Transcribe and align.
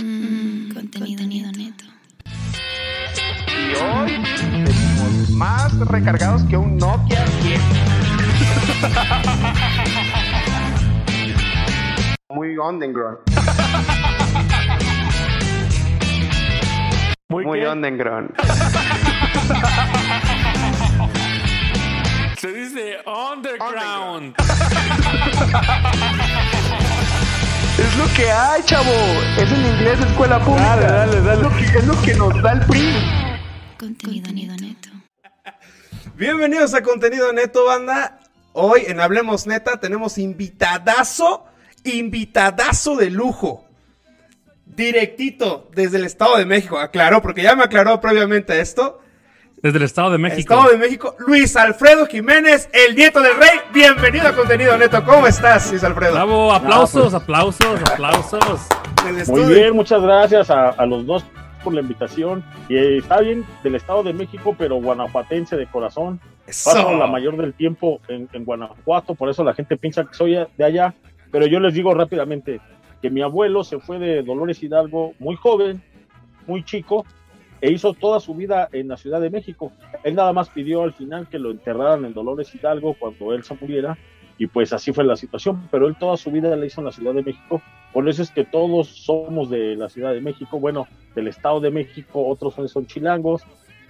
Mm, 0.00 0.72
contenido 0.72 1.24
neto. 1.52 1.84
Y 3.48 3.74
hoy 3.74 4.12
venimos 4.64 5.30
más 5.30 5.78
recargados 5.88 6.42
que 6.44 6.56
un 6.56 6.76
Nokia 6.76 7.24
10. 7.42 7.60
Muy 12.30 12.56
underground. 12.58 13.18
Muy, 17.28 17.44
Muy 17.44 17.64
underground. 17.64 18.32
Se 22.38 22.52
dice 22.52 22.98
underground. 23.06 24.34
Es 27.78 27.96
lo 27.96 28.06
que 28.14 28.30
hay, 28.30 28.62
chavo. 28.64 28.92
Es 29.36 29.50
en 29.50 29.66
inglés, 29.66 29.98
escuela 30.00 30.38
pública. 30.40 30.76
Dale, 30.76 30.86
dale, 30.86 31.20
dale. 31.20 31.32
Es 31.32 31.40
lo 31.42 31.50
que, 31.56 31.64
es 31.78 31.86
lo 31.86 32.00
que 32.02 32.14
nos 32.14 32.42
da 32.42 32.52
el 32.52 32.60
PRI. 32.66 32.94
Contenido 33.78 34.54
neto. 34.56 34.88
Bienvenidos 36.16 36.74
a 36.74 36.82
Contenido 36.82 37.32
Neto, 37.32 37.64
banda. 37.64 38.18
Hoy 38.52 38.82
en 38.88 38.98
Hablemos 38.98 39.46
Neta 39.46 39.78
tenemos 39.78 40.18
invitadazo, 40.18 41.46
invitadazo 41.84 42.96
de 42.96 43.10
lujo. 43.10 43.68
Directito 44.64 45.70
desde 45.74 45.98
el 45.98 46.04
Estado 46.04 46.36
de 46.36 46.46
México. 46.46 46.78
Aclaró, 46.78 47.22
porque 47.22 47.42
ya 47.42 47.54
me 47.54 47.62
aclaró 47.62 48.00
previamente 48.00 48.60
esto. 48.60 49.00
Desde 49.60 49.78
el 49.78 49.84
Estado 49.84 50.12
de 50.12 50.18
México. 50.18 50.54
Estado 50.54 50.70
de 50.70 50.78
México, 50.78 51.16
Luis 51.26 51.56
Alfredo 51.56 52.06
Jiménez, 52.06 52.70
el 52.72 52.94
nieto 52.94 53.20
del 53.20 53.36
rey. 53.36 53.58
Bienvenido 53.74 54.28
a 54.28 54.32
Contenido 54.32 54.78
Neto. 54.78 55.02
¿Cómo 55.04 55.26
estás, 55.26 55.70
Luis 55.72 55.82
Alfredo? 55.82 56.12
Bravo, 56.12 56.52
aplausos, 56.52 57.10
pues. 57.10 57.14
aplausos, 57.14 57.82
aplausos. 57.82 58.68
Muy 59.26 59.52
bien, 59.52 59.74
muchas 59.74 60.00
gracias 60.00 60.48
a, 60.50 60.68
a 60.68 60.86
los 60.86 61.04
dos 61.06 61.24
por 61.64 61.74
la 61.74 61.80
invitación. 61.80 62.44
Y 62.68 62.76
eh, 62.76 62.98
está 62.98 63.20
bien 63.20 63.44
del 63.64 63.74
Estado 63.74 64.04
de 64.04 64.12
México, 64.12 64.54
pero 64.56 64.76
guanajuatense 64.76 65.56
de 65.56 65.66
corazón. 65.66 66.20
Eso. 66.46 66.72
Paso 66.72 66.96
la 66.96 67.08
mayor 67.08 67.36
del 67.36 67.52
tiempo 67.52 68.00
en, 68.06 68.28
en 68.32 68.44
Guanajuato, 68.44 69.16
por 69.16 69.28
eso 69.28 69.42
la 69.42 69.54
gente 69.54 69.76
piensa 69.76 70.04
que 70.04 70.14
soy 70.14 70.38
de 70.56 70.64
allá. 70.64 70.94
Pero 71.32 71.46
yo 71.46 71.58
les 71.58 71.74
digo 71.74 71.92
rápidamente 71.94 72.60
que 73.02 73.10
mi 73.10 73.22
abuelo 73.22 73.64
se 73.64 73.80
fue 73.80 73.98
de 73.98 74.22
Dolores 74.22 74.62
Hidalgo 74.62 75.14
muy 75.18 75.34
joven, 75.34 75.82
muy 76.46 76.64
chico, 76.64 77.04
e 77.60 77.72
hizo 77.72 77.92
toda 77.94 78.20
su 78.20 78.34
vida 78.34 78.68
en 78.72 78.88
la 78.88 78.96
Ciudad 78.96 79.20
de 79.20 79.30
México. 79.30 79.72
Él 80.04 80.14
nada 80.14 80.32
más 80.32 80.48
pidió 80.48 80.82
al 80.82 80.92
final 80.92 81.28
que 81.28 81.38
lo 81.38 81.50
enterraran 81.50 82.04
en 82.04 82.14
Dolores 82.14 82.54
Hidalgo 82.54 82.94
cuando 82.98 83.32
él 83.32 83.42
se 83.44 83.54
muriera, 83.60 83.98
y 84.38 84.46
pues 84.46 84.72
así 84.72 84.92
fue 84.92 85.02
la 85.04 85.16
situación. 85.16 85.66
Pero 85.70 85.88
él 85.88 85.96
toda 85.98 86.16
su 86.16 86.30
vida 86.30 86.54
la 86.54 86.64
hizo 86.66 86.80
en 86.80 86.84
la 86.86 86.92
Ciudad 86.92 87.12
de 87.14 87.22
México. 87.22 87.60
Por 87.92 88.08
eso 88.08 88.22
es 88.22 88.30
que 88.30 88.44
todos 88.44 88.86
somos 88.88 89.50
de 89.50 89.74
la 89.76 89.88
Ciudad 89.88 90.12
de 90.12 90.20
México, 90.20 90.60
bueno, 90.60 90.86
del 91.14 91.26
Estado 91.28 91.58
de 91.60 91.70
México, 91.70 92.24
otros 92.28 92.54
son, 92.70 92.86
chilangos, 92.86 93.42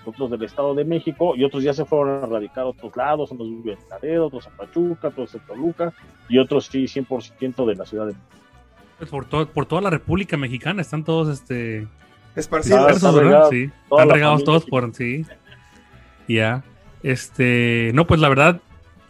otros 0.07 0.31
del 0.31 0.43
Estado 0.45 0.75
de 0.75 0.85
México, 0.87 1.35
y 1.37 1.45
otros 1.45 1.63
ya 1.63 1.75
se 1.75 1.85
fueron 1.85 2.25
a 2.25 2.27
radicar 2.27 2.65
a 2.65 2.69
otros 2.69 2.97
lados, 2.97 3.31
unos 3.33 3.49
viven 3.49 3.77
en 3.83 3.89
Laredo, 3.91 4.27
otros 4.29 4.47
en 4.47 4.57
Pachuca, 4.57 5.09
otros 5.09 5.35
en 5.35 5.41
Toluca, 5.47 5.93
y 6.31 6.39
otros 6.39 6.67
sí, 6.67 6.85
100% 6.85 7.67
de 7.67 7.75
la 7.75 7.85
Ciudad 7.85 8.07
de 8.07 8.13
México. 8.15 9.11
Por, 9.11 9.27
to- 9.27 9.49
por 9.49 9.67
toda 9.67 9.83
la 9.83 9.91
República 9.91 10.37
Mexicana 10.39 10.81
están 10.81 11.05
todos 11.05 11.29
este 11.29 11.87
Esparcido. 12.37 12.77
Ah, 12.77 12.81
dispersos, 12.89 13.03
está 13.03 13.17
¿verdad? 13.17 13.31
regado. 13.31 13.51
Sí. 13.51 13.71
Están 13.91 14.11
regados 14.11 14.45
todos 14.45 14.65
por 14.65 14.95
sí. 14.95 15.25
Ya. 16.29 16.63
Este, 17.03 17.91
no, 17.95 18.07
pues 18.07 18.21
la 18.21 18.29
verdad, 18.29 18.61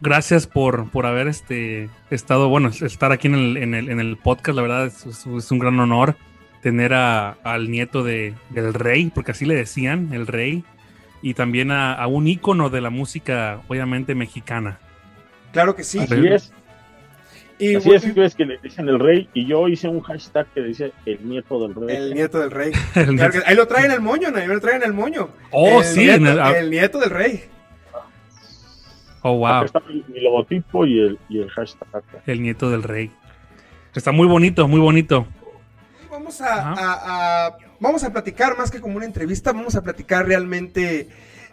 gracias 0.00 0.46
por, 0.46 0.90
por 0.90 1.06
haber 1.06 1.26
este 1.28 1.88
estado, 2.10 2.48
bueno, 2.48 2.68
estar 2.68 3.12
aquí 3.12 3.28
en 3.28 3.34
el, 3.34 3.56
en 3.56 3.74
el, 3.74 3.90
en 3.90 4.00
el 4.00 4.16
podcast, 4.16 4.56
la 4.56 4.62
verdad 4.62 4.86
es, 4.86 5.50
un 5.50 5.58
gran 5.58 5.78
honor 5.80 6.16
tener 6.62 6.92
a- 6.94 7.36
al 7.44 7.70
nieto 7.70 8.02
de, 8.02 8.34
del 8.50 8.74
rey, 8.74 9.10
porque 9.14 9.30
así 9.32 9.44
le 9.46 9.54
decían, 9.54 10.10
el 10.12 10.26
rey, 10.26 10.64
y 11.22 11.34
también 11.34 11.70
a, 11.70 11.94
a 11.94 12.06
un 12.06 12.26
ícono 12.28 12.68
de 12.70 12.80
la 12.80 12.90
música, 12.90 13.60
obviamente, 13.68 14.14
mexicana. 14.14 14.78
Claro 15.52 15.74
que 15.74 15.82
sí. 15.84 15.98
Así 16.00 16.26
es, 16.26 16.52
Y 17.60 17.74
así 17.74 17.90
es, 17.92 18.14
ves 18.14 18.34
que 18.36 18.44
le 18.44 18.58
dicen 18.58 18.88
el 18.88 19.00
rey, 19.00 19.28
y 19.34 19.44
yo 19.46 19.66
hice 19.66 19.88
un 19.88 20.00
hashtag 20.02 20.46
que 20.54 20.62
dice 20.62 20.92
el 21.06 21.28
nieto 21.28 21.60
del 21.60 21.74
rey. 21.74 21.96
el 21.96 22.14
nieto 22.14 22.38
del 22.38 22.50
rey. 22.52 22.72
Claro 22.94 23.32
que- 23.32 23.42
ahí 23.46 23.56
lo 23.56 23.66
traen 23.66 23.90
el 23.90 24.00
moño, 24.00 24.30
¿no? 24.30 24.38
Ahí 24.38 24.46
lo 24.46 24.60
traen 24.60 24.82
el 24.84 24.92
moño. 24.92 25.30
Oh, 25.50 25.80
el 25.80 25.84
sí, 25.84 26.00
Nieto, 26.00 26.16
en 26.16 26.26
el- 26.28 26.40
ah. 26.40 26.56
el 26.58 26.70
nieto 26.70 26.98
del 27.00 27.10
rey. 27.10 27.44
oh, 29.22 29.36
wow, 29.38 29.64
está 29.64 29.80
mi, 29.88 30.04
mi 30.08 30.20
logotipo 30.20 30.86
y 30.86 30.98
el, 31.00 31.18
y 31.28 31.40
el 31.40 31.50
hashtag. 31.50 32.02
el 32.26 32.42
nieto 32.42 32.70
del 32.70 32.82
rey. 32.82 33.10
Está 33.94 34.12
muy 34.12 34.28
bonito, 34.28 34.68
muy 34.68 34.80
bonito. 34.80 35.26
Vamos 36.10 36.40
a, 36.40 36.72
Ajá. 36.72 36.74
a- 36.78 37.46
a- 37.46 37.58
vamos 37.80 38.04
a 38.04 38.12
platicar 38.12 38.56
más 38.56 38.70
que 38.70 38.80
como 38.80 38.96
una 38.96 39.04
entrevista, 39.06 39.52
vamos 39.52 39.74
a 39.74 39.82
platicar 39.82 40.26
realmente 40.26 41.08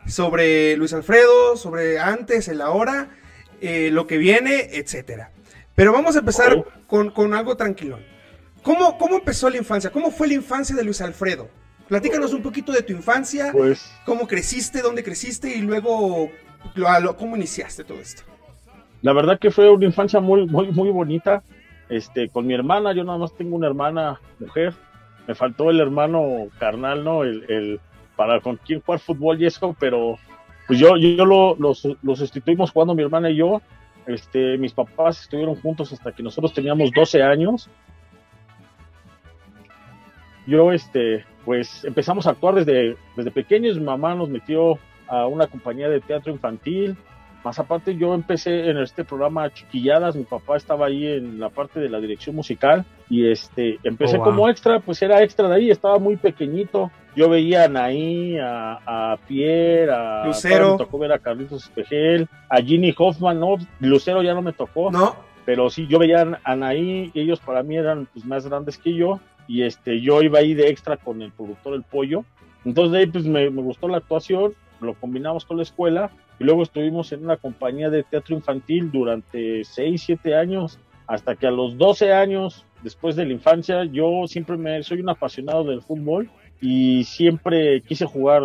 sobre 0.07 0.77
Luis 0.77 0.93
Alfredo, 0.93 1.57
sobre 1.57 1.97
antes, 1.99 2.47
el 2.47 2.61
ahora, 2.61 3.09
eh, 3.61 3.89
lo 3.91 4.05
que 4.05 4.17
viene, 4.17 4.69
etcétera. 4.73 5.31
Pero 5.75 5.91
vamos 5.91 6.15
a 6.15 6.19
empezar 6.19 6.63
con, 6.87 7.09
con 7.11 7.33
algo 7.33 7.55
tranquilón. 7.57 7.99
¿Cómo, 8.63 8.97
¿Cómo 8.97 9.17
empezó 9.17 9.49
la 9.49 9.57
infancia? 9.57 9.91
¿Cómo 9.91 10.09
fue 10.11 10.27
la 10.27 10.33
infancia 10.35 10.75
de 10.75 10.83
Luis 10.83 11.01
Alfredo? 11.01 11.49
Platícanos 11.87 12.33
un 12.33 12.41
poquito 12.41 12.71
de 12.71 12.81
tu 12.81 12.93
infancia, 12.93 13.49
Pues 13.51 13.93
cómo 14.05 14.27
creciste, 14.27 14.81
dónde 14.81 15.03
creciste 15.03 15.55
y 15.55 15.61
luego 15.61 16.31
lo- 16.73 16.99
lo- 16.99 17.15
cómo 17.15 17.35
iniciaste 17.35 17.83
todo 17.83 17.99
esto. 17.99 18.23
la 19.03 19.13
verdad 19.13 19.37
que 19.39 19.51
fue 19.51 19.69
una 19.69 19.85
infancia 19.85 20.19
muy, 20.19 20.47
muy, 20.47 20.71
muy 20.71 20.89
bonita. 20.89 21.43
Este, 21.89 22.29
con 22.29 22.47
mi 22.47 22.55
hermana, 22.55 22.91
yo 22.93 23.03
nada 23.03 23.19
más 23.19 23.35
tengo 23.35 23.55
una 23.55 23.67
hermana 23.67 24.19
mujer. 24.39 24.73
Me 25.27 25.35
faltó 25.35 25.69
el 25.69 25.79
hermano 25.79 26.47
carnal, 26.57 27.03
¿no? 27.03 27.21
El, 27.23 27.45
el 27.49 27.79
para 28.15 28.39
con 28.41 28.55
quien 28.57 28.81
jugar 28.81 28.99
fútbol 28.99 29.39
y 29.39 29.45
eso, 29.45 29.75
pero 29.79 30.17
pues 30.65 30.79
yo, 30.79 30.97
yo 30.97 31.23
lo, 31.25 31.55
lo, 31.59 31.73
lo 32.01 32.15
sustituimos 32.15 32.71
jugando 32.71 32.95
mi 32.95 33.03
hermana 33.03 33.29
y 33.29 33.35
yo. 33.35 33.61
Este, 34.07 34.57
mis 34.57 34.73
papás 34.73 35.21
estuvieron 35.21 35.55
juntos 35.55 35.91
hasta 35.91 36.11
que 36.11 36.21
nosotros 36.21 36.53
teníamos 36.53 36.91
12 36.91 37.23
años. 37.23 37.69
Yo, 40.45 40.71
este, 40.71 41.25
pues 41.43 41.83
empezamos 41.85 42.27
a 42.27 42.31
actuar 42.31 42.55
desde, 42.55 42.95
desde 43.15 43.31
pequeños. 43.31 43.77
Mi 43.77 43.85
mamá 43.85 44.13
nos 44.13 44.29
metió 44.29 44.77
a 45.07 45.27
una 45.27 45.47
compañía 45.47 45.89
de 45.89 46.01
teatro 46.01 46.31
infantil. 46.31 46.95
Más 47.45 47.59
aparte, 47.59 47.95
yo 47.95 48.15
empecé 48.15 48.69
en 48.71 48.77
este 48.79 49.03
programa 49.05 49.51
Chiquilladas, 49.53 50.15
mi 50.15 50.23
papá 50.23 50.57
estaba 50.57 50.87
ahí 50.87 51.05
en 51.05 51.39
la 51.39 51.49
parte 51.49 51.79
de 51.79 51.89
la 51.89 51.99
dirección 51.99 52.35
musical 52.35 52.83
y 53.07 53.27
este 53.29 53.77
empecé 53.83 54.15
Oh, 54.15 54.21
wow. 54.21 54.25
como 54.25 54.49
extra, 54.49 54.79
pues 54.79 54.99
era 55.03 55.21
extra 55.21 55.47
de 55.47 55.55
ahí, 55.55 55.69
estaba 55.69 55.99
muy 55.99 56.15
pequeñito. 56.17 56.89
Yo 57.15 57.29
veía 57.29 57.61
a 57.61 57.65
Anaí, 57.65 58.37
a, 58.39 58.79
a 59.13 59.17
Pierre, 59.27 59.91
a 59.91 60.25
Lucero. 60.25 60.71
me 60.71 60.77
tocó 60.79 60.97
ver 60.97 61.11
a 61.13 61.19
Carlitos 61.19 61.65
Espejel, 61.65 62.27
a 62.49 62.57
Ginny 62.57 62.93
Hoffman, 62.97 63.39
no, 63.39 63.57
Lucero 63.79 64.23
ya 64.23 64.33
no 64.33 64.41
me 64.41 64.51
tocó, 64.51 64.89
¿No? 64.91 65.15
pero 65.45 65.69
sí, 65.69 65.85
yo 65.87 65.99
veía 65.99 66.23
a 66.23 66.51
Anaí 66.51 67.11
y 67.13 67.19
ellos 67.21 67.39
para 67.39 67.61
mí 67.61 67.77
eran 67.77 68.07
pues, 68.11 68.25
más 68.25 68.47
grandes 68.47 68.79
que 68.79 68.95
yo 68.95 69.19
y 69.47 69.61
este 69.61 70.01
yo 70.01 70.23
iba 70.23 70.39
ahí 70.39 70.55
de 70.55 70.69
extra 70.69 70.97
con 70.97 71.21
el 71.21 71.31
productor 71.31 71.75
El 71.75 71.83
Pollo. 71.83 72.25
Entonces 72.65 72.91
de 72.91 72.97
ahí 72.97 73.05
pues 73.05 73.25
me, 73.25 73.51
me 73.51 73.61
gustó 73.61 73.87
la 73.87 73.97
actuación, 73.97 74.55
lo 74.81 74.93
combinamos 74.95 75.45
con 75.45 75.57
la 75.57 75.63
escuela 75.63 76.11
y 76.39 76.43
luego 76.43 76.63
estuvimos 76.63 77.11
en 77.11 77.23
una 77.23 77.37
compañía 77.37 77.89
de 77.89 78.03
teatro 78.03 78.35
infantil 78.35 78.91
durante 78.91 79.63
6, 79.63 80.01
7 80.05 80.35
años, 80.35 80.79
hasta 81.07 81.35
que 81.35 81.47
a 81.47 81.51
los 81.51 81.77
12 81.77 82.13
años, 82.13 82.65
después 82.83 83.15
de 83.15 83.25
la 83.25 83.33
infancia, 83.33 83.85
yo 83.85 84.27
siempre 84.27 84.57
me 84.57 84.81
soy 84.83 85.01
un 85.01 85.09
apasionado 85.09 85.63
del 85.63 85.81
fútbol 85.81 86.29
y 86.61 87.03
siempre 87.03 87.81
quise 87.81 88.05
jugar 88.05 88.43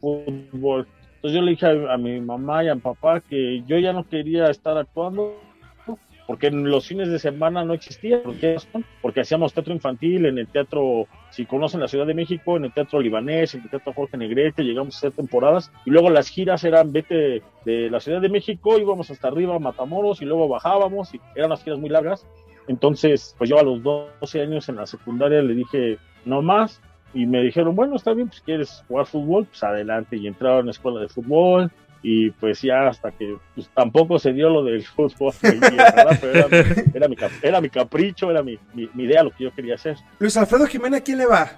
fútbol. 0.00 0.86
Entonces 1.16 1.36
yo 1.36 1.42
le 1.42 1.50
dije 1.50 1.66
a, 1.66 1.94
a 1.94 1.98
mi 1.98 2.20
mamá 2.20 2.64
y 2.64 2.68
a 2.68 2.74
mi 2.74 2.80
papá 2.80 3.20
que 3.20 3.62
yo 3.66 3.78
ya 3.78 3.92
no 3.92 4.08
quería 4.08 4.48
estar 4.50 4.78
actuando 4.78 5.36
porque 6.30 6.46
en 6.46 6.70
los 6.70 6.86
fines 6.86 7.08
de 7.08 7.18
semana 7.18 7.64
no 7.64 7.74
existía, 7.74 8.22
porque, 8.22 9.20
hacíamos 9.20 9.52
teatro 9.52 9.74
infantil 9.74 10.26
en 10.26 10.38
el 10.38 10.46
teatro, 10.46 11.08
si 11.30 11.44
conocen 11.44 11.80
la 11.80 11.88
Ciudad 11.88 12.06
de 12.06 12.14
México, 12.14 12.56
en 12.56 12.66
el 12.66 12.72
teatro 12.72 13.00
libanés, 13.00 13.56
en 13.56 13.62
el 13.62 13.68
teatro 13.68 13.92
Jorge 13.92 14.16
Negrete, 14.16 14.62
llegamos 14.62 14.94
a 14.94 14.98
hacer 14.98 15.10
temporadas, 15.10 15.72
y 15.84 15.90
luego 15.90 16.08
las 16.08 16.28
giras 16.28 16.62
eran 16.62 16.92
vete 16.92 17.42
de 17.64 17.90
la 17.90 17.98
Ciudad 17.98 18.20
de 18.20 18.28
México, 18.28 18.78
íbamos 18.78 19.10
hasta 19.10 19.26
arriba 19.26 19.56
a 19.56 19.58
Matamoros, 19.58 20.22
y 20.22 20.24
luego 20.24 20.46
bajábamos, 20.46 21.12
y 21.12 21.20
eran 21.34 21.50
las 21.50 21.64
giras 21.64 21.80
muy 21.80 21.90
largas. 21.90 22.24
Entonces, 22.68 23.34
pues 23.36 23.50
yo 23.50 23.58
a 23.58 23.64
los 23.64 23.82
12 23.82 24.40
años 24.40 24.68
en 24.68 24.76
la 24.76 24.86
secundaria 24.86 25.42
le 25.42 25.54
dije, 25.56 25.98
no 26.24 26.42
más, 26.42 26.80
y 27.12 27.26
me 27.26 27.42
dijeron, 27.42 27.74
bueno, 27.74 27.96
está 27.96 28.14
bien, 28.14 28.28
pues 28.28 28.40
quieres 28.42 28.84
jugar 28.86 29.06
fútbol, 29.06 29.46
pues 29.46 29.64
adelante, 29.64 30.16
y 30.16 30.28
entraron 30.28 30.58
a 30.58 30.62
una 30.62 30.70
escuela 30.70 31.00
de 31.00 31.08
fútbol, 31.08 31.72
y 32.02 32.30
pues 32.30 32.62
ya 32.62 32.88
hasta 32.88 33.10
que 33.10 33.36
pues, 33.54 33.68
tampoco 33.74 34.18
se 34.18 34.32
dio 34.32 34.48
lo 34.48 34.64
del 34.64 34.82
fútbol. 34.96 35.32
Pero 35.40 36.32
era, 36.32 36.46
era 36.94 37.08
mi, 37.08 37.16
cap- 37.16 37.30
era 37.42 37.60
mi 37.60 37.68
capricho, 37.70 38.30
era 38.30 38.42
mi, 38.42 38.58
mi- 38.74 38.88
mi 38.94 39.04
idea, 39.04 39.22
lo 39.22 39.30
que 39.30 39.44
yo 39.44 39.54
quería 39.54 39.74
hacer. 39.74 39.96
Luis 40.18 40.36
Alfredo 40.36 40.66
Jiménez, 40.66 41.00
¿a 41.00 41.04
quién 41.04 41.18
le 41.18 41.26
va? 41.26 41.50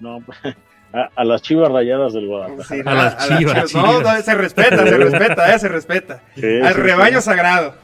No, 0.00 0.18
a, 0.92 1.08
a 1.14 1.24
las 1.24 1.40
chivas 1.42 1.70
rayadas 1.70 2.12
del 2.12 2.26
Guadalajara. 2.26 2.64
Sí, 2.64 2.82
A 2.84 2.94
las 2.94 3.28
chivas, 3.38 3.74
No, 3.74 4.00
no, 4.02 4.20
se 4.22 4.34
respeta, 4.34 4.76
se 4.84 4.96
respeta, 4.98 5.54
eh, 5.54 5.58
se 5.58 5.68
respeta. 5.68 6.22
Sí, 6.34 6.60
Al 6.60 6.74
sí, 6.74 6.80
rebaño 6.80 7.20
sí. 7.20 7.24
sagrado. 7.26 7.74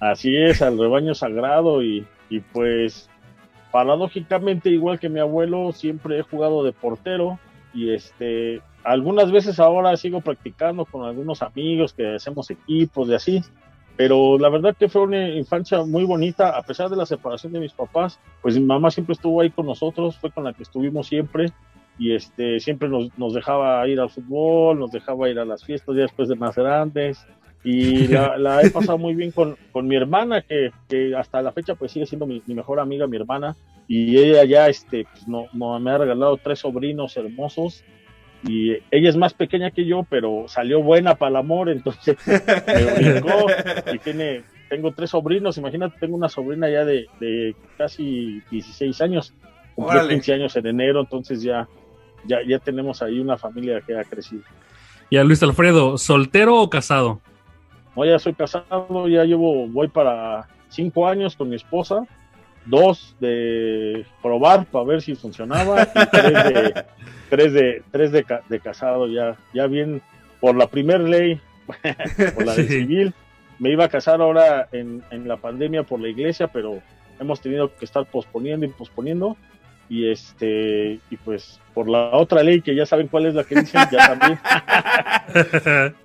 Así 0.00 0.36
es, 0.36 0.60
al 0.62 0.78
rebaño 0.78 1.14
sagrado 1.14 1.82
y, 1.82 2.06
y 2.28 2.40
pues 2.40 3.08
paradójicamente 3.72 4.68
igual 4.70 4.98
que 5.00 5.08
mi 5.08 5.18
abuelo 5.18 5.72
siempre 5.72 6.18
he 6.18 6.22
jugado 6.22 6.62
de 6.62 6.72
portero 6.72 7.38
y 7.74 7.90
este 7.90 8.62
algunas 8.84 9.32
veces 9.32 9.58
ahora 9.58 9.96
sigo 9.96 10.20
practicando 10.20 10.84
con 10.84 11.04
algunos 11.04 11.42
amigos 11.42 11.92
que 11.92 12.14
hacemos 12.14 12.50
equipos 12.50 13.08
y 13.08 13.14
así 13.14 13.42
pero 13.96 14.38
la 14.38 14.48
verdad 14.48 14.76
que 14.76 14.88
fue 14.88 15.02
una 15.02 15.28
infancia 15.28 15.84
muy 15.84 16.04
bonita 16.04 16.56
a 16.56 16.62
pesar 16.62 16.88
de 16.90 16.96
la 16.96 17.06
separación 17.06 17.52
de 17.52 17.60
mis 17.60 17.72
papás 17.72 18.20
pues 18.42 18.58
mi 18.58 18.64
mamá 18.64 18.90
siempre 18.90 19.14
estuvo 19.14 19.40
ahí 19.40 19.50
con 19.50 19.66
nosotros 19.66 20.16
fue 20.16 20.30
con 20.30 20.44
la 20.44 20.52
que 20.52 20.62
estuvimos 20.62 21.08
siempre 21.08 21.52
y 21.98 22.14
este 22.14 22.60
siempre 22.60 22.88
nos, 22.88 23.16
nos 23.18 23.34
dejaba 23.34 23.86
ir 23.88 24.00
al 24.00 24.10
fútbol 24.10 24.78
nos 24.78 24.90
dejaba 24.90 25.28
ir 25.28 25.38
a 25.38 25.44
las 25.44 25.64
fiestas 25.64 25.96
ya 25.96 26.02
después 26.02 26.28
de 26.28 26.36
más 26.36 26.54
grandes 26.54 27.26
y 27.64 28.08
la, 28.08 28.36
la 28.36 28.60
he 28.60 28.70
pasado 28.70 28.98
muy 28.98 29.14
bien 29.14 29.30
con, 29.30 29.56
con 29.72 29.88
mi 29.88 29.96
hermana, 29.96 30.42
que, 30.42 30.70
que 30.86 31.16
hasta 31.16 31.40
la 31.40 31.50
fecha 31.50 31.74
pues 31.74 31.92
sigue 31.92 32.04
siendo 32.04 32.26
mi, 32.26 32.42
mi 32.46 32.54
mejor 32.54 32.78
amiga, 32.78 33.06
mi 33.06 33.16
hermana, 33.16 33.56
y 33.88 34.18
ella 34.18 34.44
ya 34.44 34.68
este, 34.68 35.06
pues, 35.10 35.26
no, 35.26 35.46
no, 35.54 35.80
me 35.80 35.90
ha 35.90 35.98
regalado 35.98 36.36
tres 36.36 36.58
sobrinos 36.58 37.16
hermosos, 37.16 37.82
y 38.46 38.72
ella 38.90 39.08
es 39.08 39.16
más 39.16 39.32
pequeña 39.32 39.70
que 39.70 39.86
yo, 39.86 40.06
pero 40.10 40.44
salió 40.46 40.82
buena 40.82 41.14
para 41.14 41.30
el 41.30 41.36
amor, 41.36 41.70
entonces 41.70 42.18
me 42.26 42.84
brincó, 43.12 43.46
y 43.94 43.98
tiene, 43.98 44.42
tengo 44.68 44.92
tres 44.92 45.08
sobrinos, 45.10 45.56
imagínate, 45.56 45.96
tengo 45.98 46.16
una 46.16 46.28
sobrina 46.28 46.68
ya 46.68 46.84
de, 46.84 47.06
de 47.18 47.56
casi 47.78 48.42
16 48.50 49.00
años, 49.00 49.32
cumplió 49.74 50.00
Órale. 50.00 50.14
15 50.16 50.34
años 50.34 50.56
en 50.56 50.66
enero, 50.66 51.00
entonces 51.00 51.40
ya, 51.40 51.66
ya, 52.26 52.40
ya 52.46 52.58
tenemos 52.58 53.00
ahí 53.00 53.20
una 53.20 53.38
familia 53.38 53.80
que 53.80 53.96
ha 53.96 54.04
crecido. 54.04 54.42
Y 55.08 55.16
a 55.16 55.24
Luis 55.24 55.42
Alfredo, 55.42 55.96
¿soltero 55.96 56.60
o 56.60 56.68
casado? 56.68 57.22
No, 57.96 58.04
ya 58.04 58.18
soy 58.18 58.34
casado, 58.34 59.08
ya 59.08 59.24
llevo, 59.24 59.66
voy 59.68 59.88
para 59.88 60.48
cinco 60.68 61.06
años 61.06 61.36
con 61.36 61.48
mi 61.48 61.56
esposa, 61.56 62.04
dos 62.66 63.14
de 63.20 64.04
probar 64.22 64.66
para 64.66 64.84
ver 64.84 65.02
si 65.02 65.14
funcionaba 65.14 65.82
y 65.82 66.06
tres 66.10 66.44
de, 66.44 66.84
tres 67.30 67.52
de, 67.52 67.82
tres 67.90 68.12
de, 68.12 68.24
de 68.48 68.60
casado, 68.60 69.06
ya, 69.06 69.36
ya 69.52 69.66
bien 69.66 70.02
por 70.40 70.56
la 70.56 70.66
primer 70.66 71.00
ley, 71.00 71.40
por 72.34 72.46
la 72.46 72.54
Sí. 72.56 72.64
civil. 72.66 73.14
Me 73.60 73.70
iba 73.70 73.84
a 73.84 73.88
casar 73.88 74.20
ahora 74.20 74.68
en, 74.72 75.02
en 75.12 75.28
la 75.28 75.36
pandemia 75.36 75.84
por 75.84 76.00
la 76.00 76.08
iglesia, 76.08 76.48
pero 76.48 76.80
hemos 77.20 77.40
tenido 77.40 77.74
que 77.76 77.84
estar 77.84 78.04
posponiendo 78.04 78.66
y 78.66 78.70
posponiendo. 78.70 79.36
Y 79.88 80.10
este, 80.10 80.98
y 81.10 81.16
pues 81.24 81.60
por 81.74 81.88
la 81.88 82.10
otra 82.12 82.42
ley 82.42 82.62
que 82.62 82.74
ya 82.74 82.86
saben 82.86 83.08
cuál 83.08 83.26
es 83.26 83.34
la 83.34 83.44
que 83.44 83.56
dicen, 83.56 83.82
ya 83.90 84.16
también. 84.16 84.38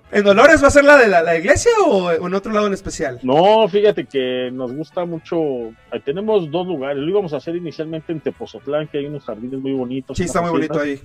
¿En 0.12 0.24
Dolores 0.24 0.62
va 0.62 0.66
a 0.66 0.70
ser 0.70 0.84
la 0.84 0.96
de 0.96 1.06
la, 1.06 1.22
la 1.22 1.38
iglesia 1.38 1.70
o 1.86 2.10
en 2.10 2.34
otro 2.34 2.52
lado 2.52 2.66
en 2.66 2.72
especial? 2.72 3.20
No, 3.22 3.68
fíjate 3.68 4.06
que 4.06 4.50
nos 4.52 4.72
gusta 4.72 5.04
mucho. 5.04 5.72
Tenemos 6.04 6.50
dos 6.50 6.66
lugares. 6.66 6.98
Lo 6.98 7.08
íbamos 7.08 7.32
a 7.32 7.36
hacer 7.36 7.54
inicialmente 7.54 8.12
en 8.12 8.20
Tepozotlán, 8.20 8.88
que 8.88 8.98
hay 8.98 9.06
unos 9.06 9.24
jardines 9.24 9.60
muy 9.60 9.72
bonitos. 9.72 10.16
Sí, 10.16 10.24
está 10.24 10.42
muy 10.42 10.50
bonito 10.50 10.80
ahí. 10.80 11.00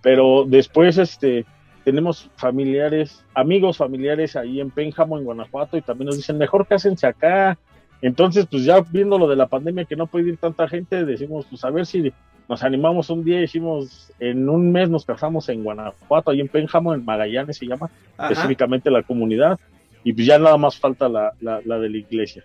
Pero 0.00 0.44
después, 0.46 0.96
este, 0.96 1.44
tenemos 1.84 2.30
familiares, 2.36 3.24
amigos 3.34 3.76
familiares 3.76 4.36
ahí 4.36 4.60
en 4.60 4.70
Pénjamo, 4.70 5.18
en 5.18 5.24
Guanajuato, 5.24 5.76
y 5.76 5.82
también 5.82 6.06
nos 6.06 6.16
dicen, 6.16 6.38
mejor 6.38 6.66
cásense 6.66 7.06
acá. 7.06 7.58
Entonces, 8.02 8.46
pues 8.50 8.64
ya 8.64 8.80
viendo 8.80 9.18
lo 9.18 9.26
de 9.28 9.36
la 9.36 9.46
pandemia, 9.46 9.84
que 9.84 9.96
no 9.96 10.06
puede 10.06 10.28
ir 10.28 10.36
tanta 10.36 10.68
gente, 10.68 11.04
decimos, 11.04 11.46
pues 11.48 11.64
a 11.64 11.70
ver 11.70 11.86
si 11.86 12.12
nos 12.48 12.62
animamos 12.62 13.10
un 13.10 13.24
día, 13.24 13.42
hicimos, 13.42 14.12
en 14.20 14.48
un 14.48 14.70
mes 14.70 14.88
nos 14.88 15.04
casamos 15.04 15.48
en 15.48 15.64
Guanajuato, 15.64 16.30
ahí 16.30 16.40
en 16.40 16.48
Pénjamo, 16.48 16.94
en 16.94 17.04
Magallanes 17.04 17.56
se 17.56 17.66
llama 17.66 17.90
Ajá. 18.16 18.32
específicamente 18.32 18.90
la 18.90 19.02
comunidad, 19.02 19.58
y 20.04 20.12
pues 20.12 20.26
ya 20.26 20.38
nada 20.38 20.56
más 20.56 20.78
falta 20.78 21.08
la, 21.08 21.32
la, 21.40 21.60
la 21.64 21.78
de 21.78 21.90
la 21.90 21.96
iglesia. 21.96 22.44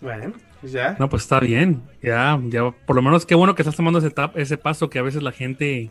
Bueno, 0.00 0.34
pues 0.60 0.72
ya. 0.72 0.96
No, 0.98 1.08
pues 1.08 1.22
está 1.22 1.40
bien. 1.40 1.82
Ya, 2.02 2.40
ya, 2.48 2.70
por 2.86 2.96
lo 2.96 3.02
menos 3.02 3.26
qué 3.26 3.34
bueno 3.34 3.54
que 3.54 3.62
estás 3.62 3.76
tomando 3.76 3.98
ese, 3.98 4.10
tap- 4.10 4.36
ese 4.36 4.56
paso 4.56 4.88
que 4.88 4.98
a 4.98 5.02
veces 5.02 5.22
la 5.22 5.32
gente 5.32 5.90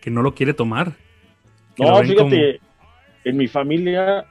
que 0.00 0.10
no 0.10 0.20
lo 0.22 0.34
quiere 0.34 0.52
tomar. 0.52 0.92
No, 1.78 1.96
fíjate, 2.02 2.60
en 3.24 3.36
mi 3.36 3.46
familia 3.48 4.24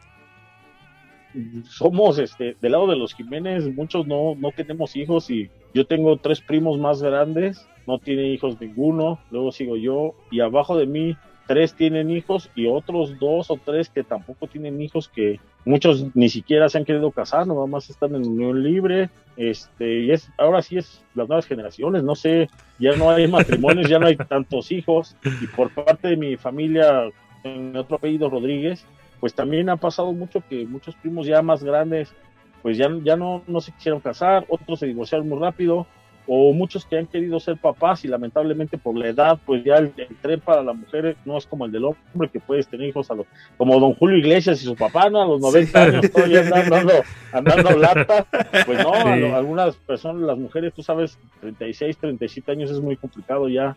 somos, 1.63 2.19
este, 2.19 2.55
del 2.61 2.71
lado 2.71 2.87
de 2.87 2.95
los 2.95 3.13
Jiménez, 3.13 3.73
muchos 3.73 4.07
no, 4.07 4.35
no 4.35 4.51
tenemos 4.51 4.95
hijos 4.95 5.29
y 5.29 5.49
yo 5.73 5.85
tengo 5.85 6.17
tres 6.17 6.41
primos 6.41 6.77
más 6.79 7.01
grandes, 7.01 7.67
no 7.87 7.99
tiene 7.99 8.29
hijos 8.29 8.59
ninguno, 8.59 9.19
luego 9.31 9.51
sigo 9.51 9.77
yo 9.77 10.15
y 10.29 10.39
abajo 10.39 10.77
de 10.77 10.85
mí 10.85 11.17
tres 11.47 11.73
tienen 11.73 12.11
hijos 12.11 12.49
y 12.55 12.67
otros 12.67 13.19
dos 13.19 13.51
o 13.51 13.57
tres 13.57 13.89
que 13.89 14.03
tampoco 14.03 14.47
tienen 14.47 14.81
hijos 14.81 15.09
que 15.09 15.39
muchos 15.65 16.05
ni 16.15 16.29
siquiera 16.29 16.69
se 16.69 16.77
han 16.77 16.85
querido 16.85 17.11
casar, 17.11 17.45
nada 17.47 17.65
más 17.65 17.89
están 17.89 18.15
en 18.15 18.25
unión 18.25 18.63
libre, 18.63 19.09
este, 19.37 19.99
y 20.01 20.11
es, 20.11 20.29
ahora 20.37 20.61
sí 20.61 20.77
es 20.77 21.03
las 21.13 21.27
nuevas 21.27 21.45
generaciones, 21.45 22.03
no 22.03 22.15
sé, 22.15 22.49
ya 22.79 22.95
no 22.95 23.09
hay 23.09 23.27
matrimonios, 23.27 23.89
ya 23.89 23.99
no 23.99 24.07
hay 24.07 24.15
tantos 24.15 24.71
hijos 24.71 25.15
y 25.41 25.47
por 25.47 25.73
parte 25.73 26.09
de 26.09 26.17
mi 26.17 26.37
familia 26.37 27.09
en 27.43 27.75
otro 27.75 27.97
apellido 27.97 28.29
Rodríguez, 28.29 28.85
pues 29.21 29.33
también 29.33 29.69
ha 29.69 29.77
pasado 29.77 30.11
mucho 30.11 30.43
que 30.49 30.65
muchos 30.65 30.95
primos 30.95 31.25
ya 31.25 31.41
más 31.41 31.63
grandes, 31.63 32.13
pues 32.61 32.77
ya, 32.77 32.89
ya 33.03 33.15
no, 33.15 33.41
no 33.47 33.61
se 33.61 33.71
quisieron 33.71 34.01
casar, 34.01 34.43
otros 34.49 34.79
se 34.79 34.87
divorciaron 34.87 35.29
muy 35.29 35.39
rápido, 35.39 35.87
o 36.27 36.53
muchos 36.53 36.85
que 36.85 36.97
han 36.97 37.07
querido 37.07 37.39
ser 37.39 37.57
papás 37.57 38.05
y 38.05 38.07
lamentablemente 38.07 38.77
por 38.77 38.95
la 38.95 39.07
edad, 39.07 39.39
pues 39.45 39.63
ya 39.63 39.77
el, 39.77 39.91
el 39.97 40.15
tren 40.21 40.39
para 40.39 40.61
la 40.63 40.71
mujer 40.73 41.17
no 41.25 41.37
es 41.37 41.45
como 41.47 41.65
el 41.65 41.71
del 41.71 41.85
hombre, 41.85 42.29
que 42.31 42.39
puedes 42.39 42.67
tener 42.67 42.87
hijos 42.89 43.09
a 43.09 43.15
los, 43.15 43.25
como 43.57 43.79
don 43.79 43.95
Julio 43.95 44.17
Iglesias 44.17 44.61
y 44.61 44.65
su 44.65 44.75
papá, 44.75 45.09
¿no? 45.09 45.21
A 45.23 45.25
los 45.25 45.41
90 45.41 45.71
Sí. 45.83 45.89
años 45.89 46.11
todavía 46.11 46.41
andan 46.41 46.69
dando, 46.69 46.93
andando 47.33 47.71
lata, 47.77 48.25
pues 48.65 48.83
no, 48.83 48.93
a 48.93 49.13
Sí. 49.15 49.19
lo- 49.19 49.35
algunas 49.35 49.75
personas, 49.77 50.21
las 50.21 50.37
mujeres, 50.37 50.73
tú 50.75 50.83
sabes, 50.83 51.17
36, 51.41 51.97
37 51.97 52.51
años 52.51 52.69
es 52.71 52.79
muy 52.79 52.95
complicado 52.97 53.49
ya, 53.49 53.75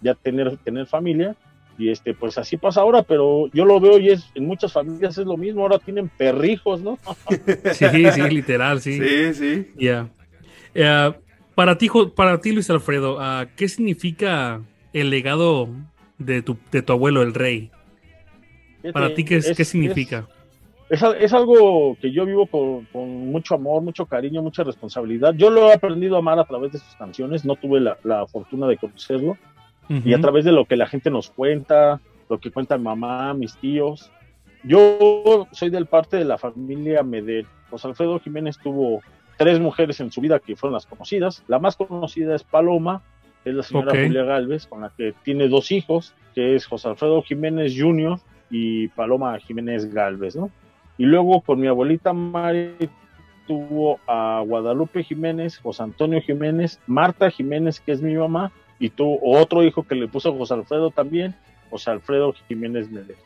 ya 0.00 0.14
tener, 0.14 0.56
tener 0.58 0.86
familia, 0.86 1.36
y 1.78 1.90
este 1.90 2.14
pues 2.14 2.38
así 2.38 2.56
pasa 2.56 2.80
ahora 2.82 3.02
pero 3.02 3.48
yo 3.52 3.64
lo 3.64 3.80
veo 3.80 3.98
y 3.98 4.10
es 4.10 4.24
en 4.34 4.46
muchas 4.46 4.72
familias 4.72 5.18
es 5.18 5.26
lo 5.26 5.36
mismo 5.36 5.62
ahora 5.62 5.78
tienen 5.78 6.08
perrijos 6.08 6.80
no 6.82 6.98
Sí, 7.72 7.86
sí, 8.12 8.20
literal, 8.30 8.80
sí. 8.80 9.00
Sí, 9.00 9.34
sí. 9.34 9.66
Ya. 9.76 10.08
Eh, 10.74 11.12
para 11.54 11.76
ti, 11.78 11.88
para 12.16 12.40
ti, 12.40 12.52
Luis 12.52 12.68
Alfredo, 12.70 13.18
ah, 13.20 13.46
¿qué 13.56 13.68
significa 13.68 14.60
el 14.92 15.10
legado 15.10 15.68
de 16.18 16.42
tu, 16.42 16.56
de 16.70 16.82
tu 16.82 16.92
abuelo, 16.92 17.22
el 17.22 17.32
rey? 17.34 17.70
Para 18.92 19.14
ti, 19.14 19.24
¿qué, 19.24 19.36
es- 19.36 19.52
qué 19.56 19.64
significa? 19.64 20.28
es, 20.90 21.02
es 21.18 21.32
algo 21.32 21.96
que 22.00 22.12
yo 22.12 22.26
vivo 22.26 22.46
con, 22.46 22.84
con 22.86 23.08
mucho 23.30 23.54
amor 23.54 23.82
mucho 23.82 24.04
cariño 24.04 24.42
mucha 24.42 24.62
responsabilidad 24.64 25.32
yo 25.34 25.48
lo 25.50 25.68
he 25.70 25.72
aprendido 25.72 26.16
a 26.16 26.18
amar 26.18 26.38
a 26.38 26.44
través 26.44 26.72
de 26.72 26.78
sus 26.78 26.94
canciones 26.96 27.44
no 27.46 27.56
tuve 27.56 27.80
la, 27.80 27.96
la 28.04 28.26
fortuna 28.26 28.66
de 28.68 28.76
conocerlo 28.76 29.38
y 29.88 30.14
a 30.14 30.20
través 30.20 30.44
de 30.44 30.52
lo 30.52 30.64
que 30.64 30.76
la 30.76 30.86
gente 30.86 31.10
nos 31.10 31.30
cuenta, 31.30 32.00
lo 32.28 32.38
que 32.38 32.50
cuenta 32.50 32.78
mi 32.78 32.84
mamá, 32.84 33.34
mis 33.34 33.56
tíos. 33.56 34.10
Yo 34.62 35.46
soy 35.52 35.70
del 35.70 35.86
parte 35.86 36.16
de 36.16 36.24
la 36.24 36.38
familia 36.38 37.02
Medel. 37.02 37.46
José 37.70 37.88
Alfredo 37.88 38.18
Jiménez 38.20 38.58
tuvo 38.58 39.02
tres 39.36 39.60
mujeres 39.60 40.00
en 40.00 40.10
su 40.10 40.20
vida 40.20 40.38
que 40.38 40.56
fueron 40.56 40.74
las 40.74 40.86
conocidas. 40.86 41.42
La 41.48 41.58
más 41.58 41.76
conocida 41.76 42.34
es 42.34 42.44
Paloma, 42.44 43.02
que 43.42 43.50
es 43.50 43.56
la 43.56 43.62
señora. 43.62 43.90
Julia 43.90 44.24
Galvez, 44.24 44.66
con 44.66 44.80
la 44.80 44.90
que 44.96 45.14
tiene 45.22 45.48
dos 45.48 45.70
hijos, 45.70 46.14
que 46.34 46.54
es 46.54 46.66
José 46.66 46.88
Alfredo 46.88 47.22
Jiménez 47.22 47.74
Jr. 47.78 48.18
y 48.50 48.88
Paloma 48.88 49.38
Jiménez 49.38 49.92
Galvez, 49.92 50.34
¿no? 50.36 50.50
Y 50.96 51.04
luego 51.04 51.40
con 51.40 51.60
mi 51.60 51.66
abuelita 51.66 52.12
Mari 52.12 52.70
tuvo 53.46 54.00
a 54.06 54.42
Guadalupe 54.46 55.02
Jiménez, 55.02 55.58
José 55.58 55.82
Antonio 55.82 56.20
Jiménez, 56.22 56.80
Marta 56.86 57.30
Jiménez, 57.30 57.80
que 57.80 57.92
es 57.92 58.00
mi 58.00 58.14
mamá, 58.14 58.52
y 58.84 58.90
tuvo 58.90 59.18
otro 59.22 59.62
hijo 59.62 59.82
que 59.82 59.94
le 59.94 60.08
puso 60.08 60.36
José 60.36 60.52
Alfredo 60.54 60.90
también, 60.90 61.34
José 61.70 61.90
Alfredo 61.90 62.34
Jiménez 62.46 62.90
Medel. 62.90 63.16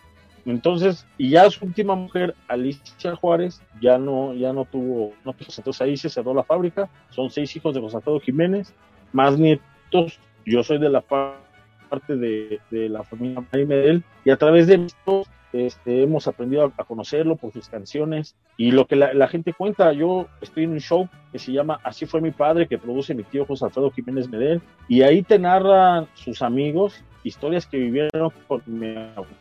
Entonces, 0.47 1.05
y 1.19 1.31
ya 1.31 1.51
su 1.51 1.65
última 1.65 1.97
mujer, 1.97 2.37
Alicia 2.47 3.17
Juárez, 3.17 3.61
ya 3.83 3.99
no, 3.99 4.35
ya 4.35 4.53
no 4.53 4.65
tuvo, 4.65 5.13
no 5.25 5.35
entonces 5.39 5.83
ahí 5.83 5.97
se 5.97 6.09
cerró 6.09 6.33
la 6.33 6.45
fábrica, 6.45 6.89
son 7.11 7.29
seis 7.29 7.55
hijos 7.57 7.75
de 7.75 7.81
José 7.81 7.97
Alfredo 7.97 8.21
Jiménez, 8.21 8.73
más 9.13 9.37
nietos, 9.37 10.21
yo 10.47 10.63
soy 10.63 10.79
de 10.79 10.91
la 10.91 11.01
par- 11.01 11.41
parte 11.89 12.17
de, 12.17 12.61
de 12.71 12.89
la 12.89 13.03
familia 13.03 13.43
Medel, 13.53 14.05
y 14.25 14.31
a 14.31 14.37
través 14.37 14.69
de 14.69 14.77
esto 14.77 15.25
este, 15.53 16.03
hemos 16.03 16.27
aprendido 16.29 16.73
a, 16.77 16.85
conocerlo 16.85 17.37
por 17.37 17.53
sus 17.53 17.69
canciones 17.69 18.37
y 18.57 18.71
lo 18.71 18.87
que 18.87 18.97
la, 18.97 19.15
la 19.15 19.29
gente 19.29 19.53
cuenta. 19.53 19.93
Yo 19.93 20.27
estoy 20.41 20.65
en 20.65 20.73
un 20.73 20.81
show 20.81 21.09
que 21.33 21.39
se 21.39 21.53
llama 21.53 21.79
Así 21.85 22.07
fue 22.07 22.21
mi 22.21 22.31
padre, 22.31 22.67
que 22.69 22.79
produce 22.79 23.15
mi 23.15 23.23
tío 23.25 23.47
José 23.47 23.65
Alfredo 23.67 23.91
Jiménez 23.91 24.29
Medel, 24.29 24.61
y 24.89 25.03
ahí 25.03 25.23
te 25.23 25.39
narran 25.39 26.07
sus 26.15 26.43
amigos 26.43 27.05
historias 27.25 27.67
que 27.67 27.79
vivieron 27.79 28.31
con 28.47 28.63
mi 28.67 28.95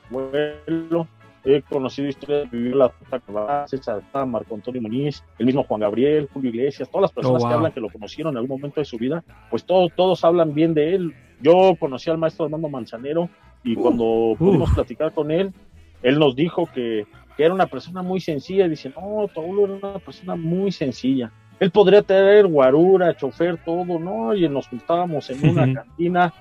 abuelo. 0.10 1.08
He 1.44 1.62
conocido 1.62 2.10
historias 2.10 2.52
de 2.52 2.58
vivir 2.58 2.76
la 2.76 2.92
Cabral, 3.26 3.70
César 3.70 4.02
Marco 4.26 4.56
Antonio 4.56 4.82
Muniz, 4.82 5.24
el 5.40 5.46
mismo 5.46 5.64
Juan 5.64 5.80
Gabriel, 5.80 6.28
Julio 6.34 6.50
Iglesias, 6.50 6.90
todas 6.90 7.04
las 7.04 7.12
personas 7.14 7.42
Oh, 7.42 7.46
wow. 7.46 7.50
que 7.50 7.56
hablan 7.56 7.72
que 7.72 7.80
lo 7.80 7.90
conocieron 7.90 8.34
en 8.34 8.38
algún 8.40 8.58
momento 8.60 8.82
de 8.82 8.86
su 8.86 8.98
vida, 8.98 9.24
pues 9.50 9.64
todos, 9.64 9.92
todos 9.96 10.26
hablan 10.26 10.54
bien 10.54 10.74
de 10.74 10.96
él. 10.96 11.14
Yo 11.40 11.76
conocí 11.80 12.10
al 12.10 12.18
maestro 12.18 12.46
Armando 12.46 12.68
Manzanero 12.68 13.30
y 13.64 13.76
cuando 13.76 14.36
pudimos 14.38 14.72
platicar 14.72 15.14
con 15.14 15.32
él, 15.32 15.54
él 16.02 16.20
nos 16.20 16.36
dijo 16.36 16.70
que, 16.74 17.06
que 17.36 17.44
era 17.44 17.54
una 17.54 17.68
persona 17.68 18.02
muy 18.02 18.20
sencilla. 18.20 18.68
Dice, 18.68 18.90
no, 18.90 19.28
tu 19.34 19.42
abuelo 19.42 19.66
era 19.66 19.90
una 19.90 20.00
persona 20.00 20.36
muy 20.36 20.72
sencilla. 20.72 21.32
Él 21.60 21.72
podría 21.72 22.02
tener 22.02 22.48
guarura, 22.48 23.16
chofer, 23.16 23.58
todo, 23.64 24.00
¿no? 24.00 24.34
Y 24.34 24.48
nos 24.48 24.68
juntábamos 24.68 25.30
en 25.30 25.50
una 25.50 25.74
cantina, 25.74 26.34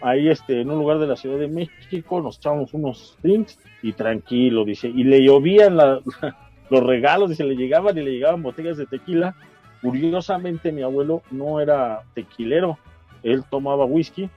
ahí 0.00 0.28
este, 0.28 0.60
en 0.60 0.70
un 0.70 0.78
lugar 0.78 0.98
de 0.98 1.06
la 1.06 1.16
Ciudad 1.16 1.38
de 1.38 1.48
México, 1.48 2.20
nos 2.20 2.38
echábamos 2.38 2.72
unos 2.72 3.16
drinks 3.22 3.58
y 3.82 3.92
tranquilo, 3.92 4.64
dice. 4.64 4.88
Y 4.88 5.04
le 5.04 5.24
llovían 5.24 5.76
la, 5.76 6.00
los 6.70 6.82
regalos, 6.84 7.30
dice, 7.30 7.44
le 7.44 7.56
llegaban 7.56 7.98
y 7.98 8.02
le 8.02 8.12
llegaban 8.12 8.42
botellas 8.42 8.76
de 8.76 8.86
tequila. 8.86 9.34
Curiosamente, 9.82 10.72
mi 10.72 10.82
abuelo 10.82 11.22
no 11.30 11.60
era 11.60 12.02
tequilero, 12.14 12.78
él 13.22 13.44
tomaba 13.50 13.86
whisky, 13.86 14.28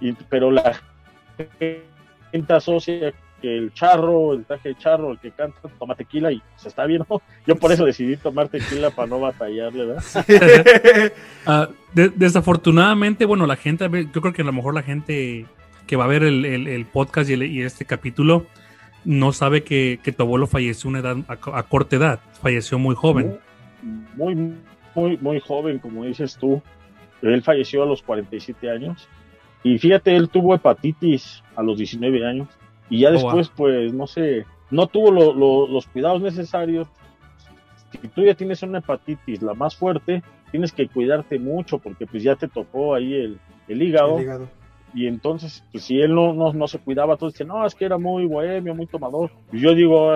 y, 0.00 0.12
pero 0.28 0.50
la 0.50 0.74
gente 2.30 2.52
asocia 2.52 3.14
que 3.40 3.56
el 3.56 3.72
charro, 3.72 4.32
el 4.32 4.44
traje 4.44 4.70
de 4.70 4.74
charro, 4.76 5.12
el 5.12 5.18
que 5.18 5.30
canta, 5.30 5.60
toma 5.78 5.94
tequila 5.94 6.32
y 6.32 6.42
se 6.56 6.68
está 6.68 6.86
bien, 6.86 7.04
¿no? 7.08 7.22
Yo 7.46 7.56
por 7.56 7.72
eso 7.72 7.84
decidí 7.84 8.16
tomar 8.16 8.48
tequila 8.48 8.90
para 8.90 9.08
no 9.08 9.20
batallarle, 9.20 9.86
¿verdad? 9.86 10.04
uh, 11.46 11.72
de, 11.94 12.08
desafortunadamente, 12.10 13.24
bueno, 13.24 13.46
la 13.46 13.56
gente, 13.56 13.88
yo 14.12 14.20
creo 14.20 14.32
que 14.32 14.42
a 14.42 14.44
lo 14.44 14.52
mejor 14.52 14.74
la 14.74 14.82
gente 14.82 15.46
que 15.86 15.96
va 15.96 16.04
a 16.04 16.08
ver 16.08 16.22
el, 16.22 16.44
el, 16.44 16.66
el 16.68 16.86
podcast 16.86 17.30
y, 17.30 17.32
el, 17.32 17.42
y, 17.44 17.62
este 17.62 17.84
capítulo 17.84 18.46
no 19.04 19.32
sabe 19.32 19.62
que, 19.62 20.00
que, 20.02 20.12
tu 20.12 20.22
abuelo 20.22 20.46
falleció 20.46 20.90
una 20.90 20.98
edad, 20.98 21.16
a, 21.28 21.58
a, 21.58 21.62
corta 21.62 21.96
edad, 21.96 22.20
falleció 22.42 22.78
muy 22.78 22.94
joven. 22.94 23.38
Muy, 24.16 24.54
muy, 24.94 25.16
muy 25.18 25.40
joven, 25.40 25.78
como 25.78 26.04
dices 26.04 26.36
tú. 26.36 26.60
Él 27.22 27.42
falleció 27.42 27.82
a 27.82 27.86
los 27.86 28.02
47 28.02 28.70
años. 28.70 29.08
Y 29.62 29.78
fíjate, 29.78 30.14
él 30.14 30.28
tuvo 30.28 30.54
hepatitis 30.54 31.42
a 31.56 31.62
los 31.62 31.78
19 31.78 32.26
años 32.26 32.48
y 32.90 33.00
ya 33.00 33.10
después, 33.10 33.48
oh, 33.48 33.50
wow. 33.50 33.56
pues, 33.56 33.92
no 33.92 34.06
sé, 34.06 34.44
no 34.70 34.86
tuvo 34.86 35.10
lo, 35.10 35.32
lo, 35.32 35.66
los 35.66 35.86
cuidados 35.86 36.20
necesarios. 36.20 36.88
Si 37.90 38.08
tú 38.08 38.22
ya 38.22 38.34
tienes 38.34 38.62
una 38.62 38.78
hepatitis, 38.78 39.42
la 39.42 39.54
más 39.54 39.76
fuerte, 39.76 40.22
tienes 40.50 40.72
que 40.72 40.88
cuidarte 40.88 41.38
mucho 41.38 41.78
porque 41.78 42.06
pues 42.06 42.22
ya 42.22 42.36
te 42.36 42.48
tocó 42.48 42.94
ahí 42.94 43.14
el, 43.14 43.38
el, 43.66 43.82
hígado, 43.82 44.16
el 44.16 44.22
hígado. 44.24 44.48
Y 44.94 45.06
entonces, 45.06 45.64
pues 45.72 45.84
si 45.84 46.00
él 46.00 46.14
no, 46.14 46.32
no, 46.32 46.52
no 46.52 46.68
se 46.68 46.78
cuidaba, 46.78 47.16
todos 47.16 47.34
dicen, 47.34 47.48
no, 47.48 47.66
es 47.66 47.74
que 47.74 47.84
era 47.84 47.98
muy 47.98 48.26
bohemio, 48.26 48.74
muy 48.74 48.86
tomador. 48.86 49.30
Y 49.52 49.60
yo 49.60 49.74
digo, 49.74 50.10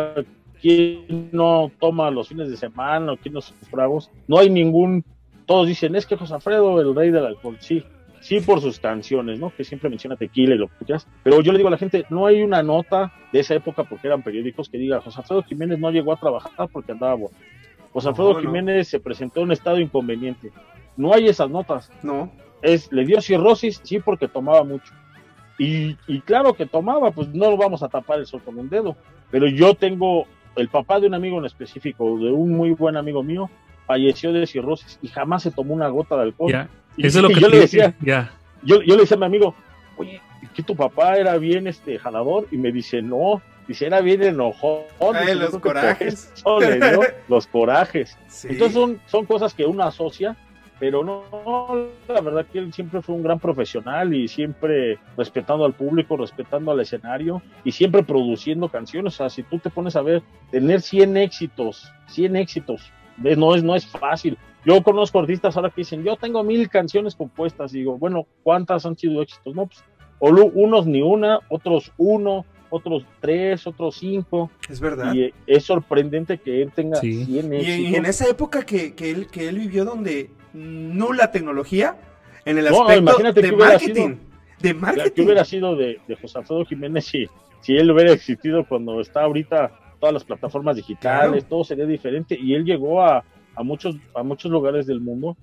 ¿quién 0.61 1.29
no 1.33 1.71
toma 1.79 2.11
los 2.11 2.29
fines 2.29 2.49
de 2.49 2.57
semana 2.57 3.15
quién 3.17 3.35
no 3.35 3.41
se? 3.41 3.55
No 4.29 4.39
hay 4.39 4.49
ningún, 4.49 5.05
todos 5.47 5.67
dicen, 5.67 5.95
es 5.97 6.07
que 6.07 6.17
José 6.17 6.35
Alfredo, 6.35 6.81
el 6.81 6.95
rey 6.95 7.11
del 7.11 7.27
alcohol, 7.27 7.57
sí, 7.61 7.85
sí 8.23 8.41
por 8.41 8.61
sus 8.61 8.81
canciones, 8.81 9.39
¿no? 9.39 9.53
Que 9.55 9.65
siempre 9.65 9.91
menciona 9.91 10.17
tequila 10.17 10.55
y 10.55 10.59
lo 10.59 10.69
que 10.69 10.85
quieras. 10.87 11.07
Pero 11.23 11.43
yo 11.43 11.53
le 11.53 11.59
digo 11.59 11.69
a 11.69 11.73
la 11.73 11.79
gente, 11.79 12.07
no 12.09 12.27
hay 12.27 12.43
una 12.43 12.63
nota 12.63 13.13
de 13.33 13.41
esa 13.41 13.55
época, 13.55 13.85
porque 13.85 14.07
eran 14.07 14.23
periódicos, 14.23 14.69
que 14.69 14.79
diga, 14.79 15.01
José 15.01 15.21
Alfredo 15.21 15.43
Jiménez 15.43 15.79
no 15.79 15.91
llegó 15.91 16.13
a 16.13 16.17
trabajar 16.17 16.69
porque 16.73 16.93
andaba 16.93 17.15
bueno. 17.15 17.37
José 17.93 18.09
Alfredo 18.09 18.35
no, 18.35 18.41
Jiménez 18.41 18.89
se 18.89 19.01
presentó 19.01 19.41
en 19.41 19.47
un 19.47 19.53
estado 19.53 19.79
inconveniente. 19.79 20.51
No 20.97 21.13
hay 21.13 21.27
esas 21.27 21.51
notas. 21.51 21.91
No. 22.03 22.33
Es, 22.63 22.91
le 22.93 23.05
dio 23.05 23.21
cirrosis, 23.21 23.81
sí, 23.83 23.99
porque 23.99 24.29
tomaba 24.29 24.63
mucho. 24.63 24.95
Y, 25.59 25.97
y 26.07 26.21
claro 26.21 26.55
que 26.55 26.65
tomaba, 26.65 27.11
pues 27.11 27.29
no 27.29 27.51
lo 27.51 27.57
vamos 27.57 27.83
a 27.83 27.89
tapar 27.89 28.21
el 28.21 28.27
sol 28.27 28.41
con 28.43 28.57
un 28.57 28.69
dedo. 28.69 28.97
Pero 29.31 29.49
yo 29.49 29.75
tengo 29.75 30.27
el 30.57 30.69
papá 30.69 31.01
de 31.01 31.07
un 31.09 31.15
amigo 31.15 31.39
en 31.39 31.45
específico, 31.45 32.19
de 32.19 32.31
un 32.31 32.53
muy 32.53 32.71
buen 32.71 32.97
amigo 32.97 33.23
mío, 33.23 33.51
falleció 33.87 34.33
de 34.33 34.47
cirrosis 34.47 34.99
y 35.03 35.09
jamás 35.09 35.43
se 35.43 35.51
tomó 35.51 35.75
una 35.75 35.89
gota 35.89 36.17
de 36.17 36.23
alcohol. 36.23 36.51
Yeah. 36.51 36.71
Y 36.97 37.07
Eso 37.07 37.19
es 37.19 37.23
lo 37.23 37.29
que 37.29 37.41
yo 37.41 37.49
le 37.49 37.61
decía. 37.61 37.95
Yeah. 38.03 38.33
Yo, 38.63 38.83
yo, 38.83 38.95
le 38.95 39.03
decía 39.03 39.17
a 39.17 39.21
mi 39.21 39.27
amigo, 39.27 39.55
oye, 39.97 40.21
que 40.55 40.63
tu 40.63 40.77
papá 40.77 41.17
era 41.17 41.37
bien 41.39 41.67
este 41.67 41.99
jalador, 41.99 42.47
y 42.51 42.57
me 42.57 42.73
dice, 42.73 43.03
no, 43.03 43.43
dice, 43.67 43.87
era 43.87 44.01
bien 44.01 44.23
enojón. 44.23 44.83
Ay, 45.15 45.35
los 45.35 45.59
corajes. 45.59 46.33
Eso 46.37 46.61
le 46.61 46.77
dio 46.77 47.01
los 47.29 47.47
corajes. 47.47 48.17
Sí. 48.29 48.49
Entonces 48.51 48.75
son, 48.75 49.01
son 49.07 49.27
cosas 49.27 49.55
que 49.55 49.65
uno 49.65 49.83
asocia, 49.83 50.37
pero 50.83 51.05
no, 51.05 51.87
la 52.09 52.21
verdad 52.21 52.45
que 52.53 52.59
él 52.59 52.73
siempre 52.73 53.03
fue 53.03 53.15
un 53.15 53.23
gran 53.23 53.39
profesional 53.39 54.13
y 54.13 54.27
siempre 54.27 54.99
respetando 55.17 55.65
al 55.65 55.75
público, 55.75 56.17
respetando 56.17 56.73
al 56.73 56.81
escenario 56.81 57.41
y 57.63 57.71
siempre 57.71 58.03
produciendo 58.03 58.69
canciones. 58.69 59.15
O 59.15 59.17
sea, 59.19 59.31
si 59.31 59.45
tú 59.45 59.61
te 59.61 59.71
pones 59.71 59.95
a 59.95 60.03
ver, 60.03 60.25
tener 60.51 60.81
100 60.81 61.17
éxitos, 61.19 61.89
100 62.09 62.35
éxitos, 62.35 62.91
no 63.17 63.55
es, 63.55 63.63
no 63.63 63.77
es 63.77 63.87
fácil. 63.87 64.37
Yo 64.65 64.83
conozco 64.83 65.19
artistas 65.19 65.57
ahora 65.57 65.71
que 65.71 65.81
dicen, 65.81 66.05
yo 66.05 66.17
tengo 66.17 66.43
mil 66.45 66.69
canciones 66.69 67.15
compuestas. 67.17 67.75
Y 67.75 67.79
digo, 67.79 67.99
bueno, 67.99 68.27
¿cuántas 68.43 68.87
han 68.87 68.97
sido 68.97 69.21
éxitos? 69.23 69.55
No, 69.55 69.67
pues, 69.67 69.83
o 70.21 70.29
unos 70.31 70.87
ni 70.87 71.03
una, 71.03 71.41
otros 71.49 71.93
uno, 71.97 72.45
otros 72.71 73.05
tres, 73.21 73.67
otros 73.67 73.97
cinco. 73.97 74.51
Es 74.71 74.79
verdad. 74.81 75.13
Y 75.15 75.33
es 75.47 75.65
sorprendente 75.65 76.39
que 76.39 76.63
él 76.63 76.71
tenga 76.73 76.97
Sí. 76.97 77.25
100 77.25 77.53
Y, 77.53 77.57
éxitos. 77.57 77.91
y 77.91 77.97
en 77.97 78.07
esa 78.07 78.29
época 78.29 78.65
que, 78.65 78.95
que 78.95 79.11
él, 79.11 79.27
que 79.27 79.49
él 79.49 79.59
vivió 79.59 79.85
donde 79.85 80.31
nula 80.53 81.31
tecnología, 81.33 81.97
en 82.45 82.59
el 82.59 82.65
No, 82.67 82.83
aspecto 82.83 82.99
imagínate 83.03 83.43
de 83.43 83.51
que 83.51 83.57
marketing. 83.57 83.95
sido- 83.95 84.17
De 84.61 84.75
marketing. 84.75 85.25
hubiera 85.25 85.45
sido 85.45 85.77
de, 85.77 86.01
de 86.07 86.17
José 86.17 86.39
Alfredo 86.39 86.65
Jiménez 86.67 87.05
si, 87.05 87.27
si 87.61 87.77
él 87.77 87.91
hubiera 87.91 88.13
existido 88.13 88.65
cuando 88.67 89.01
está 89.01 89.23
ahorita 89.25 89.73
todas 89.99 90.13
las 90.13 90.25
plataformas 90.25 90.77
digitales, 90.77 91.31
Claro. 91.43 91.47
todo 91.49 91.65
sería 91.65 91.85
diferente. 91.87 92.39
Y 92.41 92.55
él 92.55 92.65
llegó 92.65 93.03
a, 93.05 93.25
a, 93.55 93.63
muchos, 93.63 93.97
a 94.15 94.23
muchos 94.23 94.51
lugares 94.51 94.87
del 94.87 95.01
mundo. 95.01 95.37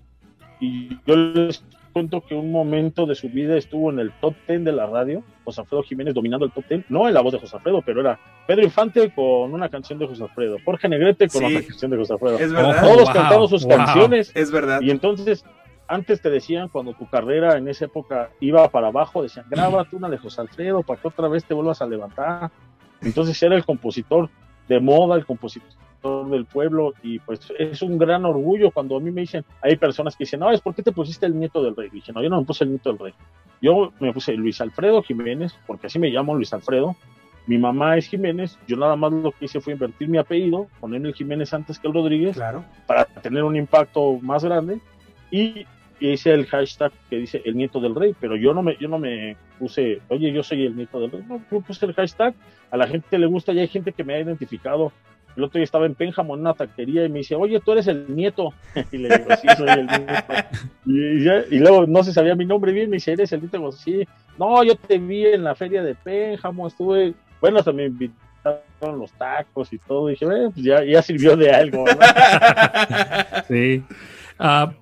Y 0.59 0.89
yo 1.05 1.15
les 1.15 1.63
cuento 1.93 2.21
que 2.21 2.35
un 2.35 2.51
momento 2.51 3.05
de 3.05 3.15
su 3.15 3.29
vida 3.29 3.57
estuvo 3.57 3.89
en 3.91 3.99
el 3.99 4.11
top 4.19 4.35
10 4.47 4.63
de 4.63 4.71
la 4.71 4.85
radio, 4.85 5.23
José 5.43 5.61
Alfredo 5.61 5.83
Jiménez 5.83 6.13
dominando 6.13 6.45
el 6.45 6.51
top 6.51 6.65
10, 6.69 6.85
no 6.89 7.07
en 7.07 7.13
la 7.13 7.21
voz 7.21 7.33
de 7.33 7.39
José 7.39 7.55
Alfredo, 7.57 7.81
pero 7.85 8.01
era 8.01 8.19
Pedro 8.45 8.63
Infante 8.63 9.11
con 9.13 9.53
una 9.53 9.69
canción 9.69 9.99
de 9.99 10.07
José 10.07 10.23
Alfredo, 10.23 10.57
Jorge 10.63 10.87
Negrete 10.89 11.27
con 11.27 11.41
Sí. 11.41 11.55
otra 11.55 11.67
canción 11.67 11.91
de 11.91 11.97
José 11.97 12.13
Alfredo. 12.13 12.39
Es 12.39 12.53
verdad. 12.53 12.81
Todos 12.81 13.03
wow, 13.05 13.13
cantando 13.13 13.47
sus 13.47 13.65
wow. 13.65 13.77
canciones. 13.77 14.31
Es 14.35 14.51
verdad. 14.51 14.81
Y 14.81 14.91
entonces, 14.91 15.45
antes 15.87 16.21
te 16.21 16.29
decían, 16.29 16.67
cuando 16.69 16.93
tu 16.93 17.09
carrera 17.09 17.57
en 17.57 17.67
esa 17.67 17.85
época 17.85 18.29
iba 18.39 18.67
para 18.69 18.87
abajo, 18.87 19.23
decían, 19.23 19.45
grábate 19.49 19.95
una 19.95 20.09
de 20.09 20.17
José 20.17 20.41
Alfredo 20.41 20.83
para 20.83 21.01
que 21.01 21.07
otra 21.07 21.27
vez 21.27 21.45
te 21.45 21.53
vuelvas 21.53 21.81
a 21.81 21.87
levantar. 21.87 22.51
Entonces 23.01 23.41
era 23.41 23.55
el 23.55 23.65
compositor 23.65 24.29
de 24.67 24.79
moda, 24.79 25.15
el 25.15 25.25
compositor 25.25 25.69
del 26.01 26.45
pueblo, 26.45 26.93
y 27.03 27.19
pues 27.19 27.41
es 27.57 27.81
un 27.81 27.97
gran 27.97 28.25
orgullo 28.25 28.71
cuando 28.71 28.97
a 28.97 28.99
mí 28.99 29.11
me 29.11 29.21
dicen, 29.21 29.43
hay 29.61 29.75
personas 29.75 30.15
que 30.15 30.23
dicen, 30.23 30.39
no, 30.39 30.49
es 30.51 30.61
¿por 30.61 30.73
qué 30.73 30.81
te 30.83 30.91
pusiste 30.91 31.25
el 31.25 31.37
nieto 31.37 31.61
del 31.63 31.75
rey? 31.75 31.89
dije, 31.91 32.13
no, 32.13 32.21
yo 32.23 32.29
no 32.29 32.39
me 32.39 32.45
puse 32.45 32.63
el 32.63 32.69
nieto 32.71 32.89
del 32.91 32.99
rey. 32.99 33.13
Yo 33.61 33.91
me 33.99 34.13
puse 34.13 34.33
Luis 34.33 34.61
Alfredo 34.61 35.03
Jiménez, 35.03 35.53
porque 35.67 35.87
así 35.87 35.99
me 35.99 36.09
llamo 36.09 36.35
Luis 36.35 36.53
Alfredo. 36.53 36.95
Mi 37.47 37.57
mamá 37.57 37.97
es 37.97 38.07
Jiménez, 38.07 38.57
yo 38.67 38.77
nada 38.77 38.95
más 38.95 39.11
lo 39.11 39.31
que 39.31 39.45
hice 39.45 39.59
fue 39.59 39.73
invertir 39.73 40.07
mi 40.07 40.17
apellido, 40.17 40.67
ponerme 40.79 41.09
el 41.09 41.15
Jiménez 41.15 41.53
antes 41.53 41.79
que 41.79 41.87
el 41.87 41.93
Rodríguez, 41.93 42.35
Claro. 42.35 42.63
para 42.85 43.05
tener 43.05 43.43
un 43.43 43.55
impacto 43.55 44.19
más 44.21 44.43
grande 44.43 44.79
y 45.31 45.65
hice 45.99 46.31
el 46.31 46.45
hashtag 46.45 46.91
que 47.09 47.17
dice 47.17 47.41
el 47.43 47.57
nieto 47.57 47.79
del 47.81 47.95
rey, 47.95 48.15
pero 48.19 48.35
yo 48.37 48.53
no 48.53 48.61
me, 48.61 48.77
yo 48.79 48.87
no 48.87 48.99
me 48.99 49.35
puse, 49.57 49.99
oye, 50.07 50.31
yo 50.31 50.43
soy 50.43 50.65
el 50.65 50.75
nieto 50.77 50.99
del 51.01 51.11
rey, 51.11 51.23
no, 51.27 51.41
yo 51.51 51.59
puse 51.61 51.85
el 51.85 51.93
hashtag, 51.93 52.33
a 52.71 52.77
la 52.77 52.87
gente 52.87 53.17
le 53.17 53.25
gusta 53.25 53.51
y 53.51 53.59
hay 53.59 53.67
gente 53.67 53.91
que 53.93 54.03
me 54.03 54.13
ha 54.13 54.19
identificado. 54.21 54.93
El 55.39 55.45
otro 55.45 55.57
día 55.57 55.63
estaba 55.63 55.85
en 55.85 55.95
Pénjamo 55.95 56.35
en 56.35 56.41
una 56.41 56.53
taquería 56.53 57.05
y 57.05 57.09
me 57.09 57.19
dice, 57.19 57.33
oye, 57.33 57.61
tú 57.61 57.71
eres 57.71 57.87
el 57.87 58.13
nieto. 58.13 58.53
Y 58.91 58.97
le 58.97 59.07
digo, 59.07 59.29
sí, 59.41 59.47
soy 59.57 59.69
el 59.69 59.87
nieto. 59.87 60.33
Y, 60.85 61.59
luego 61.59 61.87
no 61.87 62.03
se 62.03 62.11
sabía 62.11 62.35
mi 62.35 62.45
nombre 62.45 62.73
bien, 62.73 62.89
me 62.89 62.97
dice, 62.97 63.13
¿eres 63.13 63.31
el 63.31 63.39
nieto? 63.39 63.55
Y 63.55 63.59
digo, 63.59 63.71
sí. 63.71 64.07
No, 64.37 64.61
yo 64.65 64.75
te 64.75 64.97
vi 64.97 65.27
en 65.27 65.45
la 65.45 65.55
feria 65.55 65.81
de 65.81 65.95
Pénjamo, 65.95 66.67
estuve, 66.67 67.13
bueno, 67.39 67.59
hasta 67.59 67.71
me 67.71 67.85
invitaron 67.85 68.99
los 68.99 69.13
tacos 69.13 69.71
y 69.71 69.77
todo. 69.77 70.07
Dije, 70.07 70.25
"Eh, 70.25 70.49
pues 70.53 70.65
ya, 70.65 70.83
ya 70.83 71.01
sirvió 71.01 71.37
de 71.37 71.51
algo, 71.51 71.85
¿no? 71.85 71.93
Sí. 73.47 73.81
Ah, 74.37 74.73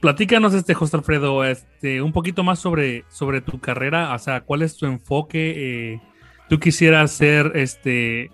platícanos, 0.00 0.54
este, 0.54 0.72
José 0.72 0.96
Alfredo, 0.96 1.44
este, 1.44 2.00
un 2.00 2.12
poquito 2.12 2.42
más 2.42 2.58
sobre, 2.58 3.04
sobre 3.10 3.42
tu 3.42 3.60
carrera, 3.60 4.14
o 4.14 4.18
sea, 4.18 4.40
cuál 4.40 4.62
es 4.62 4.78
tu 4.78 4.86
enfoque. 4.86 5.92
eh, 5.92 6.00
¿Tú 6.48 6.58
quisieras 6.58 7.12
ser 7.12 7.52
este 7.54 8.30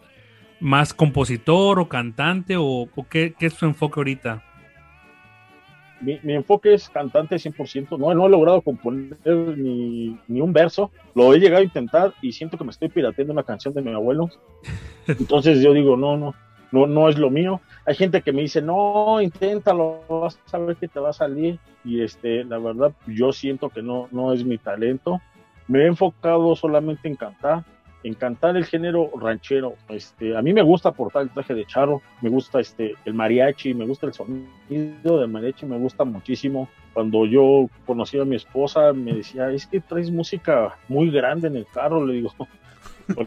más 0.61 0.95
compositor 0.95 1.79
o 1.79 1.89
cantante 1.89 2.57
o, 2.57 2.89
o 2.95 3.09
qué, 3.09 3.35
qué 3.39 3.47
es 3.47 3.57
tu 3.57 3.67
enfoque 3.67 4.01
ahorita? 4.01 4.43
mi, 6.01 6.19
mi 6.23 6.35
enfoque 6.35 6.75
es 6.75 6.89
cantante 6.89 7.37
100%. 7.37 7.99
No, 7.99 8.15
no 8.15 8.27
he 8.27 8.31
logrado 8.31 8.61
componer 8.61 9.17
ni, 9.27 10.19
ni 10.29 10.41
un 10.41 10.53
verso. 10.53 10.91
Lo 11.15 11.33
he 11.35 11.39
llegado 11.39 11.61
a 11.61 11.65
intentar 11.65 12.15
y 12.23 12.33
siento 12.33 12.59
que 12.59 12.65
me 12.65 12.71
estoy 12.71 12.89
pirateando 12.89 13.33
una 13.33 13.43
canción 13.43 13.75
de 13.75 13.83
mi 13.83 13.93
abuelo. 13.93 14.31
Entonces 15.07 15.61
yo 15.61 15.73
digo, 15.73 15.97
no, 15.97 16.17
no, 16.17 16.35
no, 16.73 16.87
no 16.87 17.09
es 17.09 17.19
lo 17.19 17.31
mío. 17.31 17.61
Hay 17.87 17.95
gente 17.95 18.23
que 18.23 18.33
me 18.33 18.43
dice, 18.43 18.61
no, 18.61 19.21
inténtalo, 19.21 20.03
vas 20.09 20.39
a 20.53 20.59
ver 20.59 20.77
que 20.77 20.89
te 20.89 21.01
va 21.01 21.11
a 21.11 21.15
salir. 21.15 21.59
Y 21.85 22.03
este, 22.03 22.45
la 22.45 22.59
verdad, 22.59 22.93
yo 23.07 23.33
siento 23.33 23.71
que 23.71 23.83
no, 23.83 24.09
no 24.11 24.33
es 24.33 24.45
mi 24.45 24.59
talento. 24.59 25.21
Me 25.69 25.81
he 25.81 25.87
enfocado 25.87 26.55
solamente 26.55 27.09
en 27.09 27.17
cantar. 27.17 27.65
En 28.03 28.15
cantar 28.15 28.57
el 28.57 28.65
género 28.65 29.11
ranchero. 29.21 29.75
Este, 29.89 30.37
a 30.37 30.43
mí 30.43 30.53
me 30.53 30.63
gusta 30.63 30.93
portar 30.93 31.23
el 31.23 31.31
traje 31.31 31.55
de 31.55 31.67
charro, 31.67 32.03
me 32.23 32.29
gusta 32.29 32.61
este, 32.61 32.95
el 33.05 33.15
mariachi, 33.15 33.75
me 33.75 33.87
gusta 33.87 34.07
el 34.07 34.15
sonido 34.15 35.19
del 35.21 35.29
mariachi, 35.29 35.67
me 35.67 35.79
gusta 35.79 36.05
muchísimo. 36.05 36.69
Cuando 36.93 37.27
yo 37.27 37.69
conocí 37.85 38.19
a 38.19 38.25
mi 38.25 38.37
esposa, 38.37 38.93
me 38.93 39.13
decía, 39.13 39.51
es 39.51 39.67
que 39.67 39.81
traes 39.81 40.11
música 40.11 40.77
muy 40.89 41.11
grande 41.11 41.49
en 41.49 41.57
el 41.57 41.67
carro, 41.67 42.07
le 42.07 42.15
digo. 42.15 42.33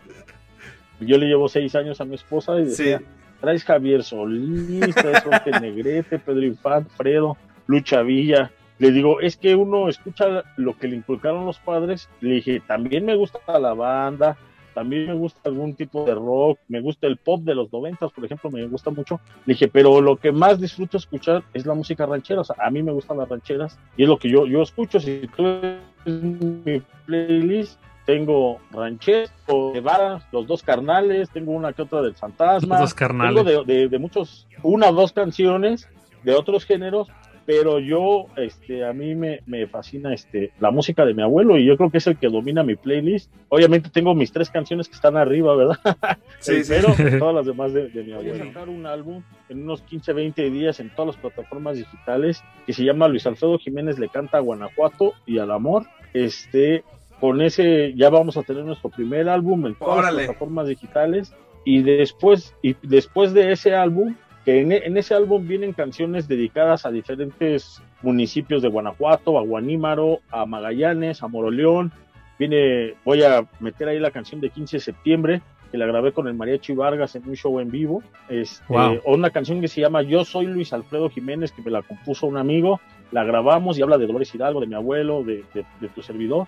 yo 1.02 1.18
le 1.18 1.28
llevo 1.28 1.48
seis 1.48 1.76
años 1.76 2.02
a 2.02 2.06
mi 2.06 2.16
esposa 2.16 2.60
y 2.60 2.66
decía, 2.66 3.02
traes 3.40 3.64
Javier 3.64 4.04
Solís, 4.04 4.96
traes 4.96 5.24
Jorge 5.24 5.52
Negrete, 5.62 6.20
Pedro 6.20 6.46
Infante, 6.46 6.90
Fredo, 6.96 7.38
Lucha 7.68 8.02
Villa. 8.02 8.52
Le 8.80 8.92
digo, 8.92 9.20
es 9.20 9.36
que 9.36 9.56
uno 9.56 9.90
escucha 9.90 10.44
lo 10.56 10.78
que 10.78 10.88
le 10.88 10.96
inculcaron 10.96 11.46
los 11.46 11.60
padres. 11.60 12.10
Le 12.22 12.36
dije, 12.36 12.62
también 12.66 13.06
me 13.06 13.16
gusta 13.16 13.40
la 13.60 13.74
banda, 13.74 14.38
también 14.80 15.08
me 15.08 15.14
gusta 15.14 15.42
algún 15.44 15.76
tipo 15.76 16.06
de 16.06 16.16
rock, 16.16 16.58
me 16.70 16.80
gusta 16.80 17.06
el 17.06 17.18
pop 17.18 17.42
de 17.42 17.54
los 17.54 17.70
noventas, 17.74 18.14
por 18.14 18.24
ejemplo, 18.24 18.50
me 18.50 18.66
gusta 18.66 18.90
mucho. 18.92 19.20
Le 19.46 19.54
dije, 19.54 19.68
pero 19.68 20.00
lo 20.00 20.16
que 20.16 20.32
más 20.32 20.58
disfruto 20.62 20.96
escuchar 20.96 21.44
es 21.54 21.66
la 21.66 21.74
música 21.74 22.06
ranchera, 22.06 22.40
o 22.40 22.44
sea, 22.46 22.56
a 22.58 22.72
mí 22.72 22.82
me 22.82 22.94
gustan 22.94 23.18
las 23.18 23.28
rancheras 23.28 23.78
y 23.98 24.04
es 24.04 24.10
lo 24.10 24.18
que 24.18 24.30
yo, 24.30 24.48
yo 24.48 24.62
escucho. 24.62 24.98
Si 25.02 25.30
tú 25.36 25.44
ves 25.44 25.80
mi 26.06 26.82
playlist, 27.06 27.78
tengo 28.06 28.60
rancheros, 28.72 29.34
de 29.74 29.82
vara, 29.82 30.26
los 30.32 30.48
dos 30.48 30.64
carnales, 30.64 31.30
tengo 31.30 31.52
una 31.52 31.74
que 31.74 31.82
otra 31.82 32.02
del 32.02 32.16
fantasma, 32.16 32.76
Los 32.76 32.92
dos 32.92 32.94
carnales. 32.94 33.44
tengo 33.44 33.66
de, 33.66 33.74
de, 33.74 33.90
de 33.90 34.00
muchos, 34.00 34.48
una 34.64 34.88
o 34.88 34.94
dos 34.94 35.12
canciones 35.12 35.90
de 36.24 36.36
otros 36.36 36.64
géneros, 36.64 37.10
pero 37.46 37.80
yo, 37.80 38.28
este, 38.36 38.86
a 38.86 38.94
mí 38.94 39.16
me, 39.16 39.42
me, 39.46 39.68
fascina 39.68 40.14
este, 40.14 40.52
la 40.60 40.72
música 40.72 41.06
de 41.06 41.14
mi 41.14 41.24
abuelo 41.24 41.58
y 41.58 41.66
yo 41.66 41.78
creo 41.78 41.90
que 41.90 41.98
es 41.98 42.08
el 42.08 42.18
que 42.18 42.28
domina 42.28 42.64
mi 42.64 42.76
playlist. 42.76 43.32
Obviamente 43.50 43.90
tengo 43.90 44.14
mis 44.16 44.32
tres 44.32 44.50
canciones 44.50 44.88
que 44.88 44.96
están 44.96 45.18
arriba, 45.18 45.56
¿verdad? 45.56 45.78
Sí, 46.40 46.64
sí. 46.64 46.74
Pero 46.74 46.94
todas 47.20 47.36
las 47.36 47.46
demás 47.46 47.74
de, 47.74 47.90
de 47.90 48.04
mi 48.04 48.14
abuelo. 48.14 48.32
Voy 48.32 48.42
a 48.42 48.46
sacar 48.46 48.70
un 48.70 48.86
álbum 48.86 49.24
en 49.50 49.64
unos 49.64 49.82
15, 49.82 50.14
20 50.14 50.50
días 50.50 50.80
en 50.80 50.90
todas 50.92 51.16
las 51.16 51.18
plataformas 51.18 51.78
digitales 51.78 52.44
que 52.66 52.74
se 52.74 52.84
llama 52.84 53.08
Luis 53.08 53.26
Alfredo 53.26 53.58
Jiménez 53.58 54.00
le 54.00 54.10
canta 54.10 54.38
a 54.38 54.42
Guanajuato 54.42 55.14
y 55.26 55.40
al 55.40 55.52
amor. 55.52 55.86
Este, 56.14 56.84
con 57.20 57.42
ese 57.42 57.94
ya 57.96 58.10
vamos 58.10 58.38
a 58.38 58.44
tener 58.44 58.64
nuestro 58.64 58.90
primer 58.90 59.30
álbum 59.30 59.66
en 59.66 59.76
todas 59.76 60.00
Órale. 60.00 60.18
las 60.18 60.26
plataformas 60.28 60.68
digitales 60.68 61.34
y 61.66 61.82
después, 61.82 62.56
y 62.62 62.76
después 62.82 63.34
de 63.34 63.52
ese 63.52 63.76
álbum 63.76 64.16
que 64.50 64.62
en, 64.62 64.72
en, 64.72 64.98
ese 64.98 65.14
álbum 65.14 65.48
vienen 65.48 65.74
canciones 65.74 66.28
dedicadas 66.28 66.86
a 66.86 66.92
diferentes 66.92 67.82
municipios 68.02 68.62
de 68.62 68.70
Guanajuato, 68.70 69.38
a 69.38 69.44
Guanímaro, 69.44 70.22
a 70.32 70.46
Magallanes, 70.46 71.22
a 71.22 71.28
Moroleón. 71.28 71.92
Viene, 72.40 72.96
voy 73.06 73.22
a 73.24 73.46
meter 73.60 73.90
ahí 73.90 74.00
la 74.00 74.12
canción 74.12 74.42
de 74.42 74.50
15 74.50 74.78
de 74.78 74.82
septiembre, 74.82 75.42
que 75.72 75.78
la 75.78 75.86
grabé 75.86 76.14
con 76.14 76.28
el 76.28 76.34
Mariachi 76.34 76.74
Vargas 76.74 77.16
en 77.16 77.28
un 77.28 77.36
show 77.36 77.60
en 77.60 77.70
vivo. 77.70 78.02
Este, 78.28 78.64
Wow. 78.70 79.02
Una 79.06 79.30
canción 79.30 79.62
que 79.62 79.68
se 79.68 79.82
llama 79.82 80.02
Yo 80.02 80.26
soy 80.26 80.48
Luis 80.48 80.74
Alfredo 80.74 81.10
Jiménez, 81.10 81.52
que 81.52 81.62
me 81.62 81.70
la 81.70 81.84
compuso 81.84 82.26
un 82.26 82.38
amigo. 82.38 82.80
La 83.12 83.24
grabamos 83.24 83.78
y 83.78 83.84
habla 83.84 83.98
de 83.98 84.08
Dolores 84.08 84.34
Hidalgo, 84.34 84.62
de 84.62 84.68
mi 84.68 84.76
abuelo, 84.76 85.24
de, 85.24 85.44
de, 85.54 85.66
de 85.80 85.90
tu 85.90 86.02
servidor. 86.02 86.48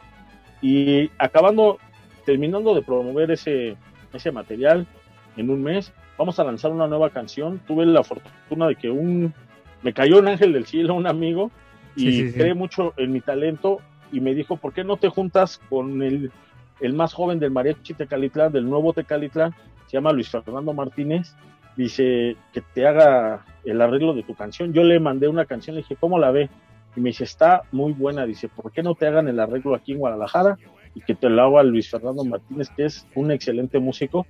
Y 0.61 1.11
acabando, 1.19 1.77
terminando 2.25 2.73
de 2.73 2.81
promover 2.81 3.31
ese, 3.31 3.75
ese 4.13 4.31
material 4.31 4.87
en 5.37 5.49
un 5.49 5.61
mes, 5.61 5.93
vamos 6.17 6.39
a 6.39 6.43
lanzar 6.43 6.71
una 6.71 6.87
nueva 6.87 7.09
canción. 7.09 7.59
Tuve 7.67 7.85
la 7.85 8.03
fortuna 8.03 8.67
de 8.67 8.75
que 8.75 8.89
un 8.89 9.33
me 9.81 9.93
cayó 9.93 10.19
un 10.19 10.27
ángel 10.27 10.53
del 10.53 10.65
cielo, 10.65 10.93
un 10.93 11.07
amigo, 11.07 11.49
y 11.95 12.01
Sí, 12.01 12.11
sí, 12.11 12.31
sí. 12.31 12.37
cree 12.37 12.53
mucho 12.53 12.93
en 12.97 13.11
mi 13.11 13.19
talento 13.21 13.79
y 14.11 14.19
me 14.19 14.35
dijo, 14.35 14.57
¿por 14.57 14.73
qué 14.73 14.83
no 14.83 14.97
te 14.97 15.09
juntas 15.09 15.59
con 15.69 16.03
el, 16.03 16.31
el 16.79 16.93
más 16.93 17.13
joven 17.13 17.39
del 17.39 17.51
mariachi 17.51 17.93
Tecalitlán, 17.95 18.51
del 18.51 18.69
nuevo 18.69 18.93
Tecalitlán? 18.93 19.53
Se 19.87 19.97
llama 19.97 20.11
Luis 20.13 20.29
Fernando 20.29 20.73
Martínez. 20.73 21.35
Dice 21.75 22.35
que 22.53 22.61
te 22.73 22.85
haga 22.85 23.45
el 23.63 23.81
arreglo 23.81 24.13
de 24.13 24.23
tu 24.23 24.35
canción. 24.35 24.73
Yo 24.73 24.83
le 24.83 24.99
mandé 24.99 25.27
una 25.27 25.45
canción, 25.45 25.75
le 25.75 25.81
dije, 25.81 25.95
¿cómo 25.99 26.19
la 26.19 26.31
ve? 26.31 26.49
Y 26.95 26.99
me 27.01 27.09
dice, 27.09 27.23
está 27.23 27.63
muy 27.71 27.93
buena. 27.93 28.25
Dice, 28.25 28.49
¿por 28.49 28.71
qué 28.71 28.83
no 28.83 28.93
te 28.95 29.07
hagan 29.07 29.27
el 29.27 29.39
arreglo 29.39 29.73
aquí 29.73 29.93
en 29.93 29.99
Guadalajara? 29.99 30.57
Y 30.93 31.01
que 31.01 31.15
te 31.15 31.29
lo 31.29 31.41
haga 31.41 31.63
Luis 31.63 31.89
Fernando 31.89 32.23
Martínez, 32.25 32.69
que 32.75 32.85
es 32.85 33.07
un 33.15 33.31
excelente 33.31 33.79
músico. 33.79 34.27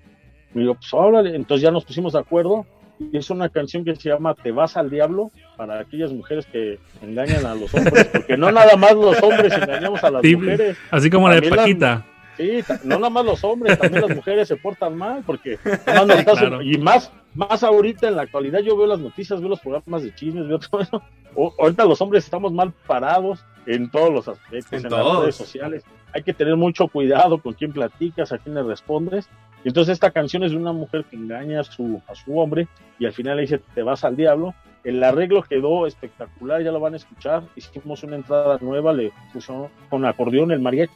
Me 0.53 0.61
digo, 0.61 0.75
pues. 0.75 0.91
Entonces 1.33 1.61
ya 1.63 1.71
nos 1.71 1.85
pusimos 1.85 2.13
de 2.13 2.19
acuerdo. 2.19 2.65
Y 3.11 3.17
es 3.17 3.31
una 3.31 3.49
canción 3.49 3.83
que 3.83 3.95
se 3.95 4.09
llama 4.09 4.35
Te 4.35 4.51
vas 4.51 4.77
al 4.77 4.91
diablo 4.91 5.31
para 5.57 5.79
aquellas 5.79 6.11
mujeres 6.11 6.45
que 6.45 6.77
engañan 7.01 7.45
a 7.47 7.55
los 7.55 7.73
hombres. 7.73 8.05
Porque 8.11 8.37
no 8.37 8.51
nada 8.51 8.75
más 8.77 8.93
los 8.93 9.21
hombres 9.23 9.51
engañamos 9.53 10.03
a 10.03 10.11
las 10.11 10.21
Sí, 10.21 10.35
mujeres. 10.35 10.77
Así 10.91 11.09
como 11.09 11.27
la 11.27 11.39
de 11.41 11.49
las- 11.49 11.57
Paquita. 11.57 12.05
Sí, 12.37 12.59
no 12.85 12.95
nada 12.97 13.09
más 13.09 13.25
los 13.25 13.43
hombres, 13.43 13.77
también 13.77 14.01
las 14.07 14.15
mujeres 14.15 14.47
se 14.47 14.55
portan 14.55 14.97
mal, 14.97 15.21
porque 15.25 15.59
más 15.85 16.23
claro. 16.39 16.61
y 16.61 16.77
más, 16.77 17.11
más 17.35 17.61
ahorita 17.63 18.07
en 18.07 18.15
la 18.15 18.21
actualidad 18.23 18.59
yo 18.61 18.77
veo 18.77 18.87
las 18.87 18.99
noticias, 18.99 19.39
veo 19.41 19.49
los 19.49 19.59
programas 19.59 20.01
de 20.03 20.15
chismes, 20.15 20.47
veo 20.47 20.57
todo 20.59 20.81
eso. 20.81 21.01
O- 21.35 21.53
ahorita 21.59 21.85
los 21.85 21.99
hombres 22.01 22.23
estamos 22.23 22.51
mal 22.53 22.71
parados 22.87 23.43
en 23.65 23.89
todos 23.91 24.11
los 24.13 24.27
aspectos, 24.27 24.73
En 24.73 24.85
en, 24.85 24.89
todos. 24.89 25.07
las 25.13 25.21
redes 25.21 25.35
sociales. 25.35 25.83
Hay 26.13 26.23
que 26.23 26.33
tener 26.33 26.55
mucho 26.55 26.87
cuidado 26.87 27.37
con 27.39 27.53
quién 27.53 27.73
platicas, 27.73 28.31
a 28.31 28.37
quién 28.37 28.55
le 28.55 28.63
respondes. 28.63 29.27
Y 29.63 29.67
entonces 29.67 29.93
esta 29.93 30.11
canción 30.11 30.43
es 30.43 30.51
de 30.51 30.57
una 30.57 30.73
mujer 30.73 31.05
que 31.05 31.15
engaña 31.15 31.61
a 31.61 31.63
su, 31.63 32.01
a 32.07 32.15
su 32.15 32.37
hombre 32.39 32.67
y 32.99 33.05
al 33.05 33.13
final 33.13 33.37
le 33.37 33.43
dice 33.43 33.59
te 33.73 33.83
vas 33.83 34.03
al 34.03 34.15
diablo. 34.15 34.53
El 34.83 35.03
arreglo 35.03 35.43
quedó 35.43 35.85
espectacular, 35.85 36.63
ya 36.63 36.71
lo 36.71 36.79
van 36.79 36.93
a 36.93 36.97
escuchar. 36.97 37.43
Hicimos 37.55 38.03
una 38.03 38.15
entrada 38.15 38.57
nueva, 38.61 38.93
le 38.93 39.11
puso 39.31 39.69
con 39.89 40.05
acordeón 40.05 40.51
el 40.51 40.59
mariachi, 40.59 40.91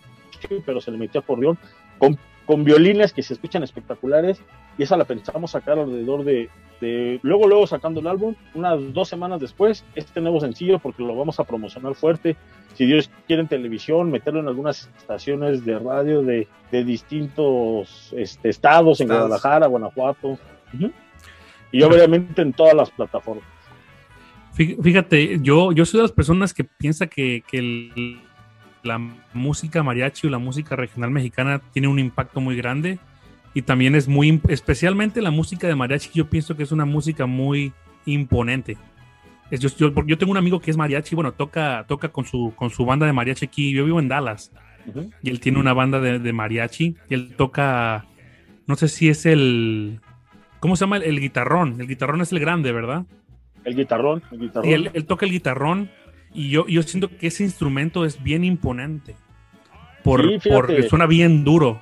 pero 0.65 0.81
se 0.81 0.89
le 0.89 0.97
metió 0.97 1.21
acordeón, 1.21 1.57
con, 1.99 2.17
con 2.45 2.63
violines 2.63 3.13
que 3.13 3.23
se 3.23 3.33
escuchan 3.33 3.63
espectaculares. 3.63 4.41
Y 4.77 4.83
esa 4.83 4.97
la 4.97 5.05
pensamos 5.05 5.51
sacar 5.51 5.79
alrededor 5.79 6.23
de, 6.23 6.49
de- 6.81 7.19
Luego, 7.23 7.47
luego 7.47 7.65
sacando 7.67 7.99
el 8.01 8.07
álbum, 8.07 8.35
unas 8.53 8.93
dos 8.93 9.07
semanas 9.07 9.39
después, 9.39 9.85
este 9.95 10.19
nuevo 10.21 10.39
sencillo, 10.41 10.79
porque 10.79 11.03
lo 11.03 11.15
vamos 11.15 11.39
a 11.39 11.43
promocionar 11.45 11.95
fuerte. 11.95 12.35
Si 12.73 12.85
Dios 12.85 13.09
quiere 13.25 13.41
en 13.41 13.47
televisión, 13.47 14.11
meterlo 14.11 14.41
en 14.41 14.47
algunas 14.49 14.89
estaciones 14.97 15.63
de 15.65 15.79
radio 15.79 16.21
de, 16.23 16.47
de 16.71 16.83
distintos 16.83 18.13
este, 18.17 18.49
estados, 18.49 18.99
en 18.99 19.05
Estados. 19.05 19.27
Guadalajara, 19.29 19.67
Guanajuato. 19.67 20.37
Y 21.71 21.81
obviamente 21.83 22.41
en 22.41 22.51
todas 22.53 22.73
las 22.73 22.89
plataformas. 22.91 23.45
Fí- 24.57 24.81
Fíjate, 24.81 25.39
yo, 25.41 25.71
yo 25.71 25.85
soy 25.85 25.99
de 25.99 26.03
las 26.03 26.11
personas 26.11 26.53
que 26.53 26.63
piensa 26.63 27.07
que, 27.07 27.43
que 27.49 27.57
el- 27.59 28.21
la 28.85 28.97
música 29.33 29.83
mariachi 29.83 30.27
o 30.27 30.29
la 30.29 30.37
música 30.37 30.75
regional 30.75 31.11
mexicana 31.11 31.59
tiene 31.73 31.87
un 31.87 31.99
impacto 31.99 32.39
muy 32.41 32.55
grande 32.55 32.99
y 33.53 33.61
también 33.61 33.95
es 33.95 34.07
muy, 34.07 34.41
especialmente 34.49 35.21
la 35.21 35.31
música 35.31 35.67
de 35.67 35.75
mariachi, 35.75 36.09
yo 36.13 36.29
pienso 36.29 36.55
que 36.55 36.63
es 36.63 36.71
una 36.71 36.85
música 36.85 37.25
muy 37.25 37.73
imponente. 38.05 38.77
Es- 39.51 39.59
yo, 39.59 39.69
yo- 39.77 40.05
yo 40.05 40.17
tengo 40.17 40.31
un 40.31 40.37
amigo 40.37 40.59
que 40.59 40.71
es 40.71 40.77
mariachi, 40.77 41.15
bueno, 41.15 41.31
toca, 41.31 41.85
toca 41.87 42.09
con, 42.09 42.25
su, 42.25 42.53
con 42.55 42.69
su 42.69 42.85
banda 42.85 43.05
de 43.05 43.13
mariachi 43.13 43.45
aquí, 43.45 43.71
yo 43.71 43.85
vivo 43.85 43.99
en 43.99 44.07
Dallas 44.07 44.51
Ujú. 44.87 45.09
y 45.21 45.29
él 45.29 45.39
tiene 45.39 45.59
una 45.59 45.73
banda 45.73 45.99
de, 45.99 46.19
de 46.19 46.33
mariachi 46.33 46.95
y 47.09 47.13
él 47.13 47.33
toca, 47.37 48.05
no 48.67 48.75
sé 48.75 48.87
si 48.87 49.09
es 49.09 49.25
el, 49.25 49.99
¿cómo 50.59 50.75
se 50.75 50.81
llama? 50.85 50.97
El, 50.97 51.03
el 51.03 51.19
guitarrón, 51.19 51.79
el 51.79 51.87
guitarrón 51.87 52.21
es 52.21 52.31
el 52.31 52.39
grande, 52.39 52.71
¿verdad? 52.71 53.05
El 53.63 53.75
guitarrón, 53.75 54.21
el 54.31 54.39
guitarrón. 54.39 54.69
Y 54.69 54.73
él, 54.73 54.91
él 54.93 55.05
toca 55.05 55.25
el 55.25 55.31
guitarrón 55.31 55.89
y 56.35 56.49
yo, 56.49 56.67
yo 56.67 56.83
siento 56.83 57.09
que 57.09 57.27
ese 57.27 57.43
instrumento 57.43 58.05
es 58.05 58.21
bien 58.21 58.43
imponente. 58.43 59.15
Por, 60.03 60.21
Sí, 60.21 60.39
fíjate. 60.39 60.49
porque 60.55 60.83
suena 60.83 61.07
bien 61.07 61.43
duro. 61.43 61.81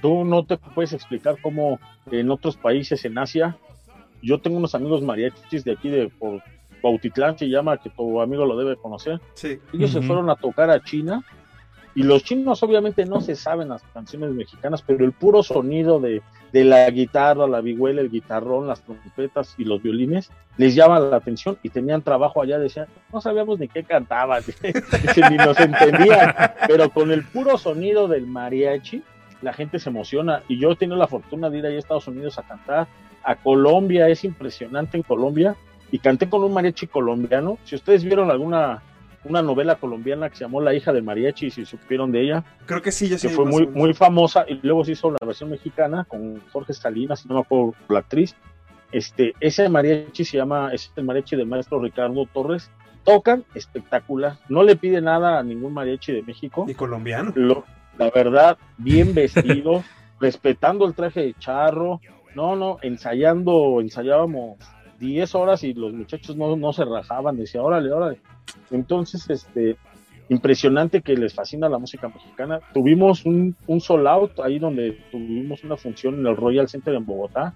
tú 0.00 0.24
no 0.24 0.44
te 0.44 0.56
puedes 0.56 0.92
explicar 0.94 1.36
cómo 1.42 1.78
en 2.10 2.30
otros 2.30 2.56
países 2.56 3.04
en 3.04 3.18
Asia, 3.18 3.56
yo 4.22 4.38
tengo 4.40 4.56
unos 4.56 4.74
amigos 4.74 5.02
mariachis 5.02 5.64
de 5.64 5.72
aquí 5.72 5.90
de 5.90 6.08
por 6.08 6.42
Bautitlán 6.82 7.36
se 7.38 7.48
llama, 7.48 7.76
que 7.76 7.90
tu 7.90 8.20
amigo 8.20 8.44
lo 8.46 8.56
debe 8.56 8.76
conocer. 8.76 9.20
Sí. 9.34 9.58
Ellos 9.72 9.90
se 9.90 9.98
Ujú. 9.98 10.06
fueron 10.08 10.30
a 10.30 10.36
tocar 10.36 10.70
a 10.70 10.82
China 10.82 11.22
y 11.94 12.02
los 12.02 12.24
chinos 12.24 12.62
obviamente 12.62 13.04
no 13.04 13.20
se 13.20 13.36
saben 13.36 13.68
las 13.68 13.82
canciones 13.94 14.30
mexicanas, 14.30 14.82
pero 14.82 15.04
el 15.04 15.12
puro 15.12 15.42
sonido 15.42 16.00
de, 16.00 16.22
de 16.52 16.64
la 16.64 16.88
guitarra, 16.90 17.46
la 17.46 17.60
vihuela, 17.60 18.00
el 18.00 18.10
guitarrón, 18.10 18.66
las 18.66 18.82
trompetas 18.82 19.54
y 19.58 19.64
los 19.64 19.82
violines 19.82 20.30
les 20.56 20.74
llama 20.74 21.00
la 21.00 21.16
atención 21.16 21.58
y 21.62 21.70
tenían 21.70 22.02
trabajo 22.02 22.42
allá, 22.42 22.58
decían, 22.58 22.86
no 23.12 23.20
sabíamos 23.20 23.58
ni 23.58 23.68
qué 23.68 23.84
cantaban, 23.84 24.42
ni 25.30 25.36
nos 25.36 25.58
entendían, 25.58 26.34
pero 26.66 26.90
con 26.90 27.10
el 27.10 27.24
puro 27.24 27.58
sonido 27.58 28.08
del 28.08 28.26
mariachi 28.26 29.02
la 29.42 29.52
gente 29.52 29.78
se 29.78 29.90
emociona 29.90 30.42
y 30.48 30.58
yo 30.58 30.72
he 30.72 30.76
tenido 30.76 30.96
la 30.96 31.08
fortuna 31.08 31.50
de 31.50 31.58
ir 31.58 31.66
a 31.66 31.70
Estados 31.70 32.08
Unidos 32.08 32.38
a 32.38 32.42
cantar, 32.42 32.86
a 33.24 33.36
Colombia, 33.36 34.08
es 34.08 34.24
impresionante 34.24 34.96
en 34.96 35.02
Colombia 35.02 35.56
y 35.90 35.98
canté 35.98 36.28
con 36.28 36.42
un 36.42 36.54
mariachi 36.54 36.86
colombiano. 36.86 37.58
Si 37.64 37.74
ustedes 37.74 38.02
vieron 38.02 38.30
alguna 38.30 38.82
una 39.24 39.42
novela 39.42 39.76
colombiana 39.76 40.28
que 40.28 40.36
se 40.36 40.44
llamó 40.44 40.60
La 40.60 40.74
hija 40.74 40.92
del 40.92 41.02
mariachi, 41.04 41.50
si 41.50 41.64
supieron 41.64 42.10
de 42.12 42.22
ella, 42.22 42.44
Creo 42.66 42.82
que 42.82 42.90
sí, 42.92 43.08
yo 43.08 43.18
sí. 43.18 43.28
que 43.28 43.34
fue 43.34 43.44
muy 43.44 43.66
muy 43.66 43.94
famosa 43.94 44.44
y 44.48 44.58
luego 44.62 44.84
se 44.84 44.92
hizo 44.92 45.10
la 45.10 45.18
versión 45.26 45.50
mexicana 45.50 46.04
con 46.04 46.40
Jorge 46.52 46.72
Salinas, 46.72 47.24
no 47.26 47.34
me 47.36 47.40
acuerdo 47.40 47.74
la 47.88 48.00
actriz. 48.00 48.34
Este, 48.90 49.34
ese 49.40 49.68
mariachi 49.68 50.24
se 50.24 50.36
llama, 50.36 50.70
es 50.72 50.92
el 50.96 51.04
mariachi 51.04 51.36
del 51.36 51.46
maestro 51.46 51.80
Ricardo 51.80 52.26
Torres. 52.26 52.70
Tocan 53.04 53.44
espectacular, 53.54 54.36
no 54.48 54.62
le 54.62 54.76
pide 54.76 55.00
nada 55.00 55.38
a 55.38 55.42
ningún 55.42 55.72
mariachi 55.72 56.12
de 56.12 56.22
México 56.22 56.66
Y 56.68 56.74
colombiano. 56.74 57.32
lo- 57.34 57.64
la 57.98 58.10
verdad, 58.10 58.58
bien 58.78 59.12
vestido, 59.14 59.82
respetando 60.20 60.86
el 60.86 60.94
traje 60.94 61.20
de 61.20 61.34
charro, 61.38 62.00
no, 62.34 62.54
no, 62.56 62.78
ensayando, 62.82 63.80
ensayábamos 63.80 64.56
10 65.02 65.34
horas 65.34 65.64
y 65.64 65.74
los 65.74 65.92
muchachos 65.92 66.36
no, 66.36 66.56
no 66.56 66.72
se 66.72 66.84
rajaban, 66.84 67.36
decía, 67.36 67.60
órale, 67.62 67.90
órale. 67.92 68.20
Entonces, 68.70 69.28
este, 69.28 69.76
impresionante 70.28 71.02
que 71.02 71.14
les 71.16 71.34
fascina 71.34 71.68
la 71.68 71.78
música 71.78 72.08
mexicana. 72.08 72.60
Tuvimos 72.72 73.24
un, 73.26 73.56
un 73.66 73.80
sold 73.80 74.06
out 74.06 74.38
ahí 74.40 74.58
donde 74.60 74.92
tuvimos 75.10 75.64
una 75.64 75.76
función 75.76 76.14
en 76.20 76.26
el 76.26 76.36
Royal 76.36 76.68
Center 76.68 76.94
en 76.94 77.04
Bogotá 77.04 77.52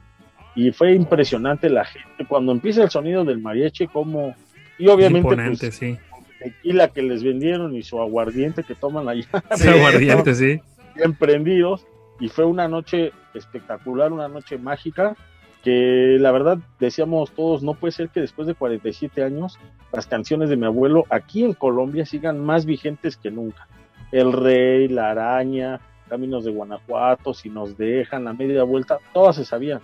y 0.56 0.72
fue 0.72 0.94
impresionante 0.94 1.70
la 1.70 1.84
gente 1.84 2.26
cuando 2.26 2.50
empieza 2.50 2.82
el 2.82 2.90
sonido 2.90 3.24
del 3.24 3.38
mariachi 3.38 3.86
como 3.86 4.34
y 4.78 4.88
obviamente 4.88 5.28
Imponente, 5.28 5.66
pues, 5.68 5.76
sí. 5.76 5.96
tequila 6.40 6.88
que 6.88 7.02
les 7.02 7.22
vendieron 7.22 7.74
y 7.76 7.82
su 7.82 8.00
aguardiente 8.00 8.64
que 8.64 8.74
toman 8.74 9.08
allá 9.08 9.26
Sí, 9.54 9.68
aguardiente, 9.68 10.34
sí. 10.34 10.60
bien 10.96 11.14
prendidos 11.14 11.86
y 12.20 12.28
fue 12.28 12.44
una 12.44 12.66
noche 12.68 13.12
espectacular, 13.34 14.12
una 14.12 14.28
noche 14.28 14.58
mágica 14.58 15.14
que 15.62 16.16
la 16.20 16.32
verdad 16.32 16.58
decíamos 16.78 17.32
todos, 17.32 17.62
no 17.62 17.74
puede 17.74 17.92
ser 17.92 18.08
que 18.08 18.20
después 18.20 18.46
de 18.46 18.54
47 18.54 19.22
años 19.22 19.58
las 19.92 20.06
canciones 20.06 20.48
de 20.48 20.56
mi 20.56 20.66
abuelo 20.66 21.04
aquí 21.10 21.44
en 21.44 21.54
Colombia 21.54 22.06
sigan 22.06 22.38
más 22.38 22.66
vigentes 22.66 23.16
que 23.16 23.30
nunca. 23.30 23.66
El 24.12 24.32
Rey, 24.32 24.88
La 24.88 25.10
Araña, 25.10 25.80
Caminos 26.08 26.44
de 26.44 26.52
Guanajuato, 26.52 27.34
Si 27.34 27.50
nos 27.50 27.76
dejan, 27.76 28.24
La 28.24 28.32
Media 28.32 28.62
Vuelta, 28.62 28.98
todas 29.12 29.36
se 29.36 29.44
sabían. 29.44 29.80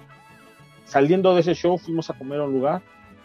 Saliendo 0.84 1.34
de 1.34 1.40
ese 1.40 1.54
show 1.54 1.78
fuimos 1.78 2.10
a 2.10 2.14
comer 2.14 2.40
a 2.40 2.44
un 2.44 2.52
lugar 2.52 2.82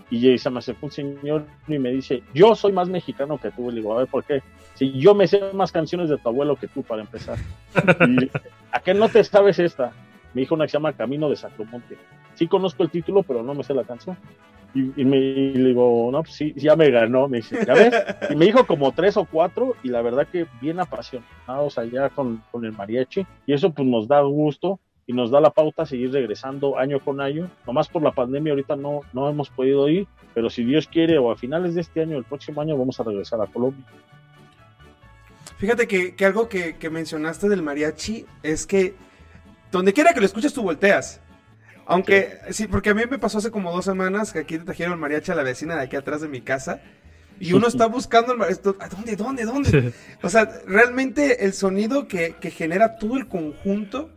y 0.09 0.37
se 0.37 0.49
me 0.49 0.59
acercó 0.59 0.85
un 0.85 0.91
señor 0.91 1.45
y 1.67 1.77
me 1.77 1.91
dice, 1.91 2.23
yo 2.33 2.55
soy 2.55 2.71
más 2.71 2.87
mexicano 2.87 3.37
que 3.37 3.51
tú. 3.51 3.69
Le 3.69 3.77
digo, 3.77 3.93
a 3.93 3.99
ver, 3.99 4.07
¿por 4.07 4.23
qué? 4.23 4.41
Si 4.75 4.93
yo 4.93 5.13
me 5.13 5.27
sé 5.27 5.41
más 5.53 5.71
canciones 5.71 6.09
de 6.09 6.17
tu 6.17 6.29
abuelo 6.29 6.55
que 6.55 6.67
tú 6.67 6.81
para 6.81 7.01
empezar. 7.01 7.37
¿A 8.71 8.79
qué 8.79 8.93
no 8.93 9.09
te 9.09 9.23
sabes 9.23 9.59
esta? 9.59 9.91
Me 10.37 10.41
dijo 10.41 10.53
una 10.53 10.65
que 10.65 10.69
se 10.69 10.77
llama 10.77 10.93
Camino 10.93 11.31
de 11.31 11.35
Sacromonte. 11.35 11.97
Sí 12.35 12.47
conozco 12.47 12.83
el 12.83 12.91
título, 12.91 13.23
pero 13.23 13.41
no 13.41 13.55
me 13.55 13.63
sé 13.63 13.73
la 13.73 13.83
canción. 13.83 14.15
Y, 14.75 15.03
me, 15.03 15.17
y 15.17 15.53
digo, 15.53 16.11
no, 16.11 16.21
pues 16.21 16.35
sí, 16.35 16.53
ya 16.55 16.75
me 16.75 16.91
ganó. 16.91 17.27
Me 17.27 17.37
dice, 17.37 17.65
¿ya 17.65 17.73
ves? 17.73 17.91
Y 18.29 18.35
me 18.35 18.45
dijo 18.45 18.67
como 18.67 18.91
tres 18.91 19.17
o 19.17 19.25
cuatro 19.25 19.75
y 19.81 19.87
la 19.89 20.03
verdad 20.03 20.27
que 20.31 20.45
bien 20.61 20.79
apasionados 20.79 21.79
allá 21.79 22.11
con, 22.11 22.43
con 22.51 22.63
el 22.65 22.71
mariachi. 22.71 23.25
Y 23.47 23.53
eso 23.53 23.71
pues 23.71 23.87
nos 23.87 24.07
da 24.07 24.21
gusto 24.21 24.79
y 25.07 25.13
nos 25.13 25.31
da 25.31 25.41
la 25.41 25.49
pauta 25.49 25.81
a 25.81 25.85
seguir 25.87 26.11
regresando 26.11 26.77
año 26.77 26.99
con 26.99 27.19
año. 27.19 27.49
Nomás 27.65 27.87
por 27.87 28.03
la 28.03 28.11
pandemia 28.11 28.53
ahorita 28.53 28.75
no, 28.75 29.01
no 29.13 29.27
hemos 29.27 29.49
podido 29.49 29.89
ir, 29.89 30.05
pero 30.35 30.51
si 30.51 30.63
Dios 30.63 30.87
quiere 30.87 31.17
o 31.17 31.31
a 31.31 31.35
finales 31.35 31.73
de 31.73 31.81
este 31.81 32.01
año, 32.03 32.15
el 32.15 32.25
próximo 32.25 32.61
año, 32.61 32.77
vamos 32.77 32.99
a 32.99 33.03
regresar 33.03 33.41
a 33.41 33.47
Colombia. 33.47 33.83
Fíjate 35.57 35.87
que, 35.87 36.15
que 36.15 36.25
algo 36.25 36.47
que 36.47 36.89
mencionaste 36.91 37.49
del 37.49 37.63
mariachi 37.63 38.27
es 38.43 38.67
que 38.67 38.93
donde 39.71 39.93
quiera 39.93 40.13
que 40.13 40.19
lo 40.19 40.25
escuches 40.25 40.53
tú 40.53 40.63
volteas. 40.63 41.19
Aunque, 41.85 42.39
sí. 42.49 42.67
porque 42.67 42.89
a 42.89 42.93
mí 42.93 43.03
me 43.09 43.17
pasó 43.17 43.37
hace 43.37 43.49
como 43.49 43.71
dos 43.71 43.85
semanas 43.85 44.33
que 44.33 44.39
aquí 44.39 44.57
te 44.57 44.65
trajeron 44.65 44.99
mariachi 44.99 45.31
a 45.31 45.35
la 45.35 45.43
vecina 45.43 45.75
de 45.75 45.83
aquí 45.83 45.95
atrás 45.95 46.21
de 46.21 46.27
mi 46.27 46.41
casa. 46.41 46.81
Y 47.39 47.53
uno 47.53 47.67
está 47.67 47.85
buscando 47.87 48.33
el 48.33 48.39
mariachi. 48.39 48.61
¿Dónde, 48.63 49.15
dónde, 49.15 49.45
dónde? 49.45 49.93
O 50.21 50.29
sea, 50.29 50.51
realmente 50.67 51.45
el 51.45 51.53
sonido 51.53 52.07
que, 52.07 52.35
que 52.41 52.51
genera 52.51 52.97
todo 52.97 53.17
el 53.17 53.27
conjunto 53.27 54.09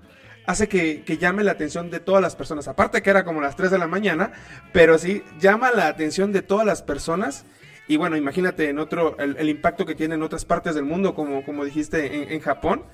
hace 0.47 0.69
que, 0.69 1.03
que, 1.05 1.19
llame 1.19 1.45
la 1.45 1.53
atención 1.53 1.91
de 1.91 2.01
todas 2.01 2.21
las 2.21 2.35
personas. 2.35 2.67
Aparte 2.67 3.03
que 3.03 3.11
era 3.11 3.25
como 3.25 3.41
las 3.41 3.55
3 3.55 3.71
de 3.71 3.79
la 3.79 3.87
mañana, 3.87 4.33
pero 4.73 4.99
sí 4.99 5.23
llama 5.39 5.71
la 5.71 5.87
atención 5.87 6.33
de 6.33 6.43
todas 6.43 6.67
las 6.67 6.83
personas. 6.83 7.45
Y 7.87 7.97
bueno, 7.97 8.17
imagínate 8.17 8.69
en 8.69 8.79
otro, 8.79 9.17
el, 9.19 9.37
el 9.39 9.49
impacto 9.49 9.87
que 9.87 9.95
tiene 9.95 10.17
en 10.17 10.23
otras 10.23 10.45
partes 10.45 10.75
del 10.75 10.85
mundo, 10.85 11.15
como, 11.15 11.45
como 11.45 11.65
dijiste 11.65 12.23
en, 12.23 12.33
en 12.33 12.41
Japón, 12.41 12.85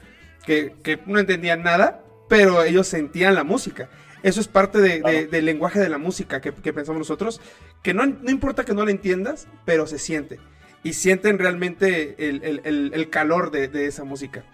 que, 0.44 0.74
que, 0.82 0.98
no 1.06 1.18
entendían 1.18 1.62
nada, 1.62 2.02
pero 2.28 2.62
ellos 2.62 2.86
sentían 2.86 3.34
la 3.34 3.44
música. 3.44 3.88
Eso 4.22 4.40
es 4.40 4.48
parte 4.48 4.80
de, 4.80 5.00
claro. 5.00 5.16
de, 5.16 5.26
del 5.26 5.44
lenguaje 5.44 5.78
de 5.78 5.88
la 5.88 5.98
música 5.98 6.40
que, 6.40 6.52
que 6.52 6.72
pensamos 6.72 6.98
nosotros, 6.98 7.40
que 7.82 7.94
no, 7.94 8.06
no, 8.06 8.30
importa 8.30 8.64
que 8.64 8.74
no 8.74 8.84
la 8.84 8.90
entiendas, 8.90 9.46
pero 9.64 9.86
se 9.86 9.98
siente. 9.98 10.40
Y 10.82 10.94
sienten 10.94 11.38
realmente 11.38 12.28
el, 12.28 12.42
el, 12.42 12.90
el 12.92 13.10
calor 13.10 13.50
de, 13.50 13.68
de 13.68 13.86
esa 13.86 14.04
música. 14.04 14.44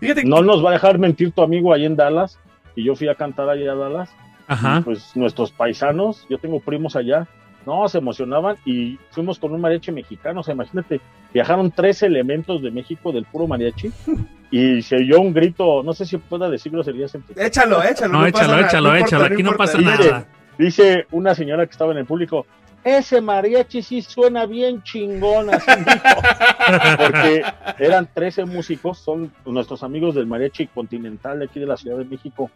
Fíjate 0.00 0.24
no 0.24 0.36
que... 0.36 0.42
nos 0.42 0.64
va 0.64 0.70
a 0.70 0.72
dejar 0.72 0.98
mentir 0.98 1.32
tu 1.32 1.42
amigo 1.42 1.72
ahí 1.72 1.84
en 1.84 1.96
Dallas, 1.96 2.38
y 2.74 2.84
yo 2.84 2.96
fui 2.96 3.08
a 3.08 3.14
cantar 3.14 3.48
allá 3.48 3.72
a 3.72 3.76
Dallas. 3.76 4.10
Ajá. 4.46 4.82
pues 4.84 5.16
nuestros 5.16 5.52
paisanos, 5.52 6.26
yo 6.28 6.38
tengo 6.38 6.60
primos 6.60 6.96
allá, 6.96 7.26
no, 7.66 7.88
se 7.88 7.98
emocionaban 7.98 8.56
y 8.66 8.98
fuimos 9.10 9.38
con 9.38 9.52
un 9.52 9.60
mariachi 9.60 9.90
mexicano, 9.90 10.40
o 10.40 10.42
sea, 10.42 10.54
imagínate, 10.54 11.00
viajaron 11.32 11.70
tres 11.70 12.02
elementos 12.02 12.62
de 12.62 12.70
México 12.70 13.10
del 13.10 13.24
puro 13.24 13.46
mariachi 13.46 13.90
y 14.54 14.82
se 14.82 14.94
oyó 14.94 15.20
un 15.20 15.34
grito, 15.34 15.82
no 15.82 15.92
sé 15.94 16.06
si 16.06 16.16
pueda 16.16 16.48
decirlo, 16.48 16.84
sería. 16.84 17.06
Échalo, 17.34 17.82
échalo. 17.82 18.12
No, 18.12 18.20
no 18.20 18.26
échalo, 18.28 18.60
échalo, 18.60 18.88
no 18.90 18.96
échalo, 18.96 19.24
importa, 19.24 19.34
aquí 19.34 19.42
no, 19.42 19.50
no 19.50 19.56
pasa 19.56 19.78
nada. 19.80 20.26
Dice 20.56 21.08
una 21.10 21.34
señora 21.34 21.66
que 21.66 21.72
estaba 21.72 21.90
en 21.90 21.98
el 21.98 22.06
público, 22.06 22.46
ese 22.84 23.20
mariachi 23.20 23.82
sí 23.82 24.00
suena 24.00 24.46
bien 24.46 24.80
chingón, 24.84 25.52
así 25.52 25.68
dijo. 25.76 26.96
Porque 26.98 27.42
eran 27.80 28.08
13 28.14 28.44
músicos, 28.44 28.98
son 28.98 29.32
nuestros 29.44 29.82
amigos 29.82 30.14
del 30.14 30.28
mariachi 30.28 30.68
continental 30.68 31.40
de 31.40 31.46
aquí 31.46 31.58
de 31.58 31.66
la 31.66 31.76
Ciudad 31.76 31.98
de 31.98 32.04
México, 32.04 32.48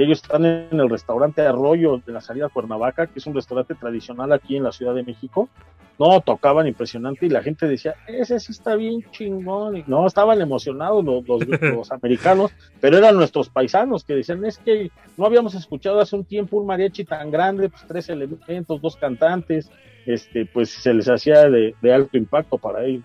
que 0.00 0.06
ellos 0.06 0.22
están 0.22 0.46
en 0.46 0.80
el 0.80 0.88
restaurante 0.88 1.42
Arroyo 1.42 1.98
de 1.98 2.12
la 2.14 2.22
salida 2.22 2.48
Cuernavaca, 2.48 3.06
que 3.06 3.18
es 3.18 3.26
un 3.26 3.34
restaurante 3.34 3.74
tradicional 3.74 4.32
aquí 4.32 4.56
en 4.56 4.62
la 4.62 4.72
Ciudad 4.72 4.94
de 4.94 5.02
México. 5.02 5.50
No, 5.98 6.22
tocaban 6.22 6.66
impresionante 6.66 7.26
y 7.26 7.28
la 7.28 7.42
gente 7.42 7.68
decía, 7.68 7.96
ese 8.06 8.40
sí 8.40 8.52
está 8.52 8.76
bien 8.76 9.04
chingón. 9.10 9.76
Y 9.76 9.84
no, 9.86 10.06
estaban 10.06 10.40
emocionados 10.40 11.04
los, 11.04 11.28
los, 11.28 11.40
los 11.60 11.92
americanos, 11.92 12.50
pero 12.80 12.96
eran 12.96 13.14
nuestros 13.14 13.50
paisanos 13.50 14.02
que 14.02 14.14
decían, 14.14 14.42
es 14.46 14.56
que 14.56 14.90
no 15.18 15.26
habíamos 15.26 15.54
escuchado 15.54 16.00
hace 16.00 16.16
un 16.16 16.24
tiempo 16.24 16.56
un 16.56 16.66
mariachi 16.66 17.04
tan 17.04 17.30
grande, 17.30 17.68
pues 17.68 17.84
tres 17.86 18.08
elementos, 18.08 18.80
dos 18.80 18.96
cantantes, 18.96 19.70
este, 20.06 20.46
pues 20.46 20.70
se 20.70 20.94
les 20.94 21.10
hacía 21.10 21.50
de, 21.50 21.74
de 21.82 21.92
alto 21.92 22.16
impacto 22.16 22.56
para 22.56 22.86
ellos. 22.86 23.04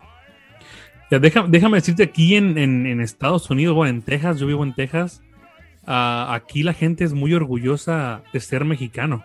Ya, 1.12 1.20
deja, 1.20 1.46
déjame 1.46 1.80
decirte, 1.80 2.04
aquí 2.04 2.38
en, 2.38 2.58
en, 2.58 2.86
en, 2.86 3.02
Estados 3.02 3.50
Unidos, 3.50 3.76
bueno, 3.76 3.90
en 3.90 4.02
Texas, 4.02 4.40
yo 4.40 4.48
vivo 4.48 4.64
en 4.64 4.74
Texas, 4.74 5.22
uh, 5.88 6.32
aquí 6.32 6.64
la 6.64 6.74
gente 6.74 7.04
es 7.04 7.14
muy 7.14 7.34
orgullosa 7.34 8.24
de 8.34 8.40
ser 8.40 8.66
mexicano. 8.66 9.24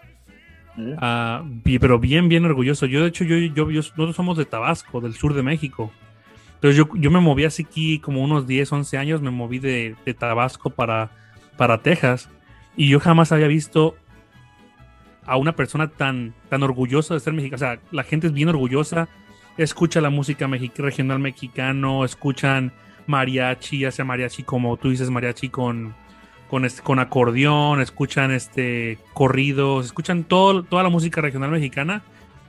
Uh, 0.77 1.61
pero 1.81 1.99
bien, 1.99 2.29
bien 2.29 2.45
orgulloso. 2.45 2.87
Yo, 2.87 3.03
de 3.03 3.09
hecho, 3.09 3.25
yo, 3.25 3.37
yo, 3.37 3.71
yo, 3.71 3.81
nosotros 3.81 4.17
somos 4.17 4.39
de 4.39 4.45
Tabasco, 4.45 5.01
del 5.01 5.15
sur 5.15 5.35
de 5.35 5.43
México. 5.43 5.93
Entonces 6.55 6.77
yo, 6.77 6.89
yo 6.95 7.11
me 7.11 7.21
moví 7.21 7.45
así 7.45 7.67
aquí 7.69 7.99
como 7.99 8.23
unos 8.23 8.47
10, 8.47 8.73
11 8.73 8.99
años, 8.99 9.23
me 9.23 9.31
moví 9.31 9.59
de, 9.59 9.97
de 10.05 10.15
Tabasco 10.15 10.71
para, 10.71 11.11
para 11.57 11.79
Texas. 11.79 12.29
Y 12.77 12.89
yo 12.89 13.01
jamás 13.01 13.33
había 13.33 13.49
visto 13.49 13.97
a 15.25 15.37
una 15.37 15.55
persona 15.57 15.89
tan, 15.89 16.35
tan 16.49 16.63
orgullosa 16.63 17.15
de 17.15 17.21
ser 17.21 17.33
mexicano. 17.33 17.57
O 17.57 17.59
sea, 17.59 17.81
la 17.91 18.05
gente 18.05 18.27
es 18.27 18.33
bien 18.33 18.49
orgullosa, 18.49 19.09
escucha 19.57 20.01
la 20.01 20.11
música 20.11 20.47
regional 20.77 21.19
mexicano, 21.19 22.05
escuchan 22.05 22.73
mariachi, 23.07 23.81
ya 23.81 23.91
sea 23.91 24.05
mariachi 24.05 24.43
como 24.43 24.77
tú 24.77 24.91
dices, 24.91 25.11
mariachi 25.11 25.49
con, 25.49 25.95
con, 26.51 26.65
este, 26.65 26.83
con 26.83 26.99
acordeón, 26.99 27.81
escuchan 27.81 28.33
este 28.33 28.99
corridos, 29.15 29.87
escuchan 29.87 30.25
todo, 30.25 30.65
toda 30.65 30.83
la 30.83 30.89
música 30.89 31.21
regional 31.21 31.51
mexicana. 31.51 32.03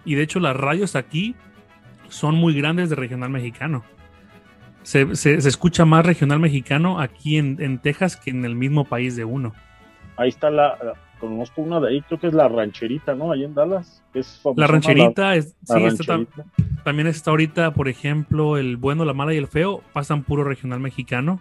Y 0.03 0.15
de 0.15 0.23
hecho 0.23 0.39
las 0.39 0.55
radios 0.57 0.95
aquí 0.95 1.35
son 2.09 2.35
muy 2.35 2.55
grandes 2.55 2.89
de 2.89 2.95
regional 2.95 3.29
mexicano. 3.29 3.83
Se, 4.81 5.15
se, 5.15 5.39
se 5.39 5.47
escucha 5.47 5.85
más 5.85 6.03
regional 6.03 6.39
mexicano 6.39 6.99
aquí 6.99 7.37
en, 7.37 7.57
en, 7.59 7.77
Texas 7.77 8.17
que 8.17 8.31
en 8.31 8.43
el 8.43 8.55
mismo 8.55 8.85
país 8.85 9.15
de 9.15 9.23
uno. 9.23 9.53
Ahí 10.17 10.29
está 10.29 10.49
la, 10.49 10.75
la 10.83 10.93
conozco 11.19 11.61
una 11.61 11.79
de 11.79 11.89
ahí, 11.89 12.01
creo 12.01 12.19
que 12.19 12.27
es 12.27 12.33
la 12.33 12.47
rancherita, 12.47 13.13
¿no? 13.13 13.31
Ahí 13.31 13.43
en 13.43 13.53
Dallas. 13.53 14.01
Es 14.15 14.41
la 14.55 14.65
rancherita, 14.65 15.21
la, 15.21 15.35
es, 15.35 15.55
sí, 15.63 15.73
rancherita. 15.73 16.15
Está, 16.15 16.43
también 16.83 17.07
está 17.07 17.29
ahorita, 17.29 17.75
por 17.75 17.87
ejemplo, 17.87 18.57
el 18.57 18.77
bueno, 18.77 19.05
la 19.05 19.13
mala 19.13 19.35
y 19.35 19.37
el 19.37 19.47
feo, 19.47 19.83
pasan 19.93 20.23
puro 20.23 20.43
regional 20.43 20.79
mexicano. 20.79 21.39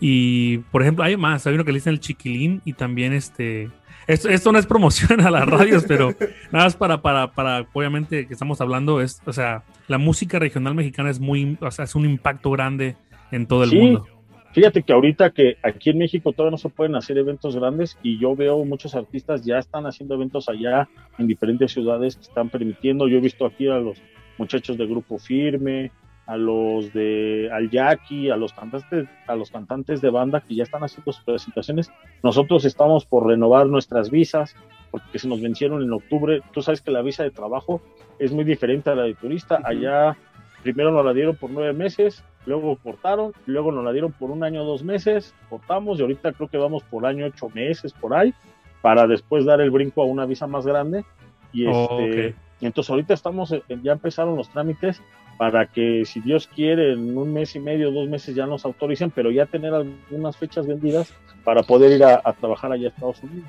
Y, 0.00 0.58
por 0.70 0.82
ejemplo, 0.82 1.04
hay 1.04 1.16
más, 1.16 1.46
hay 1.46 1.54
uno 1.54 1.64
que 1.64 1.72
le 1.72 1.78
dicen 1.78 1.92
el 1.92 2.00
chiquilín 2.00 2.62
y 2.64 2.74
también 2.74 3.12
este... 3.12 3.70
Esto, 4.06 4.30
esto 4.30 4.52
no 4.52 4.58
es 4.58 4.66
promoción 4.66 5.20
a 5.20 5.30
las 5.30 5.46
radios, 5.50 5.84
pero 5.86 6.14
nada 6.50 6.64
más 6.64 6.76
para, 6.76 7.02
para, 7.02 7.32
para, 7.32 7.66
obviamente, 7.74 8.26
que 8.26 8.32
estamos 8.32 8.58
hablando, 8.62 9.02
es, 9.02 9.20
o 9.26 9.34
sea, 9.34 9.64
la 9.86 9.98
música 9.98 10.38
regional 10.38 10.74
mexicana 10.74 11.10
es 11.10 11.20
muy, 11.20 11.58
o 11.60 11.70
sea, 11.70 11.84
es 11.84 11.94
un 11.94 12.06
impacto 12.06 12.50
grande 12.50 12.96
en 13.30 13.46
todo 13.46 13.64
el 13.64 13.70
sí. 13.70 13.76
mundo. 13.76 14.06
Fíjate 14.52 14.82
que 14.82 14.92
ahorita 14.92 15.30
que 15.30 15.56
aquí 15.62 15.90
en 15.90 15.98
México 15.98 16.32
todavía 16.32 16.52
no 16.52 16.58
se 16.58 16.70
pueden 16.70 16.96
hacer 16.96 17.18
eventos 17.18 17.54
grandes 17.54 17.98
y 18.02 18.18
yo 18.18 18.34
veo 18.34 18.64
muchos 18.64 18.94
artistas 18.94 19.44
ya 19.44 19.58
están 19.58 19.86
haciendo 19.86 20.14
eventos 20.14 20.48
allá 20.48 20.88
en 21.18 21.26
diferentes 21.26 21.72
ciudades 21.72 22.16
que 22.16 22.22
están 22.22 22.48
permitiendo. 22.48 23.08
Yo 23.08 23.18
he 23.18 23.20
visto 23.20 23.44
aquí 23.44 23.68
a 23.68 23.76
los 23.76 23.98
muchachos 24.38 24.78
de 24.78 24.86
Grupo 24.86 25.18
Firme, 25.18 25.92
a 26.28 26.36
los 26.36 26.92
de 26.92 27.50
Al 27.52 27.70
Yaqui, 27.70 28.30
a 28.30 28.36
los 28.36 28.52
cantantes, 28.52 29.08
a 29.26 29.34
los 29.34 29.50
cantantes 29.50 30.00
de 30.00 30.10
banda 30.10 30.40
que 30.40 30.54
ya 30.54 30.62
están 30.62 30.84
haciendo 30.84 31.10
sus 31.10 31.24
presentaciones. 31.24 31.90
Nosotros 32.22 32.64
estamos 32.64 33.04
por 33.04 33.26
renovar 33.26 33.66
nuestras 33.66 34.10
visas 34.10 34.54
porque 34.92 35.18
se 35.18 35.26
nos 35.26 35.42
vencieron 35.42 35.82
en 35.82 35.92
octubre. 35.92 36.40
Tú 36.52 36.62
sabes 36.62 36.80
que 36.80 36.90
la 36.90 37.02
visa 37.02 37.24
de 37.24 37.30
trabajo 37.30 37.80
es 38.20 38.30
muy 38.30 38.44
diferente 38.44 38.90
a 38.90 38.94
la 38.94 39.02
de 39.02 39.14
turista. 39.14 39.60
Allá 39.64 40.16
primero 40.62 40.92
nos 40.92 41.04
la 41.04 41.12
dieron 41.12 41.34
por 41.34 41.50
nueve 41.50 41.72
meses 41.72 42.22
luego 42.48 42.76
cortaron, 42.76 43.32
luego 43.46 43.70
nos 43.70 43.84
la 43.84 43.92
dieron 43.92 44.10
por 44.12 44.30
un 44.30 44.42
año, 44.42 44.64
dos 44.64 44.82
meses, 44.82 45.34
cortamos 45.50 45.98
y 45.98 46.02
ahorita 46.02 46.32
creo 46.32 46.48
que 46.48 46.56
vamos 46.56 46.82
por 46.84 47.04
año, 47.06 47.26
ocho 47.26 47.50
meses 47.50 47.92
por 47.92 48.14
ahí, 48.14 48.32
para 48.80 49.06
después 49.06 49.44
dar 49.44 49.60
el 49.60 49.70
brinco 49.70 50.02
a 50.02 50.06
una 50.06 50.24
visa 50.24 50.46
más 50.46 50.66
grande. 50.66 51.04
Y 51.52 51.66
Oh, 51.66 51.98
este, 52.00 52.28
ok. 52.28 52.34
y 52.60 52.66
entonces 52.66 52.90
ahorita 52.90 53.14
estamos, 53.14 53.52
eh, 53.52 53.62
ya 53.82 53.92
empezaron 53.92 54.36
los 54.36 54.48
trámites 54.48 55.02
para 55.38 55.66
que 55.66 56.04
si 56.04 56.20
Dios 56.20 56.48
quiere 56.48 56.92
en 56.92 57.16
un 57.16 57.32
mes 57.32 57.54
y 57.54 57.60
medio, 57.60 57.92
dos 57.92 58.08
meses 58.08 58.34
ya 58.34 58.44
nos 58.44 58.64
autoricen, 58.64 59.10
pero 59.10 59.30
ya 59.30 59.46
tener 59.46 59.72
algunas 59.72 60.36
fechas 60.36 60.66
vendidas 60.66 61.14
para 61.44 61.62
poder 61.62 61.92
ir 61.92 62.04
a, 62.04 62.20
a 62.22 62.32
trabajar 62.32 62.72
allá 62.72 62.88
a 62.88 62.90
Estados 62.90 63.22
Unidos. 63.22 63.48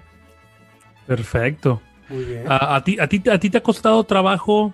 Perfecto. 1.08 1.82
Muy 2.08 2.24
bien. 2.24 2.44
¿A, 2.48 2.76
a 2.76 2.84
ti, 2.84 2.98
a, 3.00 3.08
ti, 3.08 3.24
¿A 3.30 3.40
ti 3.40 3.50
te 3.50 3.58
ha 3.58 3.64
costado 3.64 4.04
trabajo, 4.04 4.72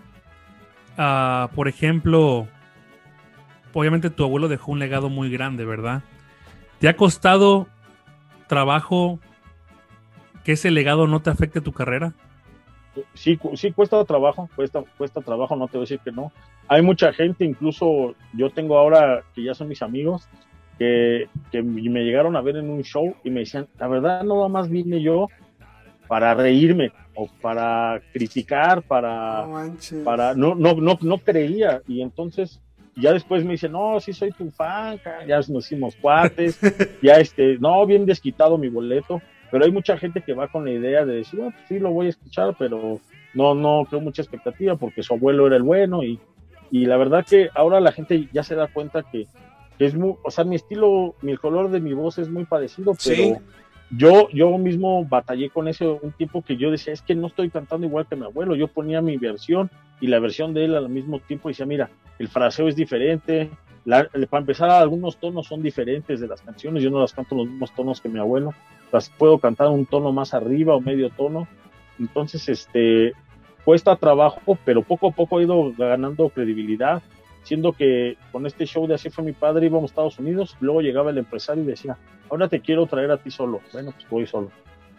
ah, 0.97 1.49
por 1.55 1.69
ejemplo, 1.69 2.47
obviamente 3.73 4.09
tu 4.09 4.25
abuelo 4.25 4.49
dejó 4.49 4.73
un 4.73 4.79
legado 4.79 5.09
muy 5.09 5.29
grande, 5.29 5.63
¿verdad? 5.63 6.03
¿Te 6.79 6.89
ha 6.89 6.97
costado 6.97 7.67
trabajo 8.47 9.19
que 10.43 10.51
ese 10.51 10.69
legado 10.69 11.07
no 11.07 11.21
te 11.21 11.29
afecte 11.29 11.61
tu 11.61 11.71
carrera? 11.71 12.13
Sí, 13.13 13.39
sí 13.55 13.71
cuesta 13.71 14.03
trabajo, 14.05 14.49
cuesta, 14.55 14.83
cuesta 14.97 15.21
trabajo, 15.21 15.55
no 15.55 15.67
te 15.67 15.77
voy 15.77 15.83
a 15.83 15.87
decir 15.87 15.99
que 15.99 16.11
no. 16.11 16.31
Hay 16.67 16.81
mucha 16.81 17.13
gente, 17.13 17.45
incluso 17.45 18.15
yo 18.33 18.49
tengo 18.49 18.77
ahora 18.77 19.23
que 19.33 19.43
ya 19.43 19.53
son 19.53 19.67
mis 19.67 19.81
amigos, 19.81 20.27
que, 20.77 21.27
que 21.51 21.63
me 21.63 22.03
llegaron 22.03 22.35
a 22.35 22.41
ver 22.41 22.57
en 22.57 22.69
un 22.69 22.83
show 22.83 23.15
y 23.23 23.29
me 23.29 23.41
decían, 23.41 23.67
la 23.79 23.87
verdad 23.87 24.23
no 24.23 24.47
más 24.49 24.69
vine 24.69 25.01
yo 25.01 25.27
para 26.07 26.33
reírme 26.33 26.91
o 27.15 27.27
para 27.41 28.01
criticar, 28.13 28.83
para, 28.83 29.45
No 29.45 29.75
para, 30.03 30.33
no, 30.33 30.55
no, 30.55 30.73
no, 30.73 30.97
no 31.01 31.17
creía. 31.19 31.81
Y 31.87 32.01
entonces 32.01 32.59
ya 32.95 33.13
después 33.13 33.43
me 33.43 33.53
dice, 33.53 33.69
no, 33.69 33.99
sí 33.99 34.13
soy 34.13 34.31
tu 34.31 34.51
fan, 34.51 34.99
ya 35.27 35.37
nos 35.37 35.65
hicimos 35.65 35.95
cuates, 35.95 36.59
ya 37.01 37.15
este, 37.15 37.57
no, 37.59 37.85
bien 37.85 38.05
desquitado 38.05 38.57
mi 38.57 38.69
boleto, 38.69 39.21
pero 39.51 39.65
hay 39.65 39.71
mucha 39.71 39.97
gente 39.97 40.21
que 40.21 40.33
va 40.33 40.47
con 40.47 40.65
la 40.65 40.71
idea 40.71 41.05
de 41.05 41.15
decir, 41.15 41.39
"Ah, 41.41 41.49
pues 41.51 41.67
sí 41.67 41.79
lo 41.79 41.91
voy 41.91 42.07
a 42.07 42.09
escuchar, 42.09 42.55
pero 42.57 42.99
no, 43.33 43.53
no 43.55 43.85
creo 43.89 44.01
mucha 44.01 44.21
expectativa 44.21 44.75
porque 44.75 45.03
su 45.03 45.13
abuelo 45.13 45.47
era 45.47 45.55
el 45.57 45.63
bueno 45.63 46.03
y, 46.03 46.19
y 46.71 46.85
la 46.85 46.97
verdad 46.97 47.25
que 47.27 47.49
ahora 47.53 47.79
la 47.79 47.91
gente 47.91 48.27
ya 48.31 48.43
se 48.43 48.55
da 48.55 48.67
cuenta 48.67 49.03
que, 49.11 49.27
que 49.77 49.85
es 49.85 49.93
muy, 49.95 50.15
o 50.23 50.31
sea, 50.31 50.43
mi 50.45 50.55
estilo, 50.55 51.15
mi 51.21 51.35
color 51.37 51.69
de 51.69 51.79
mi 51.81 51.93
voz 51.93 52.17
es 52.17 52.29
muy 52.29 52.45
parecido, 52.45 52.93
pero 53.03 53.23
Sí. 53.23 53.33
yo, 53.91 54.29
yo 54.33 54.57
mismo 54.57 55.05
batallé 55.05 55.49
con 55.49 55.67
eso 55.67 55.99
un 56.01 56.11
tiempo 56.13 56.41
que 56.41 56.57
yo 56.57 56.71
decía, 56.71 56.93
es 56.93 57.01
que 57.01 57.13
no 57.15 57.27
estoy 57.27 57.49
cantando 57.49 57.85
igual 57.85 58.07
que 58.07 58.15
mi 58.15 58.23
abuelo, 58.25 58.55
yo 58.55 58.67
ponía 58.67 59.01
mi 59.01 59.17
versión 59.17 59.69
y 60.01 60.07
la 60.07 60.19
versión 60.19 60.53
de 60.53 60.65
él 60.65 60.75
al 60.75 60.89
mismo 60.89 61.19
tiempo 61.19 61.49
decía, 61.49 61.65
mira, 61.65 61.89
el 62.19 62.27
fraseo 62.29 62.67
es 62.67 62.75
diferente, 62.75 63.49
la- 63.85 64.09
para 64.29 64.41
empezar 64.41 64.69
algunos 64.69 65.17
tonos 65.17 65.47
son 65.47 65.61
diferentes 65.61 66.19
de 66.19 66.27
las 66.27 66.41
canciones, 66.41 66.83
yo 66.83 66.89
no 66.89 66.99
las 66.99 67.13
canto 67.13 67.35
los 67.35 67.47
mismos 67.47 67.71
tonos 67.73 68.01
que 68.01 68.09
mi 68.09 68.19
abuelo, 68.19 68.53
las 68.91 69.09
puedo 69.09 69.39
cantar 69.39 69.67
un 69.69 69.85
tono 69.85 70.11
más 70.11 70.33
arriba 70.33 70.75
o 70.75 70.81
medio 70.81 71.09
tono, 71.11 71.47
entonces 71.99 72.49
este 72.49 73.13
cuesta 73.63 73.95
trabajo, 73.95 74.57
pero 74.65 74.83
poco 74.83 75.09
a 75.09 75.11
poco 75.11 75.39
he 75.39 75.43
ido 75.43 75.73
ganando 75.77 76.29
credibilidad, 76.29 77.01
siendo 77.43 77.73
que 77.73 78.17
con 78.31 78.45
este 78.45 78.65
show 78.65 78.87
de 78.87 78.95
Así 78.95 79.09
fue 79.09 79.23
mi 79.23 79.31
padre 79.33 79.67
íbamos 79.67 79.83
a 79.83 79.91
Estados 79.91 80.19
Unidos, 80.19 80.55
luego 80.59 80.81
llegaba 80.81 81.11
el 81.11 81.17
empresario 81.17 81.63
y 81.63 81.67
decía, 81.67 81.97
ahora 82.29 82.47
te 82.47 82.59
quiero 82.59 82.85
traer 82.87 83.11
a 83.11 83.17
ti 83.17 83.31
solo. 83.31 83.61
Bueno, 83.71 83.91
pues 83.91 84.09
voy 84.09 84.27
solo. 84.27 84.51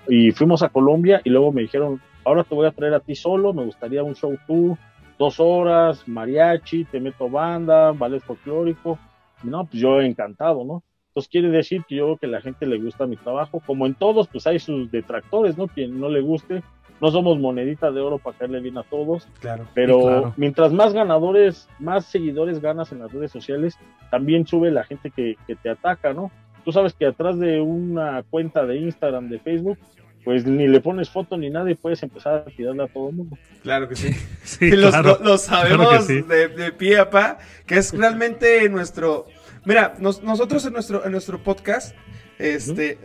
Y 0.09 0.31
fuimos 0.31 0.63
a 0.63 0.69
Colombia 0.69 1.21
y 1.25 1.31
luego 1.31 1.53
me 1.53 1.63
dijeron, 1.63 2.01
ahora 2.25 2.45
te 2.45 2.55
voy 2.55 2.67
a 2.67 2.73
traer 2.73 2.95
a 2.95 3.01
ti 3.01 3.15
solo, 3.15 3.53
me 3.53 3.65
gustaría 3.65 4.03
un 4.03 4.15
show 4.15 4.37
tú, 4.47 4.77
dos 5.19 5.41
horas, 5.41 6.07
mariachi, 6.07 6.85
te 6.85 7.01
meto 7.01 7.29
banda, 7.29 7.93
ballet 7.93 8.21
folclórico. 8.23 8.99
No, 9.43 9.65
pues 9.65 9.81
yo 9.81 10.01
encantado, 10.01 10.65
¿no? 10.65 10.83
Entonces 11.09 11.31
quiere 11.31 11.49
decir 11.49 11.83
que 11.89 11.97
yo 11.97 12.05
creo 12.05 12.17
que 12.19 12.27
la 12.27 12.41
gente 12.41 12.67
le 12.67 12.79
gusta 12.79 13.07
mi 13.07 13.17
trabajo. 13.17 13.63
Como 13.67 13.87
en 13.87 13.95
todos, 13.95 14.29
pues 14.29 14.47
hay 14.47 14.59
sus 14.59 14.91
detractores, 14.91 15.57
¿no? 15.57 15.67
Quien 15.69 15.99
no 15.99 16.09
le 16.09 16.21
guste. 16.21 16.63
No 17.01 17.11
somos 17.11 17.39
monedita 17.39 17.91
de 17.91 18.01
oro 18.01 18.19
para 18.19 18.39
caerle 18.39 18.61
bien 18.61 18.79
a 18.79 18.83
todos 18.83 19.29
Claro. 19.41 19.67
pero 19.75 20.01
claro. 20.01 20.35
mientras 20.39 20.73
más 20.73 20.95
ganadores, 20.95 21.69
más 21.79 22.07
seguidores 22.07 22.61
ganas 22.61 22.91
en 22.91 23.01
las 23.01 23.13
redes 23.13 23.31
sociales, 23.31 23.79
también 24.11 24.47
sube 24.47 24.71
la 24.71 24.83
gente 24.85 25.11
que, 25.11 25.37
que 25.47 25.57
te 25.57 25.69
ataca, 25.69 26.15
¿no? 26.15 26.31
Tú 26.65 26.73
sabes 26.73 26.95
que 26.95 27.05
atrás 27.07 27.39
de 27.39 27.61
una 27.61 28.23
cuenta 28.31 28.65
de 28.65 28.79
Instagram, 28.79 29.29
de 29.29 29.39
Facebook, 29.39 29.79
pues 30.27 30.45
ni 30.45 30.67
le 30.67 30.81
pones 30.81 31.09
foto 31.09 31.39
ni 31.39 31.49
nada 31.51 31.71
y 31.71 31.75
puedes 31.77 32.03
empezar 32.03 32.35
a 32.35 32.45
tirarle 32.51 32.83
a 32.83 32.89
todo 32.89 33.09
el 33.11 33.15
mundo. 33.15 33.39
Claro 33.63 33.89
que 33.89 33.95
sí. 33.97 34.11
Sí, 34.45 34.67
Y 34.67 34.71
los, 34.73 34.91
claro. 34.91 35.19
lo, 35.21 35.25
lo 35.25 35.39
sabemos 35.39 35.87
Claro 35.89 36.07
que 36.07 36.13
sí. 36.15 36.21
de, 36.23 36.49
de 36.49 36.73
pie 36.73 36.99
a 36.99 37.09
pa, 37.09 37.39
que 37.65 37.79
es 37.79 37.93
realmente 37.97 38.69
nuestro... 38.69 39.27
Mira, 39.65 39.95
nos- 40.01 40.23
nosotros 40.23 40.67
en 40.67 40.73
nuestro, 40.75 41.05
en 41.07 41.13
nuestro 41.13 41.43
podcast 41.43 41.95
este, 42.39 42.99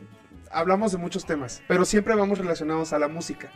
hablamos 0.52 0.92
de 0.92 0.98
muchos 0.98 1.26
temas, 1.26 1.62
pero 1.68 1.86
siempre 1.86 2.16
vamos 2.16 2.40
relacionados 2.40 2.92
a 2.92 3.00
la 3.00 3.08
música. 3.08 3.50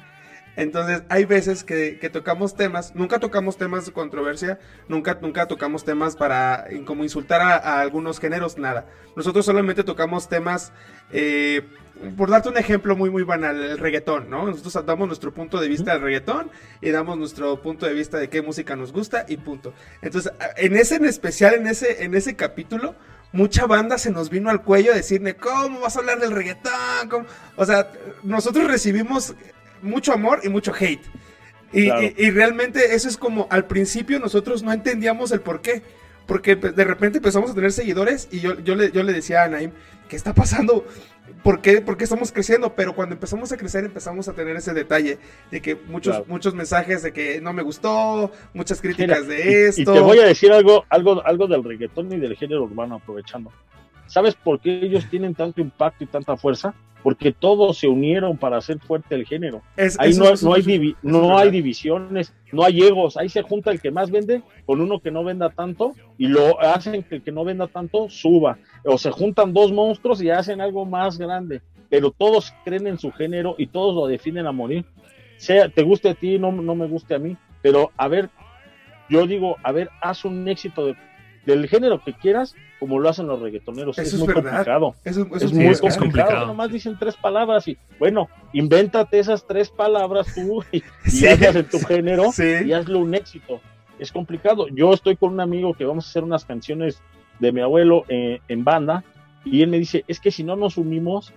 Entonces, 0.55 1.03
hay 1.09 1.25
veces 1.25 1.63
que, 1.63 1.99
que 1.99 2.09
tocamos 2.09 2.55
temas, 2.55 2.95
nunca 2.95 3.19
tocamos 3.19 3.57
temas 3.57 3.85
de 3.85 3.91
controversia, 3.91 4.59
nunca, 4.87 5.17
nunca 5.21 5.47
tocamos 5.47 5.83
temas 5.83 6.15
para 6.15 6.65
eh, 6.69 6.83
como 6.85 7.03
insultar 7.03 7.41
a, 7.41 7.55
a 7.55 7.81
algunos 7.81 8.19
géneros, 8.19 8.57
nada. 8.57 8.87
Nosotros 9.15 9.45
solamente 9.45 9.83
tocamos 9.83 10.29
temas, 10.29 10.71
eh, 11.11 11.67
por 12.17 12.29
darte 12.29 12.49
un 12.49 12.57
ejemplo 12.57 12.95
muy, 12.95 13.09
muy 13.09 13.23
banal, 13.23 13.61
el 13.61 13.77
reggaetón, 13.77 14.29
¿no? 14.29 14.45
Nosotros 14.45 14.85
damos 14.85 15.07
nuestro 15.07 15.33
punto 15.33 15.59
de 15.59 15.67
vista 15.67 15.93
del 15.93 16.01
reggaetón 16.01 16.51
y 16.81 16.89
damos 16.89 17.17
nuestro 17.17 17.61
punto 17.61 17.85
de 17.85 17.93
vista 17.93 18.17
de 18.17 18.29
qué 18.29 18.41
música 18.41 18.75
nos 18.75 18.91
gusta 18.91 19.25
y 19.27 19.37
punto. 19.37 19.73
Entonces, 20.01 20.31
en 20.57 20.75
ese 20.75 20.95
en 20.95 21.05
especial, 21.05 21.53
en 21.53 21.67
ese, 21.67 22.03
en 22.03 22.13
ese 22.15 22.35
capítulo, 22.35 22.95
mucha 23.31 23.65
banda 23.65 23.97
se 23.97 24.11
nos 24.11 24.29
vino 24.29 24.49
al 24.49 24.63
cuello 24.63 24.91
a 24.91 24.95
decirle, 24.95 25.35
¿cómo 25.35 25.81
vas 25.81 25.95
a 25.95 25.99
hablar 25.99 26.19
del 26.19 26.31
reggaetón? 26.31 27.09
¿Cómo?". 27.09 27.25
O 27.55 27.65
sea, 27.65 27.91
nosotros 28.23 28.67
recibimos 28.67 29.35
mucho 29.85 30.11
amor 30.13 30.41
y 30.43 30.49
mucho 30.49 30.73
hate. 30.77 31.01
Y, 31.73 31.85
Claro. 31.85 32.01
y- 32.03 32.13
y 32.17 32.31
realmente 32.31 32.93
eso 32.95 33.07
es 33.07 33.17
como, 33.17 33.47
al 33.49 33.65
principio 33.65 34.19
nosotros 34.19 34.63
no 34.63 34.71
entendíamos 34.73 35.31
el 35.31 35.41
por 35.41 35.61
qué. 35.61 35.81
Porque 36.25 36.57
pues, 36.57 36.75
de 36.75 36.83
repente 36.83 37.19
empezamos 37.19 37.51
a 37.51 37.53
tener 37.53 37.71
seguidores 37.71 38.27
y 38.31 38.39
yo, 38.39 38.59
yo, 38.61 38.73
le, 38.75 38.91
yo 38.91 39.03
le 39.03 39.13
decía 39.13 39.43
a 39.43 39.47
Naim, 39.47 39.69
¿qué 40.09 40.15
está 40.15 40.33
pasando? 40.33 40.83
¿Por 41.43 41.61
qué, 41.61 41.81
¿Por 41.81 41.97
qué 41.97 42.03
estamos 42.05 42.31
creciendo? 42.31 42.73
Pero 42.73 42.95
cuando 42.95 43.13
empezamos 43.13 43.51
a 43.51 43.57
crecer 43.57 43.83
empezamos 43.85 44.27
a 44.27 44.33
tener 44.33 44.55
ese 44.55 44.73
detalle 44.73 45.19
de 45.51 45.61
que 45.61 45.75
muchos, 45.75 46.13
Claro. 46.15 46.25
muchos 46.27 46.55
mensajes 46.55 47.03
de 47.03 47.13
que 47.13 47.41
no 47.41 47.53
me 47.53 47.61
gustó, 47.61 48.31
muchas 48.55 48.81
críticas 48.81 49.27
de 49.27 49.67
esto. 49.67 49.81
Y, 49.81 49.85
te 49.85 49.99
voy 49.99 50.17
a 50.17 50.25
decir 50.25 50.51
algo, 50.51 50.83
algo, 50.89 51.23
algo 51.25 51.45
del 51.47 51.63
reggaetón 51.63 52.11
y 52.11 52.17
del 52.19 52.35
género 52.35 52.63
urbano 52.63 52.95
aprovechando. 52.95 53.51
¿Sabes 54.07 54.35
por 54.35 54.59
qué 54.59 54.79
ellos 54.83 55.05
tienen 55.09 55.33
tanto 55.35 55.61
impacto 55.61 56.03
y 56.03 56.07
tanta 56.07 56.37
fuerza? 56.37 56.73
Porque 57.03 57.31
todos 57.31 57.77
se 57.77 57.87
unieron 57.87 58.35
para 58.35 58.57
hacer 58.57 58.79
fuerte 58.79 59.13
el 59.13 59.25
género. 59.27 59.61
Es- 59.77 59.99
Ahí 59.99 60.09
no, 60.41 60.53
hay, 60.53 60.61
divi- 60.63 60.95
no 61.03 61.37
hay 61.37 61.51
divisiones, 61.51 62.33
no 62.51 62.63
hay 62.63 62.81
egos. 62.81 63.15
Ahí 63.15 63.29
se 63.29 63.43
junta 63.43 63.69
el 63.69 63.79
que 63.79 63.91
más 63.91 64.09
vende 64.09 64.41
con 64.65 64.81
uno 64.81 64.99
que 64.99 65.11
no 65.11 65.23
venda 65.23 65.49
tanto 65.51 65.93
y 66.17 66.27
lo 66.27 66.59
hacen 66.59 67.03
que 67.03 67.15
el 67.17 67.21
que 67.21 67.31
no 67.31 67.43
venda 67.43 67.67
tanto 67.67 68.09
suba. 68.09 68.57
O 68.83 68.97
se 68.97 69.11
juntan 69.11 69.53
dos 69.53 69.71
monstruos 69.71 70.19
y 70.23 70.31
hacen 70.31 70.61
algo 70.61 70.83
más 70.85 71.19
grande. 71.19 71.61
Pero 71.89 72.09
todos 72.09 72.51
creen 72.63 72.87
en 72.87 72.97
su 72.97 73.11
género 73.11 73.53
y 73.59 73.67
todos 73.67 73.93
lo 73.93 74.07
definen 74.07 74.47
a 74.47 74.51
morir. 74.51 74.83
Sea, 75.37 75.69
te 75.69 75.83
guste 75.83 76.09
a 76.09 76.13
ti, 76.15 76.39
no, 76.39 76.51
no 76.51 76.73
me 76.73 76.87
guste 76.87 77.13
a 77.13 77.19
mí. 77.19 77.37
Pero 77.61 77.91
a 77.97 78.07
ver, 78.07 78.29
yo 79.09 79.27
digo, 79.27 79.57
a 79.61 79.71
ver, 79.71 79.89
haz 80.01 80.25
un 80.25 80.47
éxito 80.47 80.87
de- 80.87 80.95
del 81.45 81.67
género 81.67 82.01
que 82.03 82.13
quieras, 82.13 82.55
como 82.79 82.99
lo 82.99 83.07
hacen 83.09 83.27
los 83.27 83.39
reggaetoneros. 83.39 83.97
Eso 83.97 84.07
es 84.07 84.13
es 84.13 84.19
muy 84.19 84.27
verdad. 84.27 84.51
complicado. 84.51 84.95
Eso, 85.03 85.21
eso 85.21 85.35
Es 85.35 85.43
es 85.43 85.53
muy 85.53 85.65
es 85.67 85.79
complicado. 85.81 85.99
complicado. 85.99 86.47
Nomás 86.47 86.71
dicen 86.71 86.97
tres 86.99 87.15
palabras 87.15 87.67
y, 87.67 87.77
bueno, 87.99 88.27
invéntate 88.53 89.19
esas 89.19 89.45
tres 89.45 89.69
palabras 89.69 90.33
tú 90.33 90.63
y, 90.71 90.77
y 90.77 91.09
Sí. 91.09 91.27
hazlas 91.27 91.55
en 91.55 91.69
tu 91.69 91.79
género 91.79 92.31
Sí. 92.31 92.43
y 92.65 92.73
hazlo 92.73 92.99
un 92.99 93.13
éxito. 93.15 93.61
Es 93.99 94.11
complicado. 94.11 94.67
Yo 94.69 94.93
estoy 94.93 95.15
con 95.15 95.33
un 95.33 95.39
amigo 95.39 95.73
que 95.73 95.85
vamos 95.85 96.05
a 96.05 96.09
hacer 96.09 96.23
unas 96.23 96.43
canciones 96.45 97.01
de 97.39 97.51
mi 97.51 97.61
abuelo 97.61 98.03
eh, 98.09 98.39
en 98.47 98.63
banda 98.63 99.03
y 99.45 99.61
él 99.61 99.69
me 99.69 99.77
dice, 99.77 100.03
es 100.07 100.19
que 100.19 100.31
si 100.31 100.43
no 100.43 100.55
nos 100.55 100.77
unimos, 100.77 101.31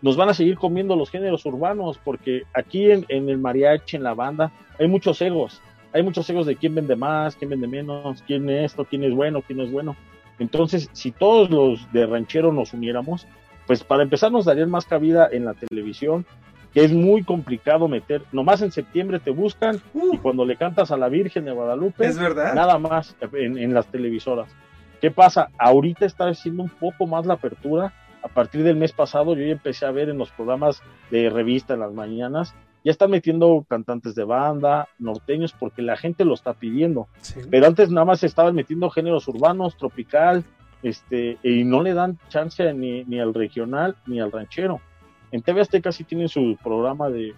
nos 0.00 0.16
van 0.16 0.28
a 0.28 0.34
seguir 0.34 0.56
comiendo 0.56 0.94
los 0.94 1.10
géneros 1.10 1.44
urbanos 1.44 1.98
porque 2.04 2.44
aquí 2.54 2.90
en, 2.90 3.04
en 3.08 3.28
el 3.28 3.38
mariachi, 3.38 3.96
en 3.96 4.04
la 4.04 4.14
banda, 4.14 4.52
hay 4.78 4.86
muchos 4.88 5.20
egos. 5.20 5.60
Hay 5.92 6.02
muchos 6.02 6.28
egos 6.30 6.46
de 6.46 6.56
quién 6.56 6.74
vende 6.74 6.96
más, 6.96 7.36
quién 7.36 7.50
vende 7.50 7.66
menos, 7.66 8.22
quién 8.26 8.48
es 8.50 8.72
esto, 8.72 8.84
quién 8.84 9.04
es 9.04 9.14
bueno, 9.14 9.42
quién 9.42 9.58
no 9.58 9.64
es 9.64 9.72
bueno. 9.72 9.96
Entonces, 10.38 10.88
si 10.92 11.10
todos 11.10 11.50
los 11.50 11.90
de 11.92 12.06
ranchero 12.06 12.52
nos 12.52 12.72
uniéramos, 12.72 13.26
pues 13.66 13.82
para 13.82 14.02
empezar 14.02 14.30
nos 14.30 14.44
darían 14.44 14.70
más 14.70 14.84
cabida 14.86 15.28
en 15.30 15.44
la 15.44 15.54
televisión, 15.54 16.24
que 16.72 16.84
es 16.84 16.92
muy 16.92 17.22
complicado 17.22 17.88
meter. 17.88 18.22
Nomás 18.32 18.62
en 18.62 18.70
septiembre 18.70 19.18
te 19.18 19.30
buscan 19.30 19.80
Uh, 19.94 20.14
y 20.14 20.18
cuando 20.18 20.44
le 20.44 20.56
cantas 20.56 20.90
a 20.90 20.96
la 20.96 21.08
Virgen 21.08 21.44
de 21.46 21.52
Guadalupe, 21.52 22.06
es 22.06 22.18
verdad. 22.18 22.54
nada 22.54 22.78
más 22.78 23.16
en, 23.32 23.58
en 23.58 23.74
las 23.74 23.86
televisoras. 23.86 24.48
¿Qué 25.00 25.10
pasa? 25.10 25.48
Ahorita 25.58 26.04
está 26.06 26.28
haciendo 26.28 26.62
un 26.64 26.68
poco 26.68 27.06
más 27.06 27.24
la 27.24 27.34
apertura. 27.34 27.92
A 28.22 28.28
partir 28.28 28.62
del 28.64 28.76
mes 28.76 28.92
pasado 28.92 29.34
yo 29.34 29.46
ya 29.46 29.52
empecé 29.52 29.86
a 29.86 29.90
ver 29.92 30.08
en 30.08 30.18
los 30.18 30.30
programas 30.30 30.82
de 31.10 31.30
revista 31.30 31.74
en 31.74 31.80
las 31.80 31.92
mañanas, 31.92 32.54
ya 32.88 32.92
están 32.92 33.10
metiendo 33.10 33.66
cantantes 33.68 34.14
de 34.14 34.24
banda, 34.24 34.88
norteños, 34.98 35.52
porque 35.52 35.82
la 35.82 35.98
gente 35.98 36.24
lo 36.24 36.32
está 36.32 36.54
pidiendo. 36.54 37.06
Sí. 37.20 37.38
Pero 37.50 37.66
antes 37.66 37.90
nada 37.90 38.06
más 38.06 38.24
estaban 38.24 38.54
metiendo 38.54 38.88
géneros 38.88 39.28
urbanos, 39.28 39.76
tropical, 39.76 40.42
este, 40.82 41.36
y 41.42 41.64
no 41.64 41.82
le 41.82 41.92
dan 41.92 42.18
chance 42.30 42.72
ni, 42.72 43.04
ni 43.04 43.20
al 43.20 43.34
regional 43.34 43.94
ni 44.06 44.20
al 44.20 44.32
ranchero. 44.32 44.80
En 45.32 45.42
TV 45.42 45.60
Azteca 45.60 45.92
sí 45.92 46.04
tienen 46.04 46.30
su 46.30 46.56
programa 46.64 47.10
de 47.10 47.34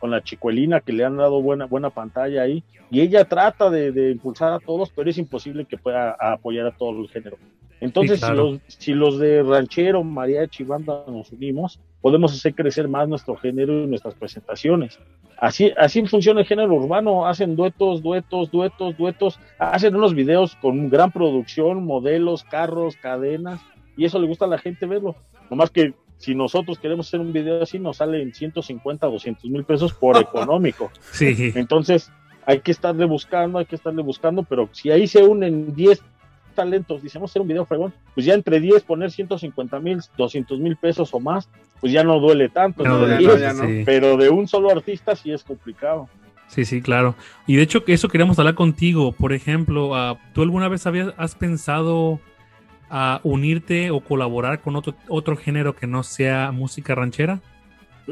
con 0.00 0.10
la 0.10 0.20
chicuelina 0.20 0.80
que 0.80 0.92
le 0.92 1.04
han 1.04 1.16
dado 1.16 1.40
buena, 1.40 1.66
buena 1.66 1.90
pantalla 1.90 2.42
ahí, 2.42 2.64
y 2.90 3.02
ella 3.02 3.24
trata 3.24 3.70
de, 3.70 3.92
de 3.92 4.10
impulsar 4.10 4.52
a 4.52 4.58
todos, 4.58 4.90
pero 4.90 5.08
es 5.08 5.16
imposible 5.16 5.64
que 5.64 5.78
pueda 5.78 6.16
apoyar 6.18 6.66
a 6.66 6.72
todo 6.76 7.02
el 7.02 7.08
género. 7.08 7.38
Entonces, 7.80 8.18
Sí, 8.18 8.26
claro. 8.26 8.46
si, 8.46 8.50
los, 8.50 8.60
si 8.66 8.94
los 8.94 9.18
de 9.20 9.44
ranchero, 9.44 10.02
mariachi, 10.02 10.64
banda 10.64 11.04
nos 11.06 11.30
unimos, 11.30 11.78
podemos 12.06 12.32
hacer 12.32 12.54
crecer 12.54 12.86
más 12.86 13.08
nuestro 13.08 13.34
género 13.34 13.82
y 13.82 13.86
nuestras 13.88 14.14
presentaciones. 14.14 14.96
Así, 15.38 15.72
así 15.76 16.06
funciona 16.06 16.38
el 16.38 16.46
género 16.46 16.72
urbano, 16.72 17.26
hacen 17.26 17.56
duetos, 17.56 18.00
duetos, 18.00 18.48
duetos, 18.52 18.96
duetos, 18.96 19.40
hacen 19.58 19.96
unos 19.96 20.14
videos 20.14 20.54
con 20.54 20.88
gran 20.88 21.10
producción, 21.10 21.84
modelos, 21.84 22.44
carros, 22.44 22.94
cadenas, 22.94 23.60
y 23.96 24.04
eso 24.04 24.20
le 24.20 24.28
gusta 24.28 24.44
a 24.44 24.48
la 24.48 24.58
gente 24.58 24.86
verlo. 24.86 25.16
Nomás 25.50 25.70
que 25.70 25.94
si 26.16 26.36
nosotros 26.36 26.78
queremos 26.78 27.08
hacer 27.08 27.18
un 27.18 27.32
video 27.32 27.60
así, 27.60 27.80
nos 27.80 27.96
salen 27.96 28.32
150, 28.32 29.04
200 29.04 29.50
mil 29.50 29.64
pesos 29.64 29.92
por 29.92 30.16
económico. 30.20 30.92
Sí, 31.10 31.50
Entonces, 31.56 32.12
hay 32.44 32.60
que 32.60 32.70
estarle 32.70 33.06
buscando, 33.06 33.58
hay 33.58 33.66
que 33.66 33.74
estarle 33.74 34.04
buscando, 34.04 34.44
pero 34.44 34.68
si 34.70 34.92
ahí 34.92 35.08
se 35.08 35.24
unen 35.24 35.74
10 35.74 36.00
talentos, 36.56 37.00
decimos 37.00 37.30
hacer 37.30 37.42
un 37.42 37.48
video 37.48 37.64
fregón, 37.64 37.94
pues 38.14 38.26
ya 38.26 38.34
entre 38.34 38.58
10 38.58 38.82
poner 38.82 39.12
150 39.12 39.78
mil, 39.78 40.00
200 40.16 40.58
mil 40.58 40.76
pesos 40.76 41.14
o 41.14 41.20
más, 41.20 41.48
pues 41.80 41.92
ya 41.92 42.02
no 42.02 42.18
duele 42.18 42.48
tanto. 42.48 42.82
no, 42.82 43.04
entre 43.04 43.10
ya 43.10 43.18
sí, 43.18 43.26
no, 43.26 43.36
10, 43.36 43.40
ya 43.40 43.52
no. 43.52 43.68
sí. 43.68 43.82
Pero 43.86 44.16
de 44.16 44.28
un 44.28 44.48
solo 44.48 44.70
artista 44.70 45.14
sí 45.14 45.30
es 45.30 45.44
complicado. 45.44 46.08
Sí, 46.48 46.64
sí, 46.64 46.80
claro. 46.80 47.14
Y 47.46 47.56
de 47.56 47.62
hecho, 47.62 47.84
que 47.84 47.92
eso 47.92 48.08
queríamos 48.08 48.38
hablar 48.38 48.54
contigo. 48.54 49.12
Por 49.12 49.32
ejemplo, 49.32 49.94
ah, 49.94 50.18
¿tú 50.32 50.42
alguna 50.42 50.68
vez 50.68 50.86
habías, 50.86 51.12
has 51.16 51.34
pensado 51.34 52.20
a 52.88 53.20
unirte 53.24 53.90
o 53.90 54.00
colaborar 54.00 54.60
con 54.60 54.76
otro, 54.76 54.94
otro 55.08 55.36
género 55.36 55.74
que 55.74 55.86
no 55.86 56.02
sea 56.02 56.52
música 56.52 56.94
ranchera? 56.94 57.40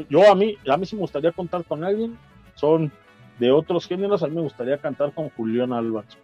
Yo 0.09 0.29
a 0.29 0.35
mí, 0.35 0.57
a 0.67 0.77
mí 0.77 0.85
sí 0.85 0.95
me 0.95 1.01
gustaría 1.01 1.31
contar 1.31 1.63
con 1.63 1.83
alguien, 1.83 2.17
son 2.55 2.91
de 3.39 3.51
otros 3.51 3.87
géneros, 3.87 4.23
a 4.23 4.27
mí 4.27 4.35
me 4.35 4.41
gustaría 4.41 4.77
cantar 4.77 5.13
con 5.13 5.29
Julián 5.29 5.73
Álvarez, 5.73 6.17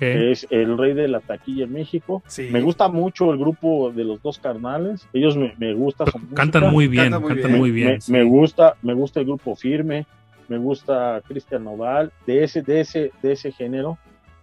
es 0.00 0.46
el 0.50 0.76
rey 0.78 0.94
de 0.94 1.08
la 1.08 1.20
taquilla 1.20 1.64
en 1.64 1.72
México. 1.72 2.22
Sí. 2.26 2.48
Me 2.50 2.60
gusta 2.60 2.88
mucho 2.88 3.32
el 3.32 3.38
grupo 3.38 3.90
de 3.92 4.04
los 4.04 4.22
dos 4.22 4.38
carnales, 4.38 5.08
ellos 5.12 5.36
me, 5.36 5.54
me 5.58 5.74
gusta 5.74 6.04
Cantan 6.34 6.62
música. 6.62 6.70
muy 6.70 6.88
bien, 6.88 7.04
Cantan 7.04 7.22
muy 7.22 7.28
cantan 7.30 7.50
bien. 7.50 7.60
muy 7.60 7.70
bien. 7.70 7.88
me, 7.88 8.00
sí. 8.00 8.12
me 8.12 8.24
gusta, 8.24 8.76
me 8.82 8.94
gusta 8.94 9.20
el 9.20 9.26
grupo 9.26 9.54
firme, 9.56 10.06
me 10.48 10.58
gusta 10.58 11.20
Cristian 11.26 11.64
Nodal, 11.64 12.12
de 12.26 12.44
ese, 12.44 12.62
de 12.62 12.80
ese, 12.80 13.10
de 13.22 13.32
ese 13.32 13.52
género. 13.52 13.98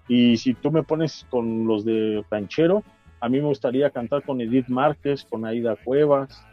Y 0.08 0.36
si 0.38 0.54
tú 0.54 0.69
me 0.72 0.84
pones 0.84 1.26
con 1.30 1.65
los 1.65 1.86
de 1.86 2.24
ranchero, 2.30 2.84
a 3.22 3.30
mí 3.30 3.39
me 3.39 3.48
gustaría 3.48 3.89
cantar 3.89 4.22
con 4.24 4.41
Edith 4.41 4.67
Márquez, 4.67 5.24
con 5.24 5.46
Aida 5.46 5.78
Cuevas, 5.82 6.46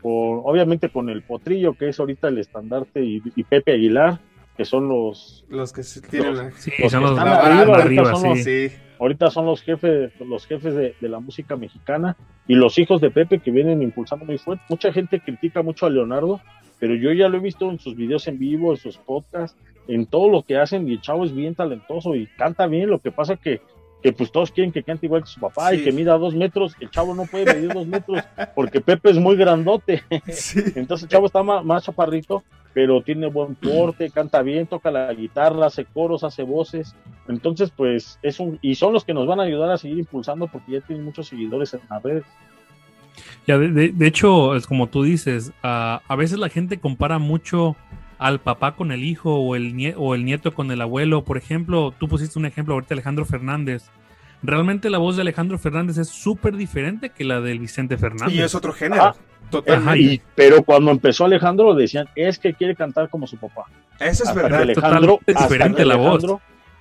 con, 0.00 0.40
obviamente 0.44 0.88
con 0.88 1.10
el 1.10 1.22
Potrillo, 1.22 1.74
que 1.74 1.90
es 1.90 2.00
ahorita 2.00 2.28
el 2.28 2.38
estandarte, 2.38 3.04
y, 3.04 3.20
y 3.36 3.42
Pepe 3.44 3.72
Aguilar, 3.72 4.20
que 4.56 4.64
son 4.64 4.88
los, 4.88 5.44
Los 5.48 5.72
que 5.72 5.82
se 5.82 6.00
tienen 6.00 6.52
Sí, 6.52 6.70
los 6.80 6.92
son 6.92 7.00
que 7.02 7.08
los 7.08 7.18
están 7.18 7.28
arriba, 7.28 7.60
ahorita 7.76 7.82
arriba, 7.82 8.14
son 8.14 8.28
los- 8.30 8.38
sí. 8.38 8.68
Sí. 8.68 8.76
ahorita 9.00 9.30
son 9.30 9.46
los 9.46 9.62
jefes, 9.62 10.12
los 10.20 10.46
jefes 10.46 10.74
de, 10.74 10.94
de 11.00 11.08
la 11.08 11.18
música 11.20 11.56
mexicana 11.56 12.16
y 12.46 12.54
los 12.54 12.78
hijos 12.78 13.00
de 13.00 13.10
Pepe 13.10 13.40
que 13.40 13.50
vienen 13.50 13.82
impulsando 13.82 14.24
muy 14.24 14.38
fuerte. 14.38 14.64
Mucha 14.68 14.92
gente 14.92 15.20
critica 15.20 15.62
mucho 15.62 15.86
a 15.86 15.90
Leonardo, 15.90 16.40
pero 16.78 16.94
yo 16.94 17.12
ya 17.12 17.28
lo 17.28 17.38
he 17.38 17.40
visto 17.40 17.70
en 17.70 17.78
sus 17.78 17.96
videos 17.96 18.26
en 18.28 18.38
vivo, 18.38 18.70
en 18.72 18.76
sus 18.76 18.96
podcasts, 18.98 19.58
en 19.88 20.06
todo 20.06 20.28
lo 20.30 20.42
que 20.42 20.56
hacen 20.56 20.88
y 20.88 20.92
el 20.92 21.00
chavo 21.00 21.24
es 21.24 21.34
bien 21.34 21.54
talentoso 21.54 22.14
y 22.14 22.26
canta 22.38 22.66
bien. 22.66 22.88
Lo 22.90 23.00
que 23.00 23.10
pasa 23.10 23.36
que 23.36 23.60
que 24.02 24.12
pues 24.12 24.30
todos 24.30 24.50
quieren 24.50 24.70
que 24.70 24.82
cante 24.82 25.06
igual 25.06 25.22
que 25.22 25.28
su 25.30 25.40
papá 25.40 25.70
Sí. 25.70 25.76
y 25.76 25.84
que 25.84 25.90
mida 25.90 26.18
dos 26.18 26.34
metros, 26.34 26.76
el 26.78 26.90
chavo 26.90 27.14
no 27.14 27.24
puede 27.24 27.46
medir 27.54 27.72
dos 27.72 27.86
metros 27.86 28.22
porque 28.54 28.82
Pepe 28.82 29.08
es 29.10 29.16
muy 29.18 29.34
grandote, 29.34 30.02
Sí. 30.28 30.60
entonces 30.76 31.04
el 31.04 31.08
chavo 31.08 31.24
está 31.24 31.42
más, 31.42 31.64
más 31.64 31.84
chaparrito, 31.84 32.44
pero 32.74 33.00
tiene 33.02 33.28
buen 33.28 33.54
porte, 33.54 34.10
canta 34.10 34.42
bien, 34.42 34.66
toca 34.66 34.90
la 34.90 35.14
guitarra, 35.14 35.66
hace 35.66 35.84
coros, 35.84 36.24
hace 36.24 36.42
voces. 36.42 36.94
Entonces, 37.28 37.70
pues 37.74 38.18
es 38.22 38.40
un. 38.40 38.58
Y 38.60 38.74
son 38.74 38.92
los 38.92 39.04
que 39.04 39.14
nos 39.14 39.26
van 39.26 39.40
a 39.40 39.44
ayudar 39.44 39.70
a 39.70 39.78
seguir 39.78 39.98
impulsando 39.98 40.48
porque 40.48 40.72
ya 40.72 40.80
tienen 40.80 41.04
muchos 41.04 41.28
seguidores 41.28 41.72
en 41.72 41.80
las 41.88 42.02
redes. 42.02 42.24
Ya, 43.46 43.58
de, 43.58 43.92
de- 43.92 44.06
hecho, 44.06 44.56
es 44.56 44.66
como 44.66 44.88
tú 44.88 45.04
dices, 45.04 45.52
ah, 45.62 46.02
a 46.08 46.16
veces 46.16 46.38
la 46.38 46.48
gente 46.48 46.78
compara 46.80 47.18
mucho 47.18 47.76
al 48.18 48.40
papá 48.40 48.74
con 48.74 48.90
el 48.90 49.04
hijo 49.04 49.36
o 49.36 49.54
el, 49.54 49.94
o 49.96 50.14
el 50.14 50.24
nieto 50.24 50.52
con 50.52 50.70
el 50.70 50.80
abuelo. 50.80 51.24
Por 51.24 51.36
ejemplo, 51.36 51.94
tú 51.98 52.08
pusiste 52.08 52.38
un 52.38 52.46
ejemplo 52.46 52.74
ahorita, 52.74 52.94
Alejandro 52.94 53.24
Fernández. 53.24 53.84
Realmente 54.46 54.90
la 54.90 54.98
voz 54.98 55.16
de 55.16 55.22
Alejandro 55.22 55.58
Fernández 55.58 55.96
es 55.96 56.08
súper 56.08 56.54
diferente 56.56 57.08
que 57.10 57.24
la 57.24 57.40
del 57.40 57.58
Vicente 57.58 57.96
Fernández. 57.96 58.34
Y 58.34 58.42
es 58.42 58.54
otro 58.54 58.72
género. 58.72 59.02
Ah, 59.02 59.16
Totalmente. 59.50 59.90
Ajá, 59.90 59.96
Y, 59.98 60.20
pero 60.34 60.62
cuando 60.62 60.90
empezó 60.90 61.24
Alejandro 61.24 61.74
decían, 61.74 62.08
es 62.14 62.38
que 62.38 62.54
quiere 62.54 62.74
cantar 62.74 63.08
como 63.08 63.26
su 63.26 63.36
papá. 63.38 63.64
Eso 64.00 64.24
es 64.24 64.28
hasta 64.28 64.34
verdad. 64.42 64.58
que 64.58 64.62
Alejandro, 64.64 65.18
Totalmente 65.18 65.42
diferente 65.42 65.76
que 65.82 65.84
la 65.86 65.96
voz. 65.96 66.24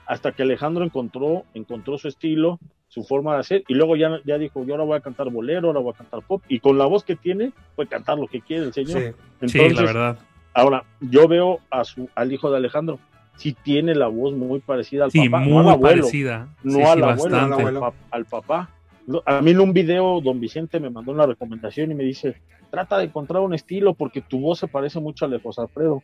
Hasta 0.05 0.31
que 0.33 0.43
Alejandro 0.43 0.83
encontró, 0.83 1.45
encontró 1.53 1.97
su 1.97 2.09
estilo, 2.09 2.59
su 2.89 3.03
forma 3.05 3.35
de 3.35 3.39
hacer, 3.39 3.63
y 3.69 3.73
luego 3.73 3.95
ya, 3.95 4.19
ya 4.25 4.37
dijo, 4.37 4.65
yo 4.65 4.73
ahora 4.73 4.83
voy 4.83 4.97
a 4.97 5.01
cantar 5.01 5.29
bolero, 5.29 5.67
ahora 5.67 5.79
voy 5.79 5.93
a 5.93 5.97
cantar 5.97 6.21
pop, 6.23 6.43
y 6.49 6.59
con 6.59 6.77
la 6.77 6.85
voz 6.85 7.03
que 7.05 7.15
tiene, 7.15 7.53
puede 7.75 7.87
cantar 7.89 8.17
lo 8.17 8.27
que 8.27 8.41
quiere 8.41 8.65
el 8.65 8.73
señor. 8.73 9.01
Sí. 9.01 9.47
Sí, 9.47 9.59
Entonces, 9.59 9.73
la 9.75 9.81
verdad. 9.83 10.17
ahora, 10.53 10.83
yo 10.99 11.27
veo 11.29 11.59
a 11.71 11.85
su, 11.85 12.09
al 12.15 12.33
hijo 12.33 12.51
de 12.51 12.57
Alejandro, 12.57 12.99
sí 13.37 13.55
tiene 13.63 13.95
la 13.95 14.07
voz 14.07 14.33
muy 14.33 14.59
parecida 14.59 15.05
al 15.05 15.11
Sí, 15.11 15.27
papá, 15.29 15.39
muy 15.43 15.51
no 15.53 15.59
al 15.61 15.69
abuelo, 15.69 16.01
parecida. 16.03 16.47
no 16.63 16.71
Sí, 16.79 16.81
al 16.83 16.97
sí, 16.97 17.03
abuelo, 17.03 17.37
al 17.37 17.53
abuelo. 17.53 17.85
al, 17.85 17.91
pa- 17.93 17.97
al 18.11 18.25
papá. 18.25 18.69
A 19.25 19.41
mí 19.41 19.51
en 19.51 19.59
un 19.59 19.73
video, 19.73 20.21
don 20.21 20.39
Vicente 20.39 20.79
me 20.79 20.89
mandó 20.89 21.11
una 21.11 21.25
recomendación 21.25 21.91
y 21.91 21.95
me 21.95 22.03
dice, 22.03 22.35
trata 22.71 22.97
de 22.97 23.05
encontrar 23.05 23.41
un 23.41 23.53
estilo 23.53 23.93
porque 23.95 24.21
tu 24.21 24.39
voz 24.39 24.59
se 24.59 24.67
parece 24.67 24.99
mucho 24.99 25.25
al 25.25 25.31
de 25.31 25.39
José 25.39 25.61
Alfredo. 25.61 26.01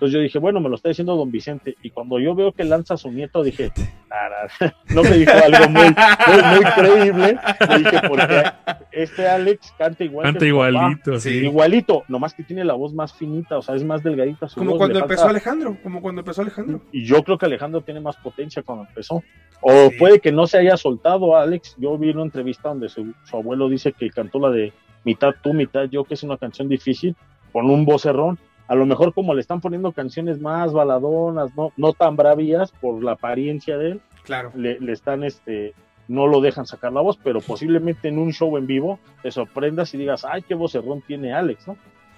Entonces 0.00 0.14
yo 0.14 0.20
dije, 0.20 0.38
bueno, 0.38 0.60
me 0.60 0.70
lo 0.70 0.76
está 0.76 0.88
diciendo 0.88 1.14
don 1.14 1.30
Vicente. 1.30 1.76
Y 1.82 1.90
cuando 1.90 2.18
yo 2.18 2.34
veo 2.34 2.52
que 2.52 2.64
lanza 2.64 2.94
a 2.94 2.96
su 2.96 3.12
nieto, 3.12 3.42
dije, 3.42 3.70
no 4.94 5.02
me 5.02 5.10
dijo 5.10 5.32
algo 5.32 5.68
muy, 5.68 5.84
muy, 5.84 6.42
muy 6.54 6.64
creíble. 6.74 7.38
Le 7.68 7.78
dije, 7.78 8.00
porque 8.08 8.42
este 8.92 9.28
Alex 9.28 9.74
canta 9.76 10.02
igual. 10.04 10.24
Canta 10.24 10.40
que 10.40 10.48
su 10.50 10.56
papá". 10.56 10.68
igualito, 10.70 11.20
Sí. 11.20 11.30
Igualito, 11.44 12.04
nomás 12.08 12.32
que 12.32 12.42
tiene 12.44 12.64
la 12.64 12.72
voz 12.74 12.94
más 12.94 13.12
finita, 13.12 13.58
o 13.58 13.62
sea, 13.62 13.74
es 13.74 13.84
más 13.84 14.02
delgadita 14.02 14.48
su 14.48 14.58
Como 14.58 14.70
voz, 14.70 14.78
cuando 14.78 14.98
empezó 15.00 15.20
falta- 15.24 15.30
Alejandro. 15.30 15.76
Como 15.82 16.00
cuando 16.00 16.20
empezó 16.22 16.40
Alejandro. 16.42 16.80
y 16.92 17.04
yo 17.04 17.22
creo 17.22 17.36
que 17.36 17.46
Alejandro 17.46 17.82
tiene 17.82 18.00
más 18.00 18.16
potencia 18.16 18.62
cuando 18.62 18.86
empezó. 18.88 19.22
O 19.60 19.90
Sí. 19.90 19.96
puede 19.98 20.20
que 20.20 20.32
no 20.32 20.46
se 20.46 20.56
haya 20.58 20.78
soltado 20.78 21.36
Alex. 21.36 21.76
Yo 21.78 21.98
vi 21.98 22.08
una 22.10 22.22
entrevista 22.22 22.70
donde 22.70 22.88
su, 22.88 23.12
su 23.24 23.36
abuelo 23.36 23.68
dice 23.68 23.92
que 23.92 24.08
cantó 24.08 24.38
la 24.38 24.48
de 24.50 24.72
mitad 25.04 25.34
tú, 25.42 25.52
mitad 25.52 25.84
yo, 25.90 26.04
que 26.04 26.14
es 26.14 26.22
una 26.22 26.38
canción 26.38 26.68
difícil, 26.68 27.14
con 27.52 27.68
un 27.68 27.84
vocerrón. 27.84 28.38
A 28.70 28.74
lo 28.76 28.86
mejor 28.86 29.12
como 29.12 29.34
le 29.34 29.40
están 29.40 29.60
poniendo 29.60 29.90
canciones 29.92 30.40
más 30.40 30.72
baladonas, 30.72 31.50
no, 31.56 31.72
no 31.76 31.92
tan 31.92 32.14
bravías 32.16 32.70
por 32.70 33.02
la 33.02 33.12
apariencia 33.12 33.76
de 33.76 33.90
él, 33.92 34.00
Claro. 34.22 34.52
le, 34.54 34.78
le 34.80 34.92
están 34.92 35.24
este 35.24 35.74
no 36.06 36.26
lo 36.26 36.40
dejan 36.40 36.66
sacar 36.66 36.92
la 36.92 37.00
voz, 37.00 37.18
pero 37.22 37.40
posiblemente 37.40 38.08
en 38.08 38.18
un 38.18 38.32
show 38.32 38.56
en 38.56 38.66
vivo 38.66 38.98
te 39.22 39.30
sorprendas 39.30 39.92
y 39.94 39.98
digas, 39.98 40.24
ay, 40.24 40.42
qué 40.42 40.54
vocerrón 40.54 41.02
tiene 41.06 41.32
Alex, 41.32 41.66
¿no? 41.68 41.76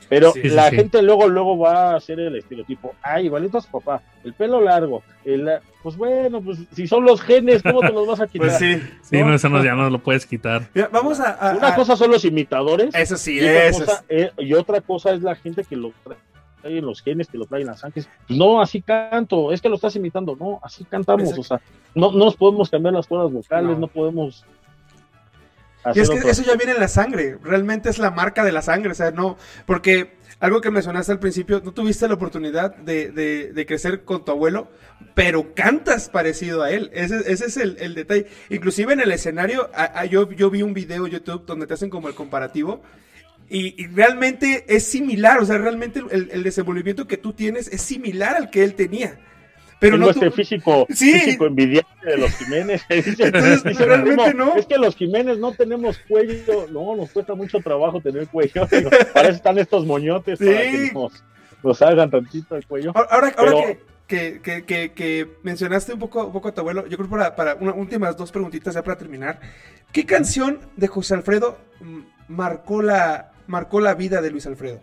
Pero 0.09 0.33
Sí, 0.33 0.43
sí, 0.43 0.49
la 0.51 0.69
sí. 0.71 0.77
gente 0.77 1.01
luego 1.03 1.29
luego 1.29 1.57
va 1.59 1.93
a 1.93 1.97
hacer 1.97 2.19
el 2.21 2.37
estereotipo, 2.37 2.95
ay, 3.03 3.27
igualito 3.27 3.59
a 3.59 3.61
su 3.61 3.71
papá, 3.71 4.03
el 4.25 4.33
pelo 4.35 4.61
largo, 4.61 5.03
el, 5.25 5.49
pues 5.83 5.97
bueno, 5.97 6.41
pues 6.43 6.59
si 6.73 6.87
son 6.87 7.05
los 7.05 7.21
genes, 7.23 7.63
¿cómo 7.63 7.81
te 7.81 7.93
los 7.93 8.07
vas 8.07 8.21
a 8.21 8.27
quitar? 8.27 8.49
Pues 8.49 8.59
sí. 8.59 8.81
Sí, 9.03 9.19
¿no? 9.19 9.27
no, 9.29 9.35
eso 9.35 9.49
no, 9.49 9.63
ya 9.65 9.75
no 9.75 9.89
lo 9.91 9.99
puedes 10.01 10.27
quitar. 10.27 10.69
Mira, 10.75 10.89
vamos 10.93 11.21
a. 11.21 11.31
a- 11.33 11.57
Una 11.57 11.69
a- 11.69 11.77
cosa 11.77 11.95
son 11.97 12.11
los 12.11 12.25
imitadores 12.25 12.95
Eso 12.95 13.17
sí, 13.17 13.39
y, 13.39 13.45
otra 13.45 13.65
eso 13.67 13.79
cosa, 13.85 14.05
eh, 14.09 14.31
y 14.39 14.53
otra 14.55 14.81
cosa 14.81 15.13
es 15.13 15.23
la 15.23 15.35
gente 15.35 15.65
que 15.65 15.77
lo 15.77 15.93
trae 16.63 16.81
los 16.81 17.03
genes, 17.03 17.29
que 17.29 17.37
lo 17.37 17.45
trae 17.47 17.61
en 17.61 17.67
las 17.67 17.81
sangres. 17.81 18.09
Pues 18.27 18.39
no, 18.39 18.63
así 18.63 18.81
canto, 18.81 19.53
es 19.53 19.61
que 19.61 19.69
lo 19.69 19.75
estás 19.75 19.95
imitando, 19.97 20.37
no, 20.39 20.61
así 20.63 20.85
cantamos, 20.85 21.29
Exacto. 21.31 21.41
o 21.41 21.45
sea, 21.45 21.61
no, 21.95 22.13
no 22.13 22.25
nos 22.25 22.37
podemos 22.37 22.71
cambiar 22.71 22.95
las 22.95 23.07
cuerdas 23.07 23.31
vocales, 23.33 23.73
No. 23.73 23.79
no, 23.81 23.89
podemos 23.89 24.45
Y 25.95 25.99
es 26.01 26.09
que 26.09 26.17
eso 26.31 26.43
ya 26.45 26.55
viene 26.57 26.73
en 26.73 26.81
la 26.81 26.89
sangre, 26.89 27.39
realmente 27.43 27.91
es 27.91 27.99
la 27.99 28.11
marca 28.13 28.45
de 28.45 28.53
la 28.53 28.63
sangre, 28.63 28.93
o 28.93 28.95
sea, 28.95 29.11
no, 29.11 29.37
porque 29.67 30.13
algo 30.39 30.61
que 30.61 30.71
mencionaste 30.71 31.11
al 31.13 31.19
principio, 31.19 31.61
no 31.65 31.73
tuviste 31.73 32.07
la 32.09 32.15
oportunidad 32.15 32.75
de, 32.77 33.11
de- 33.11 33.53
de 33.53 33.67
crecer 33.67 34.05
con 34.05 34.25
tu 34.25 34.31
abuelo, 34.33 34.69
pero 35.15 35.55
cantas 35.55 36.09
parecido 36.09 36.63
a 36.63 36.71
él, 36.71 36.91
ese, 36.95 37.19
ese 37.33 37.47
es 37.47 37.57
el, 37.57 37.77
el 37.81 37.95
detalle. 37.95 38.27
Inclusive 38.49 38.93
en 38.93 39.01
el 39.01 39.11
escenario, 39.13 39.71
a- 39.75 40.01
a- 40.01 40.05
yo, 40.05 40.31
yo 40.31 40.51
vi 40.51 40.63
un 40.63 40.73
video 40.75 41.07
en 41.07 41.13
YouTube 41.13 41.47
donde 41.47 41.67
te 41.67 41.75
hacen 41.75 41.91
como 41.91 42.09
el 42.09 42.15
comparativo, 42.15 42.81
y, 43.49 43.83
y 43.83 43.87
realmente 43.89 44.65
es 44.69 44.85
similar, 44.87 45.39
o 45.41 45.45
sea, 45.47 45.59
realmente 45.59 46.03
el, 46.11 46.31
el 46.33 46.43
desenvolvimiento 46.43 47.07
que 47.07 47.17
tú 47.17 47.33
tienes 47.33 47.69
es 47.69 47.83
similar 47.83 48.37
al 48.37 48.51
que 48.51 48.65
él 48.65 48.75
tenía. 48.75 49.19
Pero 49.79 49.99
no 49.99 50.11
este 50.11 50.27
tu- 50.31 50.37
físico, 50.37 50.87
Sí. 50.95 51.13
físico 51.13 51.45
envidiante 51.47 51.91
de 52.07 52.17
los 52.17 52.31
Jiménez. 52.37 52.83
Dice, 52.89 53.25
Entonces, 53.25 53.65
dice, 53.65 53.85
realmente 53.85 54.33
"No, 54.33 54.47
no". 54.47 54.55
Es 54.57 54.67
que 54.67 54.79
los 54.79 54.95
Jiménez 54.95 55.39
no 55.39 55.53
tenemos 55.53 55.99
cuello. 56.09 56.69
No, 56.71 56.95
nos 56.95 57.11
cuesta 57.11 57.35
mucho 57.35 57.59
trabajo 57.59 58.01
tener 58.01 58.29
cuello. 58.29 58.69
Para 59.13 59.29
eso 59.29 59.37
están 59.37 59.59
estos 59.59 59.85
moñotes 59.85 60.39
Sí. 60.39 60.45
para 60.47 60.61
que 60.61 60.91
nos, 60.95 61.25
nos 61.65 61.83
hagan 61.83 62.11
tantito 62.11 62.55
el 62.57 62.65
cuello. 62.65 62.93
Ahora, 62.95 63.11
ahora 63.11 63.33
Pero- 63.37 63.79
que, 64.07 64.41
que, 64.65 64.93
que, 64.93 65.29
mencionaste 65.43 65.95
un 65.95 65.99
poco, 65.99 66.27
un 66.27 66.33
poco 66.33 66.49
a 66.49 66.55
tu 66.55 66.61
abuelo, 66.61 66.87
yo 66.87 66.97
creo 66.99 67.09
para, 67.11 67.35
para 67.35 67.55
unas 67.57 67.75
últimas 67.77 68.17
dos 68.17 68.31
preguntitas 68.31 68.75
ya 68.75 68.85
para 68.85 68.97
terminar. 68.99 69.41
¿Qué 69.91 70.07
canción 70.07 70.61
de 70.77 70.87
José 70.87 71.15
Alfredo 71.15 71.59
marcó 72.29 72.83
la, 72.83 73.32
marcó 73.47 73.81
la 73.81 73.95
vida 73.95 74.21
de 74.23 74.31
Luis 74.31 74.47
Alfredo? 74.47 74.81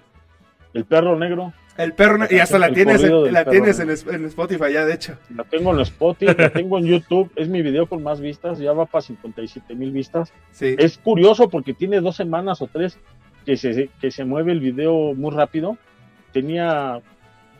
El 0.74 0.86
perro 0.86 1.18
negro. 1.18 1.54
El 1.78 1.94
perro, 1.94 2.18
ne- 2.18 2.28
y 2.30 2.40
hasta 2.40 2.60
la 2.60 2.72
tienes, 2.74 3.02
en, 3.04 3.32
la 3.34 3.46
tienes 3.46 3.80
en, 3.80 3.88
negro. 3.88 3.94
es- 4.12 4.16
en 4.16 4.26
Spotify 4.26 4.74
ya, 4.74 4.86
de 4.86 4.94
hecho. 4.94 5.18
La 5.34 5.46
tengo 5.46 5.74
en 5.74 5.80
Spotify, 5.80 6.36
la 6.38 6.50
tengo 6.50 6.78
en 6.78 6.86
YouTube. 6.86 7.32
Es 7.36 7.48
mi 7.48 7.62
video 7.62 7.88
con 7.88 8.04
más 8.04 8.20
vistas. 8.20 8.60
Ya 8.60 8.74
va 8.74 8.86
para 8.86 9.02
57 9.02 9.74
mil 9.76 9.92
vistas. 9.92 10.34
Sí. 10.52 10.76
Es 10.78 10.98
curioso 10.98 11.50
porque 11.50 11.74
tiene 11.74 12.02
dos 12.02 12.18
semanas 12.18 12.62
o 12.62 12.68
tres 12.68 13.00
que 13.46 13.56
se, 13.56 13.90
que 14.02 14.12
se 14.12 14.26
mueve 14.26 14.52
el 14.52 14.60
video 14.60 15.14
muy 15.16 15.32
rápido. 15.34 15.78
Tenía 16.34 17.02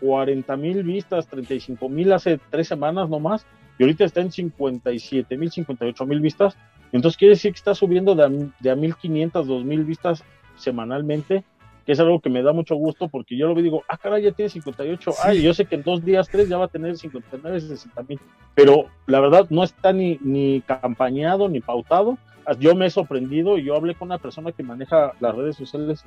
40 0.02 0.56
mil 0.58 0.84
vistas, 0.84 1.28
35 1.28 1.90
mil 1.90 2.12
hace 2.14 2.40
tres 2.50 2.68
semanas 2.68 3.10
nomás. 3.10 3.46
Y 3.78 3.84
ahorita 3.84 4.04
está 4.04 4.20
en 4.22 4.32
57 4.32 5.38
mil, 5.38 5.50
58 5.50 6.06
mil 6.06 6.20
vistas. 6.20 6.58
Entonces 6.92 7.18
quiere 7.18 7.36
decir 7.36 7.54
que 7.54 7.58
está 7.58 7.74
subiendo 7.74 8.16
de 8.16 8.24
a, 8.24 8.30
de 8.60 8.70
a 8.70 8.76
1500, 8.76 9.48
2000 9.48 9.84
vistas 9.86 10.24
semanalmente. 10.60 11.44
Que 11.86 11.94
es 11.94 12.00
algo 12.00 12.20
que 12.20 12.30
me 12.30 12.44
da 12.44 12.54
mucho 12.54 12.76
gusto 12.76 13.08
porque 13.08 13.36
yo 13.36 13.48
lo 13.48 13.60
digo, 13.60 13.84
ah, 13.88 13.98
caray, 13.98 14.22
ya 14.22 14.32
tiene 14.32 14.50
58. 14.50 15.12
Ay, 15.24 15.42
yo 15.42 15.56
sé 15.56 15.66
que 15.66 15.74
en 15.74 15.82
dos 15.82 16.06
días, 16.06 16.30
tres 16.30 16.48
ya 16.48 16.58
va 16.58 16.66
a 16.66 16.68
tener 16.68 16.96
59, 16.96 17.60
60 17.60 18.04
mil. 18.04 18.20
Pero 18.54 18.86
la 19.08 19.20
verdad 19.20 19.48
no 19.50 19.64
está 19.64 19.92
ni, 19.92 20.20
ni 20.22 20.62
campañado 20.62 21.50
ni 21.50 21.62
pautado 21.62 22.20
yo 22.58 22.76
me 22.76 22.88
he 22.88 22.90
sorprendido 22.90 23.58
y 23.58 23.66
yo 23.66 23.76
hablé 23.76 23.96
con 23.96 24.08
una 24.08 24.18
persona 24.18 24.52
que 24.52 24.64
maneja 24.64 25.14
las 25.20 25.36
redes 25.36 25.56
sociales 25.56 26.04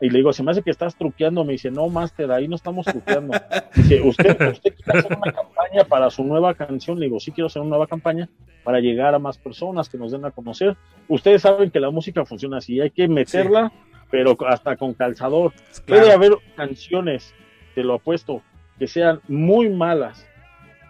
y 0.00 0.10
le 0.10 0.18
digo, 0.18 0.32
se 0.32 0.42
me 0.42 0.50
hace 0.50 0.62
que 0.62 0.70
estás 0.70 0.94
truqueando. 0.96 1.44
Me 1.44 1.52
dice, 1.52 1.70
no, 1.70 1.88
Master, 1.88 2.30
ahí 2.30 2.48
no 2.48 2.56
estamos 2.56 2.84
truqueando. 2.84 3.32
Dice, 3.74 4.02
¿usted, 4.02 4.50
usted 4.50 4.74
quiere 4.74 4.98
hacer 4.98 5.16
una 5.16 5.32
campaña 5.32 5.84
para 5.88 6.10
su 6.10 6.22
nueva 6.22 6.52
canción? 6.52 6.98
Le 6.98 7.06
digo, 7.06 7.18
sí 7.18 7.32
quiero 7.32 7.46
hacer 7.46 7.62
una 7.62 7.70
nueva 7.70 7.86
campaña 7.86 8.28
para 8.62 8.80
llegar 8.80 9.14
a 9.14 9.18
más 9.18 9.38
personas 9.38 9.88
que 9.88 9.96
nos 9.96 10.12
den 10.12 10.26
a 10.26 10.32
conocer. 10.32 10.76
Ustedes 11.08 11.40
saben 11.40 11.70
que 11.70 11.80
la 11.80 11.90
música 11.90 12.26
funciona 12.26 12.58
así, 12.58 12.78
hay 12.78 12.90
que 12.90 13.08
meterla, 13.08 13.72
pero 14.10 14.36
hasta 14.46 14.76
con 14.76 14.94
calzador. 14.94 15.52
Claro. 15.84 16.02
Puede 16.02 16.12
haber 16.12 16.32
canciones, 16.56 17.34
te 17.74 17.82
lo 17.84 17.94
apuesto, 17.94 18.42
que 18.78 18.86
sean 18.86 19.20
muy 19.28 19.68
malas, 19.68 20.26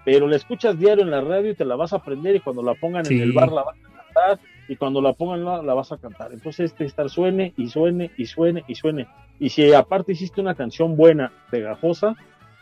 pero 0.05 0.27
la 0.29 0.37
escuchas 0.37 0.79
diario 0.79 1.05
en 1.05 1.11
la 1.11 1.21
radio 1.21 1.51
y 1.51 1.55
te 1.55 1.65
la 1.65 1.77
vas 1.77 1.93
a 1.93 1.97
aprender 1.97 2.37
y 2.37 2.41
cuando 2.41 2.63
la 2.63 2.75
pongan 2.75 3.05
Sí. 3.05 3.17
en 3.17 3.23
el 3.23 3.33
bar 3.33 3.51
la 3.53 3.63
vas 3.65 3.77
a 3.77 3.93
cantar 4.05 4.39
y 4.69 4.77
cuando 4.77 5.01
la 5.01 5.13
pongan 5.13 5.45
la, 5.45 5.63
la 5.63 5.75
vas 5.75 5.93
a 5.93 5.99
cantar. 5.99 6.33
Entonces 6.33 6.71
este 6.73 6.85
estar 6.85 7.09
suene 7.11 7.53
y 7.57 7.69
suene 7.69 8.11
y 8.17 8.27
suene 8.27 8.65
y 8.69 8.75
suene. 8.75 9.07
Y 9.39 9.49
si 9.51 9.73
aparte 9.73 10.13
hiciste 10.13 10.41
una 10.41 10.55
canción 10.55 10.97
buena, 10.97 11.33
pegajosa, 11.51 12.15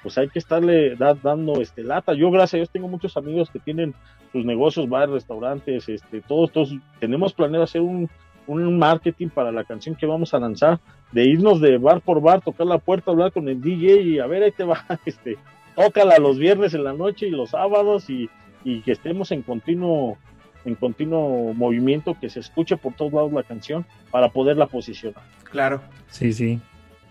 pues 0.02 0.18
hay 0.18 0.28
que 0.28 0.38
estarle 0.38 0.96
da- 0.96 1.14
dando 1.14 1.60
este 1.62 1.82
lata. 1.82 2.12
Yo 2.14 2.30
gracias 2.30 2.54
a 2.54 2.56
Dios 2.58 2.70
tengo 2.70 2.88
muchos 2.88 3.16
amigos 3.16 3.48
que 3.50 3.58
tienen 3.58 3.94
sus 4.32 4.44
negocios, 4.44 4.88
bares, 4.88 5.10
restaurantes, 5.10 5.88
este, 5.88 6.20
todos, 6.20 6.50
todos 6.52 6.74
tenemos 7.00 7.32
planeado 7.32 7.64
hacer 7.64 7.80
un, 7.80 8.10
un 8.46 8.78
marketing 8.78 9.28
para 9.28 9.52
la 9.52 9.64
canción 9.64 9.94
que 9.94 10.06
vamos 10.06 10.34
a 10.34 10.38
lanzar, 10.38 10.80
de 11.12 11.24
irnos 11.24 11.60
de 11.60 11.78
bar 11.78 12.00
por 12.00 12.20
bar, 12.20 12.40
tocar 12.42 12.66
la 12.66 12.78
puerta, 12.78 13.10
hablar 13.10 13.32
con 13.32 13.48
el 13.48 13.60
DJ 13.60 14.02
y 14.02 14.18
a 14.18 14.26
ver, 14.26 14.42
ahí 14.42 14.52
te 14.52 14.64
va, 14.64 14.84
este, 15.06 15.36
tócala 15.74 16.18
los 16.18 16.38
viernes 16.38 16.74
en 16.74 16.84
la 16.84 16.92
noche 16.92 17.26
y 17.26 17.30
los 17.30 17.50
sábados 17.50 18.08
y, 18.10 18.28
y 18.64 18.80
que 18.80 18.92
estemos 18.92 19.30
en 19.32 19.42
continuo 19.42 20.18
en 20.64 20.74
continuo 20.76 21.52
movimiento, 21.52 22.16
que 22.18 22.30
se 22.30 22.40
escuche 22.40 22.76
por 22.76 22.94
todos 22.94 23.12
lados 23.12 23.32
la 23.32 23.42
canción 23.42 23.84
para 24.10 24.30
poderla 24.30 24.66
posicionar. 24.66 25.22
Claro. 25.50 25.82
Sí, 26.08 26.32
sí. 26.32 26.60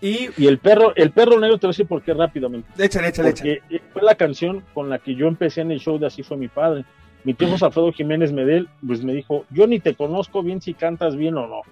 Y 0.00 0.28
Y 0.36 0.46
el 0.48 0.58
perro, 0.58 0.94
el 0.96 1.12
perro 1.12 1.38
negro 1.38 1.56
te 1.58 1.66
voy 1.66 1.70
a 1.70 1.74
decir 1.74 1.86
por 1.86 2.02
qué 2.02 2.12
rápidamente. 2.12 2.68
échale, 2.78 3.08
échale, 3.08 3.30
échale. 3.30 3.62
Porque 3.68 3.82
fue 3.92 4.02
la 4.02 4.16
canción 4.16 4.62
con 4.74 4.90
la 4.90 4.98
que 4.98 5.14
yo 5.14 5.28
empecé 5.28 5.60
en 5.62 5.70
el 5.70 5.80
show 5.80 5.98
de 5.98 6.06
Así 6.06 6.22
fue 6.22 6.36
mi 6.36 6.48
padre. 6.48 6.84
Mi 7.24 7.32
tío 7.32 7.48
Alfredo 7.48 7.90
Jiménez 7.90 8.32
Medel, 8.32 8.68
pues 8.86 9.02
me 9.02 9.14
dijo, 9.14 9.46
yo 9.50 9.66
ni 9.66 9.80
te 9.80 9.94
conozco 9.94 10.42
bien 10.42 10.60
si 10.60 10.74
cantas 10.74 11.16
bien 11.16 11.36
o 11.38 11.46
no. 11.46 11.62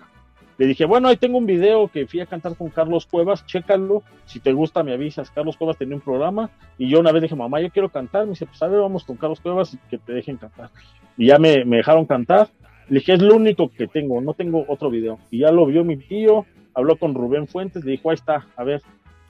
Le 0.56 0.66
dije, 0.66 0.86
bueno, 0.86 1.08
ahí 1.08 1.16
tengo 1.16 1.36
un 1.36 1.44
video 1.44 1.88
que 1.88 2.06
fui 2.06 2.20
a 2.20 2.26
cantar 2.26 2.56
con 2.56 2.70
Carlos 2.70 3.04
Cuevas, 3.04 3.44
chécalo, 3.44 4.02
si 4.24 4.40
te 4.40 4.52
gusta 4.52 4.82
me 4.82 4.94
avisas. 4.94 5.30
Carlos 5.30 5.56
Cuevas 5.58 5.76
tenía 5.76 5.94
un 5.94 6.00
programa 6.00 6.50
y 6.78 6.88
yo 6.88 7.00
una 7.00 7.12
vez 7.12 7.22
dije, 7.22 7.36
mamá, 7.36 7.60
yo 7.60 7.70
quiero 7.70 7.90
cantar. 7.90 8.24
Me 8.24 8.30
dice, 8.30 8.46
pues 8.46 8.62
a 8.62 8.68
ver, 8.68 8.80
vamos 8.80 9.04
con 9.04 9.16
Carlos 9.16 9.40
Cuevas 9.40 9.74
y 9.74 9.78
que 9.90 9.98
te 9.98 10.12
dejen 10.14 10.38
cantar. 10.38 10.70
Y 11.18 11.26
ya 11.26 11.38
me, 11.38 11.66
me 11.66 11.78
dejaron 11.78 12.06
cantar. 12.06 12.48
Le 12.88 13.00
dije, 13.00 13.12
es 13.12 13.22
lo 13.22 13.36
único 13.36 13.70
que 13.70 13.86
tengo, 13.86 14.22
no 14.22 14.32
tengo 14.32 14.64
otro 14.68 14.88
video. 14.88 15.18
Y 15.30 15.40
ya 15.40 15.52
lo 15.52 15.66
vio 15.66 15.84
mi 15.84 15.98
tío, 15.98 16.46
habló 16.74 16.96
con 16.96 17.14
Rubén 17.14 17.46
Fuentes, 17.46 17.84
le 17.84 17.92
dijo, 17.92 18.08
ahí 18.08 18.14
está, 18.14 18.46
a 18.56 18.64
ver. 18.64 18.80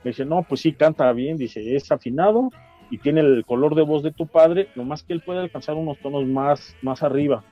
Me 0.04 0.10
dice, 0.10 0.24
no, 0.24 0.44
pues 0.48 0.60
sí, 0.60 0.72
canta 0.72 1.12
bien, 1.12 1.36
dice, 1.36 1.74
es 1.74 1.90
afinado 1.90 2.50
y 2.92 2.98
tiene 2.98 3.22
el 3.22 3.42
color 3.46 3.74
de 3.74 3.80
voz 3.80 4.02
de 4.02 4.12
tu 4.12 4.26
padre, 4.26 4.68
nomás 4.74 5.02
que 5.02 5.14
él 5.14 5.22
puede 5.22 5.40
alcanzar 5.40 5.76
unos 5.76 5.96
tonos 6.00 6.26
más, 6.26 6.76
más 6.82 7.02
arriba. 7.02 7.42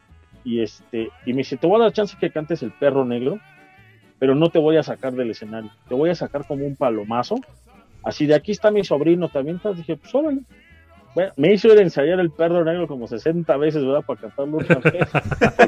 Y 0.45 0.61
este, 0.61 1.09
y 1.25 1.33
me 1.33 1.39
dice, 1.39 1.57
te 1.57 1.67
voy 1.67 1.81
a 1.81 1.85
dar 1.85 1.95
chance 1.95 2.15
que 2.21 2.29
cantes 2.29 2.63
el 2.63 2.73
perro 2.73 3.07
negro, 3.07 3.39
pero 4.19 4.35
no 4.35 4.51
te 4.51 4.59
voy 4.59 4.77
a 4.77 4.83
sacar 4.83 5.15
del 5.15 5.31
escenario, 5.31 5.71
te 5.89 5.95
voy 5.95 6.11
a 6.11 6.15
sacar 6.15 6.47
como 6.47 6.67
un 6.67 6.77
palomazo. 6.77 7.37
Así 8.05 8.27
de 8.27 8.35
aquí 8.35 8.53
está 8.53 8.71
mi 8.71 8.85
sobrino, 8.85 9.31
también 9.31 9.57
estás, 9.57 9.79
dije, 9.79 9.97
pues 9.97 10.15
órale. 10.15 10.43
Bueno, 11.15 11.33
me 11.37 11.55
hizo 11.55 11.73
ir 11.73 11.79
a 11.79 11.83
ensayar 11.83 12.21
el 12.21 12.31
perro 12.31 12.63
negro 12.63 12.87
como 12.87 13.07
60 13.07 13.57
veces, 13.57 13.83
¿verdad? 13.83 14.05
Para 14.07 14.21
cantarlo 14.21 14.59
otra 14.59 14.79
vez, 14.91 15.09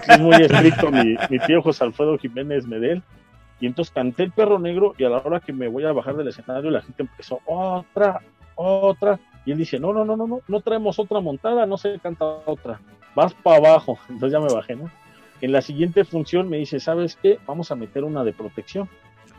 es 0.06 0.20
muy 0.20 0.34
estricto 0.34 0.90
mi, 0.90 1.16
mi 1.30 1.38
tío 1.46 1.62
José 1.62 1.84
Alfredo 1.84 2.18
Jiménez 2.18 2.66
Medel. 2.66 3.02
Y 3.58 3.66
entonces 3.66 3.94
canté 3.94 4.24
el 4.24 4.32
perro 4.32 4.58
negro 4.58 4.94
y 4.98 5.04
a 5.04 5.08
la 5.08 5.16
hora 5.16 5.40
que 5.40 5.54
me 5.54 5.68
voy 5.68 5.84
a 5.84 5.92
bajar 5.92 6.16
del 6.16 6.28
escenario 6.28 6.70
la 6.70 6.82
gente 6.82 7.04
empezó 7.04 7.40
otra, 7.46 8.20
otra. 8.54 9.18
Y 9.44 9.52
él 9.52 9.58
dice, 9.58 9.78
no, 9.78 9.92
no, 9.92 10.04
no, 10.04 10.16
no, 10.16 10.26
no, 10.26 10.40
no 10.46 10.60
traemos 10.60 10.98
otra 10.98 11.20
montada, 11.20 11.66
no 11.66 11.76
se 11.76 11.98
canta 11.98 12.24
otra. 12.24 12.80
Vas 13.14 13.34
para 13.34 13.56
abajo. 13.56 13.98
Entonces 14.08 14.32
ya 14.32 14.40
me 14.46 14.52
bajé, 14.52 14.76
¿no? 14.76 14.90
En 15.40 15.50
la 15.52 15.60
siguiente 15.62 16.04
función 16.04 16.48
me 16.48 16.58
dice, 16.58 16.78
¿sabes 16.78 17.16
qué? 17.20 17.38
Vamos 17.46 17.72
a 17.72 17.74
meter 17.76 18.04
una 18.04 18.22
de 18.22 18.32
protección. 18.32 18.88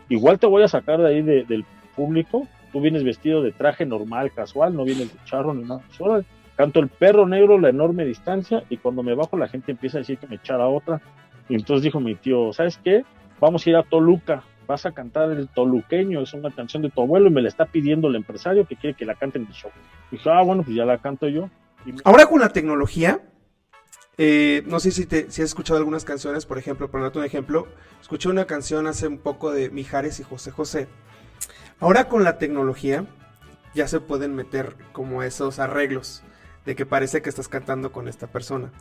Igual 0.09 0.37
te 0.39 0.47
voy 0.47 0.63
a 0.63 0.67
sacar 0.67 0.99
de 1.01 1.07
ahí 1.07 1.21
de- 1.21 1.43
del 1.45 1.63
público. 1.95 2.47
Tú 2.73 2.81
vienes 2.81 3.03
vestido 3.03 3.41
de 3.41 3.51
traje 3.53 3.85
normal, 3.85 4.31
casual, 4.33 4.75
no 4.75 4.83
vienes 4.83 5.13
de 5.13 5.19
charro 5.25 5.53
ni 5.53 5.63
nada. 5.63 5.81
Órale. 5.99 6.25
Canto 6.57 6.79
el 6.81 6.87
perro 6.89 7.25
negro, 7.25 7.57
la 7.57 7.69
enorme 7.69 8.03
distancia, 8.05 8.63
y 8.69 8.77
cuando 8.77 9.01
me 9.01 9.15
bajo 9.15 9.37
la 9.37 9.47
gente 9.47 9.71
empieza 9.71 9.97
a 9.97 10.01
decir 10.01 10.17
que 10.19 10.27
me 10.27 10.35
echara 10.35 10.67
otra. 10.67 11.01
Entonces 11.49 11.83
dijo 11.83 11.99
mi 11.99 12.15
tío, 12.15 12.51
¿sabes 12.53 12.77
qué? 12.83 13.03
Vamos 13.39 13.65
a 13.65 13.69
ir 13.69 13.75
a 13.75 13.83
Toluca, 13.83 14.43
vas 14.67 14.85
a 14.85 14.91
cantar 14.91 15.31
el 15.31 15.47
toluqueño, 15.49 16.21
es 16.21 16.33
una 16.33 16.51
canción 16.51 16.83
de 16.83 16.89
tu 16.89 17.01
abuelo 17.01 17.27
y 17.27 17.31
me 17.31 17.41
la 17.41 17.49
está 17.49 17.65
pidiendo 17.65 18.07
el 18.07 18.15
empresario 18.15 18.67
que 18.67 18.75
quiere 18.75 18.95
que 18.95 19.05
la 19.05 19.15
cante 19.15 19.37
en 19.37 19.47
mi 19.47 19.53
show. 19.53 19.71
Dije, 20.11 20.29
ah, 20.29 20.41
bueno, 20.41 20.63
pues 20.63 20.75
ya 20.75 20.85
la 20.85 20.97
canto 20.99 21.27
yo. 21.27 21.49
Y 21.85 21.93
Ahora 22.03 22.25
con 22.25 22.39
la 22.39 22.49
tecnología, 22.49 23.21
eh, 24.17 24.63
no 24.65 24.79
sé 24.79 24.91
si, 24.91 25.05
te, 25.05 25.31
si 25.31 25.41
has 25.41 25.49
escuchado 25.49 25.77
algunas 25.79 26.05
canciones, 26.05 26.45
por 26.45 26.57
ejemplo, 26.57 26.89
por 26.89 27.01
darte 27.01 27.19
un 27.19 27.25
ejemplo, 27.25 27.67
escuché 28.01 28.29
una 28.29 28.45
canción 28.45 28.87
hace 28.87 29.07
un 29.07 29.17
poco 29.17 29.51
de 29.51 29.69
Mijares 29.69 30.19
y 30.19 30.23
José 30.23 30.51
José. 30.51 30.87
Ahora 31.79 32.07
con 32.07 32.23
la 32.23 32.37
tecnología 32.37 33.05
ya 33.73 33.87
se 33.87 33.99
pueden 33.99 34.35
meter 34.35 34.75
como 34.91 35.23
esos 35.23 35.59
arreglos 35.59 36.23
de 36.65 36.75
que 36.75 36.85
parece 36.85 37.21
que 37.21 37.29
estás 37.29 37.47
cantando 37.47 37.91
con 37.91 38.07
esta 38.07 38.27
persona. 38.27 38.71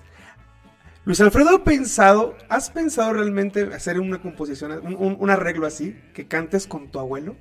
Luis 1.05 1.20
Alfredo, 1.20 1.50
¿ha 1.57 1.64
pensado, 1.64 2.34
¿has 2.48 2.70
pensado 2.70 3.12
realmente 3.12 3.62
hacer 3.74 3.98
una 3.98 4.20
composición, 4.22 4.72
un, 4.84 4.94
un- 4.94 5.16
un 5.18 5.30
arreglo 5.30 5.66
así, 5.66 5.96
que 6.14 6.26
cantes 6.28 6.66
con 6.68 6.88
tu 6.90 7.00
abuelo? 7.00 7.34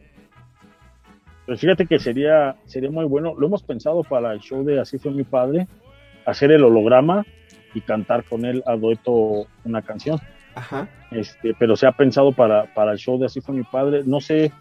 Pero 1.45 1.57
fíjate 1.57 1.85
que 1.85 1.99
sería, 1.99 2.55
sería 2.65 2.89
muy 2.89 3.05
bueno. 3.05 3.35
Lo 3.37 3.47
hemos 3.47 3.61
pensado 3.61 4.03
para 4.03 4.33
el 4.33 4.39
show 4.39 4.63
de 4.63 4.79
Así 4.79 4.97
fue 4.97 5.11
mi 5.11 5.23
padre, 5.23 5.67
hacer 6.25 6.51
el 6.51 6.63
holograma 6.63 7.23
y 7.73 7.81
cantar 7.81 8.23
con 8.23 8.45
él 8.45 8.63
a 8.65 8.75
dueto 8.75 9.47
una 9.63 9.81
canción. 9.81 10.19
Ajá. 10.55 10.87
Este, 11.11 11.53
pero 11.57 11.75
se 11.75 11.87
ha 11.87 11.91
pensado 11.91 12.31
para, 12.31 12.73
para 12.73 12.91
el 12.93 12.97
show 12.97 13.19
de 13.19 13.25
Así 13.27 13.41
fue 13.41 13.55
mi 13.55 13.63
padre. 13.63 14.01
No 14.05 14.21
sé 14.21 14.51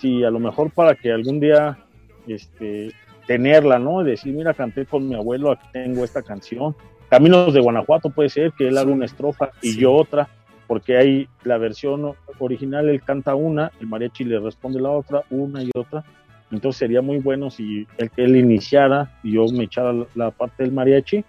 si 0.00 0.24
a 0.24 0.30
lo 0.30 0.38
mejor 0.40 0.70
para 0.70 0.94
que 0.94 1.12
algún 1.12 1.38
día 1.40 1.78
este, 2.26 2.92
tenerla, 3.26 3.78
¿no? 3.78 4.02
Y 4.02 4.06
decir, 4.10 4.34
mira, 4.34 4.54
canté 4.54 4.86
con 4.86 5.08
mi 5.08 5.14
abuelo, 5.16 5.52
aquí 5.52 5.66
tengo 5.72 6.04
esta 6.04 6.22
canción. 6.22 6.74
Caminos 7.10 7.54
de 7.54 7.60
Guanajuato 7.60 8.10
puede 8.10 8.28
ser 8.28 8.52
que 8.52 8.68
él 8.68 8.76
haga 8.78 8.90
una 8.90 9.06
estrofa 9.06 9.50
y 9.62 9.72
Sí. 9.72 9.80
yo 9.80 9.92
otra, 9.94 10.28
porque 10.66 10.96
hay 10.98 11.28
la 11.44 11.56
versión 11.56 12.12
original, 12.38 12.88
él 12.88 13.02
canta 13.02 13.34
una, 13.34 13.72
el 13.80 13.86
mariachi 13.86 14.24
le 14.24 14.38
responde 14.38 14.80
la 14.80 14.90
otra, 14.90 15.22
una 15.30 15.62
y 15.62 15.70
otra. 15.74 16.04
Entonces 16.50 16.78
sería 16.78 17.00
muy 17.02 17.18
bueno 17.18 17.50
si 17.50 17.86
él, 17.98 18.10
que 18.10 18.24
él 18.24 18.36
iniciara 18.36 19.18
y 19.22 19.32
yo 19.32 19.46
me 19.48 19.64
echara 19.64 19.92
la, 19.92 20.06
la 20.14 20.30
parte 20.30 20.62
del 20.62 20.72
mariachi 20.72 21.24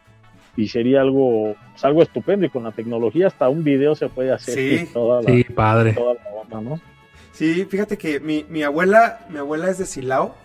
y 0.58 0.68
sería 0.68 1.02
algo, 1.02 1.56
pues, 1.72 1.86
algo 1.86 2.02
estupendo 2.04 2.46
y 2.46 2.50
con 2.50 2.64
la 2.64 2.72
tecnología 2.72 3.28
hasta 3.28 3.48
un 3.48 3.64
video 3.64 3.96
se 3.96 4.10
puede 4.10 4.32
hacer 4.34 4.56
Sí. 4.56 4.90
toda 4.94 5.22
la, 5.22 5.30
Sí, 5.32 5.44
padre. 5.46 5.94
toda 5.94 6.16
la 6.16 6.30
onda, 6.42 6.62
¿no? 6.70 6.82
Sí, 7.32 7.66
fíjate 7.70 7.98
que 7.98 8.20
mi, 8.20 8.46
mi 8.50 8.64
abuela, 8.64 9.20
mi 9.30 9.38
abuela 9.38 9.70
es 9.70 9.78
de 9.78 9.86
Silao, 9.86 10.36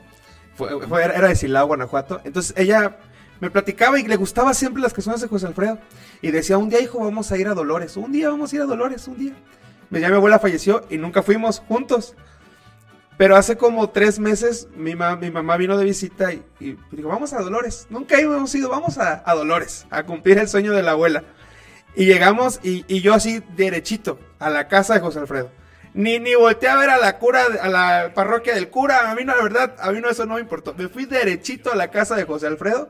fue, 0.55 0.69
fue- 0.87 1.03
era 1.05 1.27
de 1.29 1.35
Silao, 1.35 1.67
Guanajuato, 1.67 2.21
entonces 2.25 2.55
ella 2.57 2.97
me 3.45 3.51
platicaba 3.51 3.99
y 4.01 4.07
le 4.07 4.17
gustaba 4.17 4.55
siempre 4.55 4.83
las 4.83 4.93
canciones 4.93 5.21
de 5.21 5.29
José 5.29 5.47
Alfredo, 5.47 5.79
y 6.23 6.31
decía, 6.31 6.59
un 6.59 6.69
día 6.69 6.81
hijo 6.81 6.99
vamos 6.99 7.31
a 7.31 7.37
ir 7.39 7.47
a 7.49 7.55
Dolores, 7.55 7.97
un 7.97 8.11
día 8.13 8.29
vamos 8.31 8.53
a 8.53 8.57
ir 8.57 8.63
a 8.63 8.67
Dolores, 8.67 9.07
un 9.07 9.19
día. 9.19 9.35
Pues 9.91 10.03
ya 10.03 10.09
mi 10.09 10.17
abuela 10.17 10.39
falleció 10.39 10.85
y 10.91 10.99
nunca 10.99 11.23
fuimos 11.23 11.61
juntos, 11.69 12.15
Pero 13.17 13.37
hace 13.37 13.57
como 13.57 13.91
tres 13.91 14.19
meses 14.19 14.67
mi, 14.75 14.97
ma- 14.97 15.15
mi 15.15 15.31
mamá 15.31 15.57
vino 15.57 15.77
de 15.79 15.85
visita 15.85 16.33
y, 16.33 16.43
y 16.59 16.77
dijo, 16.91 17.09
vamos 17.09 17.33
a 17.33 17.39
Dolores. 17.41 17.87
Nunca 17.89 18.19
hemos 18.19 18.53
ido, 18.57 18.69
vamos 18.71 18.99
a, 18.99 19.23
Dolores, 19.35 19.87
a 19.91 20.03
cumplir 20.03 20.39
el 20.39 20.49
sueño 20.49 20.73
de 20.73 20.83
la 20.83 20.93
abuela. 20.93 21.23
Y 21.95 22.07
llegamos 22.07 22.59
y, 22.65 22.85
y 22.89 23.03
yo 23.03 23.15
así 23.15 23.41
derechito 23.57 24.19
a 24.41 24.51
la 24.51 24.67
casa 24.67 24.95
de 24.95 25.01
José 25.01 25.21
Alfredo. 25.21 25.51
Ni, 25.93 26.19
ni 26.19 26.35
volteé 26.35 26.69
a 26.69 26.77
ver 26.77 26.91
a 26.91 26.99
la 26.99 27.19
cura, 27.21 27.45
a 27.63 27.69
la 27.69 28.11
parroquia 28.15 28.53
del 28.57 28.69
cura. 28.69 29.13
A 29.13 29.15
mí 29.15 29.25
no, 29.25 29.37
la 29.37 29.45
verdad, 29.45 29.77
a 29.79 29.93
mí 29.93 30.01
no 30.01 30.11
eso 30.11 30.27
no 30.27 30.35
me 30.35 30.41
importó. 30.41 30.75
Me 30.75 30.89
fui 30.89 31.05
derechito 31.05 31.71
a 31.71 31.77
la 31.77 31.93
casa 31.93 32.17
de 32.17 32.25
José 32.25 32.49
Alfredo. 32.49 32.89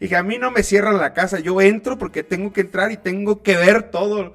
Y 0.00 0.08
que 0.08 0.16
a 0.16 0.22
mí 0.22 0.38
no 0.38 0.50
me 0.50 0.62
cierran 0.62 0.98
la 0.98 1.12
casa. 1.14 1.38
Yo 1.40 1.60
entro 1.60 1.96
porque 1.98 2.22
tengo 2.22 2.52
que 2.52 2.60
entrar 2.60 2.92
y 2.92 2.96
tengo 2.96 3.42
que 3.42 3.56
ver 3.56 3.90
todo. 3.90 4.34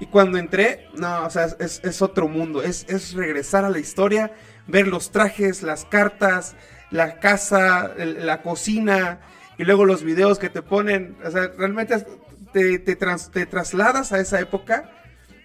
Y 0.00 0.06
cuando 0.06 0.38
entré, 0.38 0.88
no, 0.94 1.26
o 1.26 1.30
sea, 1.30 1.46
es, 1.60 1.80
es 1.84 2.02
otro 2.02 2.28
mundo. 2.28 2.62
Es, 2.62 2.86
es 2.88 3.12
regresar 3.12 3.64
a 3.64 3.70
la 3.70 3.78
historia, 3.78 4.32
ver 4.66 4.88
los 4.88 5.10
trajes, 5.12 5.62
las 5.62 5.84
cartas, 5.84 6.56
la 6.90 7.20
casa, 7.20 7.92
el- 7.98 8.26
la 8.26 8.42
cocina. 8.42 9.20
Y 9.58 9.64
luego 9.64 9.84
los 9.84 10.02
videos 10.02 10.38
que 10.38 10.48
te 10.48 10.62
ponen. 10.62 11.16
O 11.24 11.30
sea, 11.30 11.50
realmente 11.58 11.94
te, 12.52 12.78
te 12.78 12.96
trans- 12.96 13.30
te 13.30 13.44
trasladas 13.46 14.12
a 14.12 14.18
esa 14.20 14.40
época. 14.40 14.90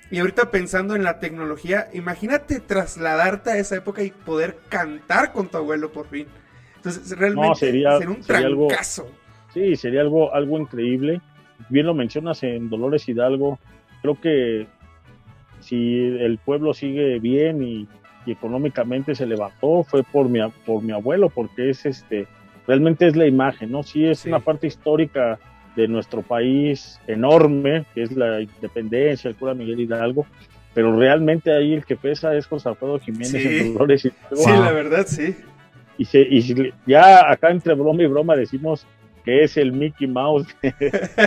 Y 0.10 0.20
ahorita 0.20 0.50
pensando 0.52 0.96
en 0.96 1.04
la 1.04 1.20
tecnología, 1.20 1.90
imagínate 1.92 2.62
trasladarte 2.62 3.52
a 3.52 3.58
esa 3.58 3.76
época 3.76 4.02
y 4.04 4.12
poder 4.12 4.58
cantar 4.70 5.34
con 5.34 5.50
tu 5.50 5.58
abuelo 5.58 5.92
por 5.92 6.08
fin. 6.08 6.26
Entonces, 6.78 7.10
realmente 7.18 7.50
No, 7.50 7.56
sería- 7.56 7.98
un 7.98 8.24
sería 8.24 8.48
algo- 8.48 8.68
trancazo. 8.70 9.12
Sí, 9.58 9.76
sería 9.76 10.02
algo, 10.02 10.34
algo 10.36 10.60
increíble. 10.60 11.20
Bien 11.70 11.86
lo 11.88 11.96
mencionas 11.96 12.44
en 12.44 12.70
Dolores 12.70 13.10
Hidalgo. 13.10 13.58
Creo 14.04 14.20
que 14.22 14.68
si 15.62 15.96
el 16.20 16.38
pueblo 16.38 16.74
sigue 16.76 17.18
bien 17.20 17.64
y, 17.64 17.88
y 18.28 18.32
económicamente 18.32 19.16
se 19.16 19.26
levantó, 19.26 19.84
fue 19.84 20.04
por 20.04 20.30
mi, 20.30 20.40
por 20.66 20.84
mi 20.84 20.92
abuelo, 20.94 21.30
porque 21.30 21.72
es 21.72 21.86
este, 21.88 22.28
realmente 22.68 23.08
es 23.08 23.16
la 23.16 23.26
imagen, 23.26 23.72
¿no? 23.72 23.82
Sí, 23.82 24.06
es 24.06 24.20
Sí. 24.20 24.30
una 24.30 24.40
parte 24.42 24.68
histórica 24.68 25.40
de 25.76 25.88
nuestro 25.88 26.22
país 26.22 27.00
enorme, 27.08 27.86
que 27.96 28.04
es 28.04 28.12
la 28.16 28.42
independencia, 28.42 29.30
el 29.30 29.36
cura 29.36 29.56
Miguel 29.56 29.80
Hidalgo, 29.80 30.26
pero 30.76 30.96
realmente 30.96 31.52
ahí 31.52 31.74
el 31.74 31.84
que 31.86 31.96
pesa 31.96 32.36
es 32.36 32.46
José 32.46 32.70
Alfredo 32.70 33.00
Jiménez 33.00 33.32
Sí. 33.32 33.48
en 33.60 33.74
Dolores 33.74 34.06
Hidalgo. 34.06 34.36
Sí, 34.36 34.52
la 34.52 34.72
verdad, 34.72 35.06
sí. 35.08 35.36
Y, 36.00 36.06
se, 36.06 36.22
y 36.22 36.72
ya 36.86 37.32
acá 37.32 37.50
entre 37.50 37.74
broma 37.74 38.04
y 38.04 38.06
broma 38.06 38.36
decimos 38.36 38.86
que 39.28 39.44
es 39.44 39.58
el 39.58 39.74
Mickey 39.74 40.08
Mouse 40.08 40.48
de, 40.62 40.74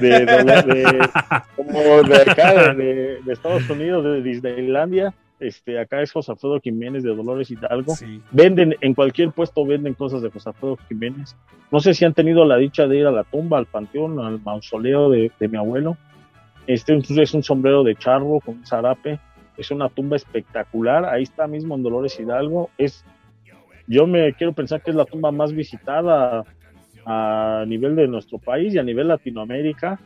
de- 0.01 0.25
de- 0.25 0.63
de- 0.65 1.09
como 1.55 1.79
de 2.03 2.17
acá 2.31 2.73
de, 2.73 3.19
de 3.23 3.33
Estados 3.33 3.69
Unidos, 3.69 4.03
de 4.03 4.23
Disneylandia. 4.23 5.13
Este, 5.39 5.79
acá 5.79 6.01
es 6.01 6.11
José 6.11 6.33
Alfredo 6.33 6.59
Jiménez 6.61 7.03
de 7.03 7.15
Dolores 7.15 7.51
Hidalgo. 7.51 7.95
Sí. 7.95 8.23
Venden, 8.31 8.75
en 8.81 8.95
cualquier 8.95 9.33
puesto 9.33 9.67
venden 9.67 9.93
cosas 9.93 10.23
de 10.23 10.31
José 10.31 10.49
Alfredo 10.49 10.79
Jiménez. 10.89 11.37
No 11.71 11.81
sé 11.81 11.93
si 11.93 12.07
han 12.07 12.15
tenido 12.15 12.47
la 12.47 12.57
dicha 12.57 12.87
de 12.87 12.97
ir 12.97 13.07
a 13.07 13.11
la 13.11 13.25
tumba, 13.25 13.59
al 13.59 13.67
panteón, 13.67 14.19
al 14.19 14.41
mausoleo 14.41 15.11
de, 15.11 15.31
de 15.39 15.49
mi 15.49 15.59
abuelo. 15.59 15.99
Este 16.67 16.97
es 16.97 17.35
un 17.35 17.43
sombrero 17.43 17.85
de 17.85 17.97
charro 17.97 18.41
con 18.41 18.57
un 18.57 18.67
zarape. 18.67 19.21
Es 19.59 19.71
una 19.71 19.91
tumba 19.91 20.17
espectacular. 20.17 21.05
Ahí 21.05 21.25
está 21.25 21.47
mismo 21.47 21.75
en 21.75 21.83
Dolores 21.83 22.19
Hidalgo. 22.19 22.71
Es, 22.79 23.05
yo 23.87 24.07
me 24.07 24.33
quiero 24.33 24.55
pensar 24.55 24.81
que 24.83 24.91
es 24.91 24.97
la 24.97 25.05
tumba 25.05 25.33
más 25.33 25.53
visitada 25.53 26.45
a 27.07 27.65
nivel 27.67 27.97
de 27.97 28.07
nuestro 28.09 28.39
país 28.39 28.75
y 28.75 28.79
a 28.79 28.83
nivel 28.83 29.09
Latinoamérica. 29.09 29.99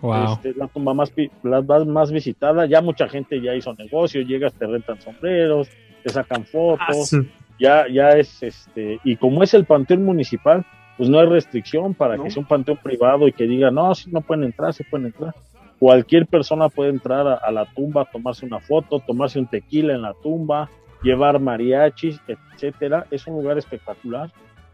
Wow. 0.00 0.32
Este, 0.34 0.50
es 0.50 0.56
la 0.56 0.68
tumba 0.68 0.94
más, 0.94 1.10
pi- 1.10 1.30
la 1.42 1.60
más, 1.60 2.12
visitada. 2.12 2.66
Ya 2.66 2.80
mucha 2.80 3.08
gente 3.08 3.40
ya 3.40 3.54
hizo 3.54 3.74
negocio, 3.74 4.22
llegas, 4.22 4.54
te 4.54 4.66
rentan 4.66 5.00
sombreros, 5.00 5.68
te 6.04 6.10
sacan 6.10 6.42
Ah, 6.42 6.46
fotos 6.50 7.12
ya, 7.58 7.86
ya 7.88 8.10
es 8.10 8.40
este, 8.42 9.00
y 9.02 9.16
como 9.16 9.42
es 9.42 9.52
el 9.54 9.64
panteón 9.64 10.04
municipal, 10.04 10.64
pues 10.96 11.08
no 11.08 11.18
hay 11.18 11.26
restricción 11.26 11.94
para 11.94 12.16
No. 12.16 12.22
que 12.24 12.30
sea 12.30 12.40
un 12.40 12.46
panteón 12.46 12.76
privado 12.80 13.26
y 13.26 13.32
que 13.32 13.48
diga, 13.48 13.72
no, 13.72 13.92
si 13.96 14.08
no 14.12 14.20
pueden 14.20 14.44
entrar, 14.44 14.72
se 14.72 14.84
pueden 14.84 15.06
entrar. 15.06 15.34
Cualquier 15.80 16.26
persona 16.26 16.68
puede 16.68 16.90
entrar 16.90 17.26
a, 17.26 17.34
a 17.34 17.50
la 17.50 17.64
tumba, 17.66 18.04
tomarse 18.04 18.46
una 18.46 18.60
foto, 18.60 19.00
tomarse 19.00 19.40
un 19.40 19.46
tequila 19.46 19.94
en 19.94 20.02
la 20.02 20.14
tumba, 20.14 20.70
llevar 21.02 21.40
mariachis, 21.40 22.20
etcétera. 22.28 23.06
Es 23.10 23.26
un 23.26 23.34
lugar 23.42 23.58
espectacular 23.58 24.30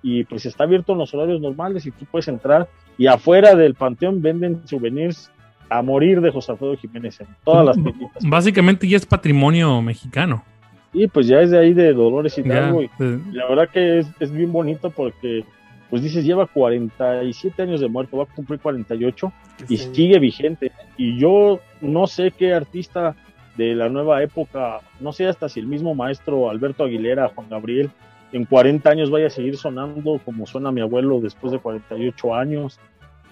y 0.07 0.23
pues 0.25 0.45
está 0.45 0.65
abierto 0.65 0.93
en 0.93 0.99
los 0.99 1.15
horarios 1.15 1.41
normales 1.41 1.87
y 1.87 1.91
tú 1.91 2.05
puedes 2.05 2.29
entrar 2.29 2.69
y 2.99 3.07
afuera 3.07 3.55
del 3.57 3.75
panteón 3.75 4.21
venden 4.21 4.61
souvenirs 4.69 5.31
a 5.71 5.81
morir 5.81 6.21
de 6.21 6.31
José 6.31 6.53
Alfredo 6.53 6.77
Jiménez 6.77 7.19
en 7.23 7.27
todas 7.43 7.65
las 7.65 7.83
tienditas. 7.83 8.23
Básicamente 8.23 8.87
ya 8.87 8.99
es 8.99 9.07
patrimonio 9.07 9.81
mexicano. 9.81 10.45
Y 10.93 11.07
pues 11.09 11.27
ya 11.27 11.41
es 11.41 11.51
de 11.51 11.59
ahí 11.59 11.73
de 11.73 11.95
Dolores 11.95 12.37
Ya, 12.37 12.43
Hidalgo 12.43 12.83
y 12.83 12.85
eh, 13.01 13.19
la 13.33 13.49
verdad 13.49 13.69
que 13.73 14.01
es, 14.01 14.07
es 14.21 14.31
bien 14.31 14.53
bonito 14.53 14.91
porque, 14.91 15.43
pues 15.89 16.03
dices, 16.03 16.23
lleva 16.23 16.47
47 16.47 17.63
años 17.63 17.81
de 17.81 17.89
muerto, 17.89 18.19
va 18.19 18.25
a 18.25 18.27
cumplir 18.27 18.61
48 18.61 19.33
y 19.71 19.77
Sí. 19.79 19.91
sigue 19.95 20.19
vigente. 20.19 20.71
Y 20.99 21.19
yo 21.19 21.61
no 21.81 22.07
sé 22.07 22.31
qué 22.31 22.53
artista 22.53 23.17
de 23.57 23.75
la 23.75 23.89
nueva 23.89 24.23
época, 24.23 24.81
no 25.01 25.13
sé 25.13 25.27
hasta 25.27 25.49
si 25.49 25.61
el 25.61 25.67
mismo 25.67 25.95
maestro 25.95 26.51
Alberto 26.51 26.85
Aguilera, 26.85 27.29
Juan 27.35 27.49
Gabriel, 27.49 27.91
en 28.37 28.45
40 28.45 28.91
años 28.91 29.11
vaya 29.11 29.29
a 29.29 29.31
seguir 29.31 29.57
sonando 29.57 30.21
como 30.25 30.47
suena 30.47 30.73
mi 30.73 30.81
abuelo 30.81 31.21
después 31.21 31.53
de 31.53 31.59
48 31.59 32.35
años. 32.35 32.81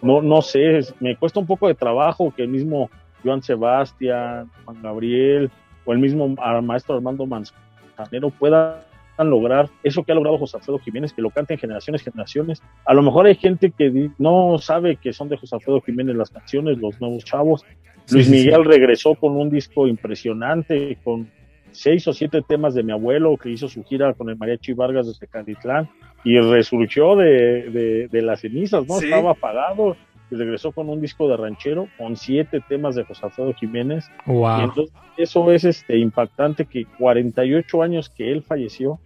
No, 0.01 0.23
no 0.23 0.43
sé, 0.43 0.79
es- 0.79 0.95
me 1.01 1.17
cuesta 1.17 1.41
un 1.41 1.47
poco 1.47 1.69
de 1.69 1.75
trabajo 1.75 2.33
que 2.35 2.43
el 2.43 2.49
mismo 2.49 2.89
Joan 3.25 3.43
Sebastián, 3.43 4.51
Juan 4.65 4.83
Gabriel 4.83 5.51
o 5.85 5.93
el 5.93 5.99
mismo 5.99 6.29
maestro 6.63 6.95
Armando 6.97 7.27
Manzanero 7.27 8.31
puedan 8.31 8.75
lograr 9.19 9.69
eso 9.85 10.03
que 10.03 10.11
ha 10.11 10.15
logrado 10.15 10.39
José 10.39 10.57
Alfredo 10.57 10.79
Jiménez, 10.81 11.13
que 11.13 11.23
lo 11.23 11.31
canten 11.31 11.59
generaciones, 11.59 12.03
generaciones. 12.03 12.63
A 12.85 12.95
lo 12.95 13.03
mejor 13.03 13.27
hay 13.27 13.37
gente 13.37 13.71
que 13.71 14.11
no 14.19 14.59
sabe 14.59 14.97
que 14.97 15.13
son 15.13 15.29
de 15.29 15.37
José 15.37 15.55
Alfredo 15.57 15.81
Jiménez 15.81 16.17
las 16.17 16.31
canciones, 16.31 16.79
los 16.79 17.01
nuevos 17.01 17.25
chavos. 17.25 17.65
Luis. 18.11 18.29
Miguel 18.29 18.65
regresó 18.65 19.15
con 19.15 19.37
un 19.37 19.49
disco 19.51 19.87
impresionante, 19.87 20.99
con 21.05 21.29
seis 21.73 22.07
o 22.09 22.13
siete 22.13 22.43
temas 22.43 22.75
de 22.75 22.83
mi 22.83 22.93
abuelo, 22.93 23.37
que 23.37 23.51
hizo 23.51 23.69
su 23.69 23.85
gira 23.85 24.15
con 24.15 24.29
el 24.29 24.37
Mariachi 24.37 24.73
Vargas 24.73 25.07
de 25.07 25.15
Tecalitlán, 25.15 25.89
y 26.25 26.39
resurgió 26.39 27.17
de, 27.17 27.71
de, 27.71 28.09
de 28.09 28.23
las 28.23 28.41
cenizas, 28.41 28.87
¿no? 28.87 28.99
Sí. 28.99 29.07
Estaba 29.07 29.33
apagado, 29.33 29.97
y 30.33 30.35
regresó 30.35 30.73
con 30.73 30.89
un 30.89 31.01
disco 31.01 31.29
de 31.29 31.37
ranchero, 31.37 31.89
con 31.99 32.17
siete 32.17 32.63
temas 32.67 32.95
de 32.95 33.05
José 33.05 33.27
Alfredo 33.27 33.53
Jiménez. 33.53 34.11
Y 34.27 34.33
wow. 34.33 34.61
entonces 34.61 34.95
eso 35.19 35.53
es 35.53 35.65
este 35.65 35.99
impactante 35.99 36.65
que 36.65 36.87
48 36.99 37.83
años 37.83 38.09
que 38.09 38.33
él 38.33 38.43
falleció 38.43 38.99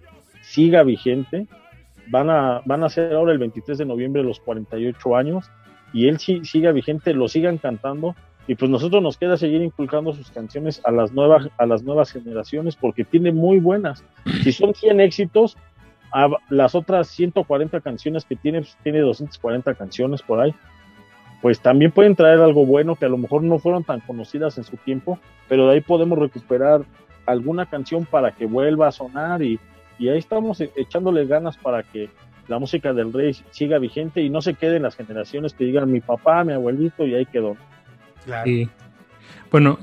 siga 0.42 0.84
vigente. 0.84 1.48
Van 2.08 2.30
a, 2.30 2.62
van 2.64 2.84
a 2.84 2.88
ser 2.88 3.12
ahora 3.12 3.32
el 3.32 3.38
23 3.38 3.76
de 3.78 3.84
noviembre 3.84 4.22
los 4.22 4.38
48 4.38 5.16
años 5.16 5.50
y 5.92 6.06
él 6.06 6.20
sí, 6.20 6.44
siga 6.44 6.70
vigente, 6.70 7.12
lo 7.12 7.26
sigan 7.26 7.58
cantando 7.58 8.14
y 8.46 8.54
pues 8.54 8.70
nosotros 8.70 9.02
nos 9.02 9.16
queda 9.16 9.36
seguir 9.36 9.62
inculcando 9.62 10.12
sus 10.12 10.30
canciones 10.30 10.80
a 10.84 10.90
las 10.90 11.12
nuevas, 11.12 11.48
a 11.58 11.66
las 11.66 11.82
nuevas 11.82 12.12
generaciones 12.12 12.76
porque 12.76 13.04
tiene 13.04 13.32
muy 13.32 13.58
buenas. 13.58 14.04
Si 14.42 14.52
son 14.52 14.74
100 14.74 15.00
éxitos, 15.00 15.56
las 16.48 16.74
otras 16.74 17.08
140 17.08 17.80
canciones 17.80 18.24
que 18.24 18.36
tiene, 18.36 18.60
pues, 18.60 18.76
tiene 18.82 19.00
240 19.00 19.74
canciones 19.74 20.22
por 20.22 20.40
ahí, 20.40 20.54
pues 21.42 21.60
también 21.60 21.92
pueden 21.92 22.16
traer 22.16 22.40
algo 22.40 22.64
bueno 22.64 22.96
que 22.96 23.04
a 23.04 23.08
lo 23.08 23.18
mejor 23.18 23.42
no 23.42 23.58
fueron 23.58 23.84
tan 23.84 24.00
conocidas 24.00 24.56
en 24.58 24.64
su 24.64 24.76
tiempo, 24.78 25.18
pero 25.48 25.66
de 25.66 25.74
ahí 25.74 25.80
podemos 25.80 26.18
recuperar 26.18 26.82
alguna 27.26 27.66
canción 27.66 28.04
para 28.04 28.30
que 28.32 28.46
vuelva 28.46 28.88
a 28.88 28.92
sonar 28.92 29.42
y, 29.42 29.58
y 29.98 30.08
ahí 30.08 30.18
estamos 30.18 30.60
e- 30.60 30.70
echándole 30.76 31.26
ganas 31.26 31.56
para 31.58 31.82
que 31.82 32.08
la 32.48 32.58
música 32.58 32.92
del 32.92 33.12
rey 33.12 33.36
siga 33.50 33.78
vigente 33.78 34.22
y 34.22 34.30
no 34.30 34.40
se 34.40 34.54
queden 34.54 34.82
las 34.82 34.96
generaciones 34.96 35.52
que 35.52 35.64
digan 35.64 35.90
mi 35.90 36.00
papá, 36.00 36.44
mi 36.44 36.52
abuelito 36.52 37.04
y 37.04 37.14
ahí 37.14 37.26
quedó. 37.26 37.56
Claro. 38.26 38.44
Sí. 38.44 38.68
Bueno, 39.50 39.78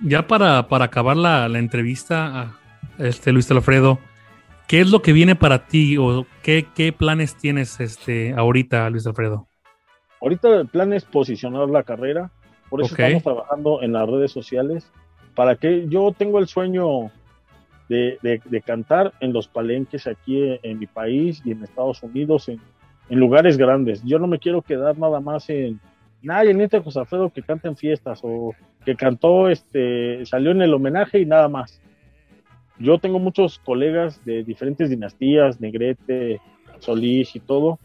ya 0.00 0.26
para, 0.28 0.68
para 0.68 0.84
acabar 0.84 1.16
la, 1.16 1.48
la 1.48 1.58
entrevista, 1.58 2.30
ah, 2.32 2.58
este 2.98 3.32
Luis 3.32 3.50
Alfredo, 3.50 3.98
¿qué 4.68 4.80
es 4.80 4.90
lo 4.90 5.02
que 5.02 5.12
viene 5.12 5.34
para 5.34 5.66
ti 5.66 5.96
o 5.96 6.26
qué, 6.42 6.66
qué 6.76 6.92
planes 6.92 7.34
tienes 7.36 7.80
este 7.80 8.32
ahorita, 8.36 8.88
Luis 8.90 9.06
Alfredo? 9.06 9.48
Ahorita 10.20 10.60
el 10.60 10.68
plan 10.68 10.92
es 10.92 11.04
posicionar 11.04 11.68
la 11.68 11.82
carrera, 11.82 12.30
por 12.70 12.82
eso 12.82 12.94
estamos 12.94 13.22
trabajando 13.22 13.82
en 13.82 13.92
las 13.94 14.08
redes 14.08 14.30
sociales, 14.30 14.90
para 15.34 15.56
que 15.56 15.86
yo 15.88 16.14
tengo 16.16 16.38
el 16.38 16.46
sueño 16.46 17.10
de, 17.88 18.18
de- 18.22 18.40
de 18.44 18.62
cantar 18.62 19.12
en 19.20 19.32
los 19.32 19.48
palenques 19.48 20.06
aquí 20.06 20.42
en, 20.42 20.58
en 20.62 20.78
mi 20.78 20.86
país 20.86 21.42
y 21.44 21.50
en 21.52 21.64
Estados 21.64 22.02
Unidos, 22.02 22.48
en, 22.48 22.60
en 23.08 23.18
lugares 23.18 23.56
grandes. 23.58 24.02
Yo 24.04 24.18
no 24.18 24.26
me 24.26 24.38
quiero 24.38 24.62
quedar 24.62 24.96
nada 24.98 25.20
más 25.20 25.50
en, 25.50 25.80
nadie, 26.24 26.54
neta 26.54 26.82
José 26.82 27.00
Alfredo 27.00 27.30
que 27.30 27.42
canta 27.42 27.68
en 27.68 27.76
fiestas 27.76 28.20
o 28.22 28.54
que 28.84 28.96
cantó, 28.96 29.48
este, 29.48 30.24
salió 30.26 30.50
en 30.50 30.62
el 30.62 30.74
homenaje 30.74 31.20
y 31.20 31.26
nada 31.26 31.48
más. 31.48 31.80
Yo 32.78 32.98
tengo 32.98 33.18
muchos 33.18 33.58
colegas 33.60 34.24
de 34.24 34.42
diferentes 34.42 34.90
dinastías, 34.90 35.60
Negrete, 35.60 36.40
Solís 36.80 37.36
y 37.36 37.40
todo, 37.40 37.78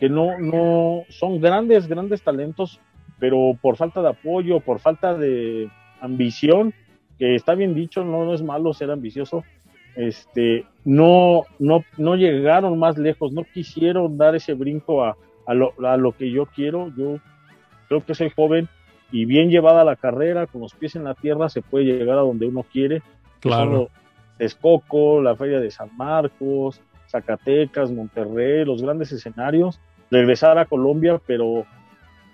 que 0.00 0.08
no, 0.08 0.38
no 0.40 1.04
son 1.08 1.40
grandes, 1.40 1.86
grandes 1.86 2.22
talentos, 2.22 2.80
pero 3.20 3.56
por 3.60 3.76
falta 3.76 4.02
de 4.02 4.08
apoyo, 4.08 4.60
por 4.60 4.80
falta 4.80 5.14
de 5.14 5.68
ambición, 6.00 6.74
que 7.18 7.36
está 7.36 7.54
bien 7.54 7.74
dicho, 7.74 8.04
no, 8.04 8.24
no 8.24 8.34
es 8.34 8.42
malo 8.42 8.74
ser 8.74 8.90
ambicioso, 8.90 9.44
este, 9.94 10.64
no, 10.84 11.44
no, 11.58 11.84
no 11.98 12.16
llegaron 12.16 12.78
más 12.78 12.98
lejos, 12.98 13.32
no 13.32 13.44
quisieron 13.44 14.16
dar 14.16 14.34
ese 14.34 14.54
brinco 14.54 15.04
a, 15.04 15.16
a, 15.46 15.54
lo, 15.54 15.74
a 15.86 15.96
lo 15.96 16.12
que 16.12 16.30
yo 16.30 16.46
quiero. 16.46 16.92
Yo 16.96 17.18
creo 17.92 18.06
que 18.06 18.14
soy 18.14 18.30
joven 18.30 18.68
y 19.10 19.26
bien 19.26 19.50
llevada 19.50 19.84
la 19.84 19.96
carrera, 19.96 20.46
con 20.46 20.62
los 20.62 20.74
pies 20.74 20.96
en 20.96 21.04
la 21.04 21.14
tierra, 21.14 21.50
se 21.50 21.60
puede 21.60 21.84
llegar 21.84 22.16
a 22.18 22.22
donde 22.22 22.46
uno 22.46 22.62
quiere. 22.62 23.02
Claro. 23.40 23.90
Texcoco, 24.38 25.20
la 25.20 25.36
Feria 25.36 25.60
de 25.60 25.70
San 25.70 25.94
Marcos, 25.96 26.80
Zacatecas, 27.08 27.92
Monterrey, 27.92 28.64
los 28.64 28.80
grandes 28.80 29.12
escenarios. 29.12 29.80
Regresar 30.10 30.58
a 30.58 30.64
Colombia, 30.64 31.20
pero 31.26 31.66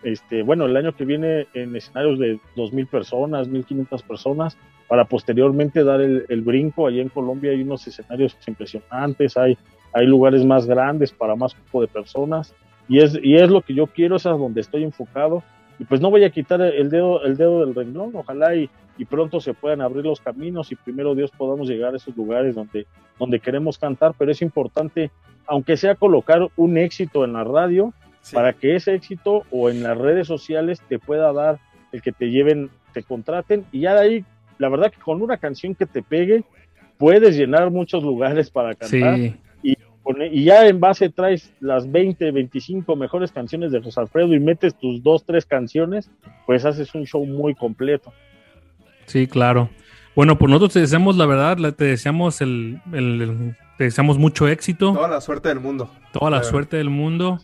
este, 0.05 0.43
bueno, 0.43 0.67
el 0.67 0.77
año 0.77 0.95
que 0.95 1.05
viene 1.05 1.49
en 1.55 1.75
escenarios 1.75 2.21
de 2.21 2.37
2.000 2.55 2.89
personas, 2.89 3.49
1.500 3.49 4.03
personas, 4.05 4.57
para 4.87 5.05
posteriormente 5.07 5.83
dar 5.83 6.01
el, 6.01 6.25
el 6.29 6.43
brinco. 6.43 6.87
Allá 6.87 7.03
en 7.03 7.09
Colombia 7.09 7.51
hay 7.51 7.63
unos 7.63 7.85
escenarios 7.89 8.37
impresionantes, 8.47 9.37
hay, 9.37 9.59
hay 9.93 10.07
lugares 10.07 10.45
más 10.45 10.67
grandes 10.67 11.11
para 11.11 11.35
más 11.35 11.55
grupo 11.55 11.81
de 11.81 11.89
personas. 11.89 12.55
Y 12.89 13.01
es, 13.01 13.19
y 13.23 13.37
es 13.37 13.51
lo 13.51 13.61
que 13.63 13.75
yo 13.75 13.87
quiero, 13.87 14.17
es 14.17 14.27
a 14.27 14.31
donde 14.31 14.61
estoy 14.61 14.85
enfocado. 14.85 15.43
Y 15.79 15.85
pues 15.85 16.01
no 16.01 16.11
voy 16.11 16.25
a 16.25 16.31
quitar 16.31 16.61
el 16.61 16.91
dedo, 16.91 17.23
el 17.25 17.37
dedo 17.37 17.65
del 17.65 17.75
renglón, 17.75 18.11
ojalá 18.15 18.55
y, 18.57 18.69
y 18.97 19.05
pronto 19.05 19.41
se 19.41 19.55
puedan 19.55 19.81
abrir 19.81 20.05
los 20.05 20.21
caminos 20.21 20.73
y 20.73 20.75
primero 20.75 21.15
Dios 21.15 21.31
podamos 21.31 21.69
llegar 21.69 21.93
a 21.95 21.97
esos 21.99 22.17
lugares 22.17 22.57
donde, 22.57 22.87
donde 23.19 23.39
queremos 23.39 23.79
cantar, 23.79 24.13
pero 24.19 24.33
es 24.33 24.43
importante, 24.43 25.11
aunque 25.47 25.77
sea 25.77 25.95
colocar 25.95 26.49
un 26.57 26.79
éxito 26.79 27.25
en 27.25 27.33
la 27.35 27.45
radio, 27.45 27.93
Sí. 28.21 28.35
para 28.35 28.53
que 28.53 28.75
ese 28.75 28.95
éxito 28.95 29.45
o 29.51 29.71
en 29.71 29.83
las 29.85 29.97
redes 29.97 30.27
sociales 30.27 30.83
te 30.89 30.99
pueda 30.99 31.33
dar 31.33 31.61
el 31.93 32.03
que 32.03 32.11
te 32.13 32.31
lleven, 32.31 32.69
te 32.93 33.03
contraten. 33.05 33.65
Y 33.73 33.81
ya 33.83 33.95
de 33.95 34.01
ahí, 34.01 34.25
la 34.59 34.69
verdad 34.69 34.91
que 34.91 35.01
con 35.01 35.23
una 35.23 35.37
canción 35.39 35.75
que 35.77 35.87
te 35.87 36.03
pegue, 36.03 36.43
puedes 36.99 37.37
llenar 37.39 37.71
muchos 37.71 38.03
lugares 38.03 38.51
para 38.51 38.75
cantar. 38.75 39.17
Sí, 39.17 39.37
con- 40.15 40.23
y 40.23 40.45
ya 40.45 40.67
en 40.67 40.81
base 40.81 41.09
traes 41.11 41.53
las 41.61 41.91
20, 41.91 42.31
25 42.31 42.97
mejores 42.97 43.31
canciones 43.33 43.73
de 43.73 43.83
José 43.83 44.01
Alfredo 44.01 44.35
y 44.35 44.41
metes 44.41 44.75
tus 44.75 45.03
dos, 45.03 45.25
tres 45.25 45.45
canciones, 45.45 46.11
pues 46.47 46.65
haces 46.65 46.95
un 46.95 47.05
show 47.07 47.25
muy 47.27 47.55
completo. 47.55 48.13
sí, 49.07 49.27
claro. 49.27 49.69
Bueno, 50.17 50.37
pues 50.37 50.51
nosotros 50.51 50.73
te 50.73 50.81
deseamos 50.81 51.17
la 51.17 51.27
verdad, 51.27 51.75
te 51.75 51.85
deseamos 51.85 52.41
el, 52.41 52.81
el- 52.93 53.23
el- 53.23 53.57
te 53.77 53.85
deseamos 53.85 54.19
mucho 54.19 54.49
éxito, 54.49 54.93
Toda 54.93 55.09
la 55.09 55.21
suerte 55.21 55.49
del 55.49 55.61
mundo. 55.61 55.89
toda 56.13 56.31
la 56.31 56.43
suerte 56.43 56.77
del 56.79 56.91
mundo. 56.91 57.39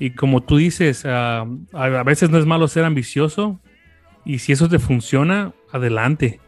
Y 0.00 0.10
como 0.10 0.40
tú 0.42 0.56
dices, 0.56 1.04
ah, 1.06 1.46
a, 1.72 1.84
a 1.84 2.02
veces 2.02 2.30
no 2.30 2.38
es 2.38 2.46
malo 2.46 2.66
ser 2.68 2.84
ambicioso. 2.84 3.60
Y 4.24 4.38
si 4.38 4.52
eso 4.52 4.68
te 4.68 4.78
funciona, 4.80 5.52
adelante. 5.72 6.40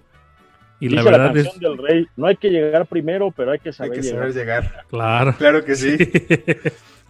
Y 0.85 0.89
la 0.89 1.03
verdad 1.03 1.37
es, 1.37 1.45
canción 1.49 1.77
del 1.77 1.87
rey, 1.87 2.07
no 2.17 2.27
hay 2.27 2.37
que 2.37 2.51
llegar 2.51 2.87
primero, 2.87 3.31
pero 3.31 3.53
hay 3.53 3.59
que 3.61 3.69
Hay 3.69 3.73
saber 3.73 3.93
que 3.93 4.03
llegar. 4.03 4.19
saber 4.21 4.35
llegar. 4.35 4.85
claro. 4.91 5.35
Claro 5.39 5.65
que 5.65 5.77
sí. 5.77 5.97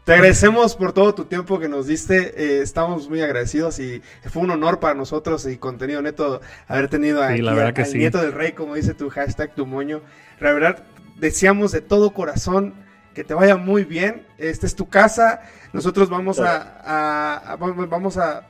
Te 0.05 0.15
agradecemos 0.15 0.75
por 0.75 0.93
todo 0.93 1.15
tu 1.15 1.27
tiempo 1.27 1.61
que 1.61 1.69
nos 1.69 1.87
diste. 1.87 2.35
eh, 2.37 2.61
estamos 2.63 3.09
muy 3.09 3.21
agradecidos 3.23 3.79
y 3.79 4.03
fue 4.29 4.43
un 4.43 4.51
honor 4.51 4.81
para 4.81 4.95
nosotros 4.95 5.47
y 5.47 5.57
contenido 5.59 6.03
neto 6.03 6.41
haber 6.67 6.89
tenido 6.89 7.21
Sí, 7.27 7.33
aquí 7.35 7.43
la 7.43 7.53
verdad 7.53 7.69
al- 7.69 7.75
que 7.75 7.83
al 7.83 7.87
sí. 7.89 7.99
nieto 7.99 8.19
del 8.21 8.33
rey, 8.33 8.53
como 8.53 8.75
dice 8.75 8.95
tu 8.95 9.09
hashtag, 9.11 9.55
tu 9.55 9.65
moño. 9.65 10.01
La 10.41 10.53
verdad, 10.53 10.83
deseamos 11.19 11.71
de 11.71 11.81
todo 11.83 12.11
corazón 12.11 12.75
que 13.15 13.23
te 13.23 13.33
vaya 13.35 13.57
muy 13.57 13.85
bien. 13.85 14.27
Esta 14.39 14.67
es 14.67 14.75
tu 14.75 14.89
casa. 14.89 15.43
Nosotros 15.73 16.11
vamos 16.11 16.41
a, 16.41 16.81
a- 16.85 17.53
a- 17.53 17.57
vamos 17.57 18.17
a 18.19 18.49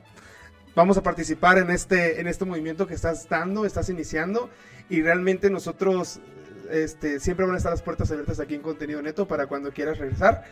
vamos 0.75 0.97
a 0.97 1.03
participar 1.03 1.59
en 1.59 1.69
este 1.69 2.19
en 2.19 2.25
este 2.27 2.45
movimiento 2.45 2.87
que 2.87 2.95
estás 2.95 3.29
dando, 3.29 3.63
estás 3.65 3.89
iniciando 3.89 4.49
y 4.93 5.01
realmente 5.01 5.49
nosotros 5.49 6.21
este, 6.69 7.19
siempre 7.19 7.47
van 7.47 7.55
a 7.55 7.57
estar 7.57 7.71
las 7.71 7.81
puertas 7.81 8.11
abiertas 8.11 8.39
aquí 8.39 8.53
en 8.53 8.61
Contenido 8.61 9.01
Neto 9.01 9.27
para 9.27 9.47
cuando 9.47 9.71
quieras 9.71 9.97
regresar. 9.97 10.43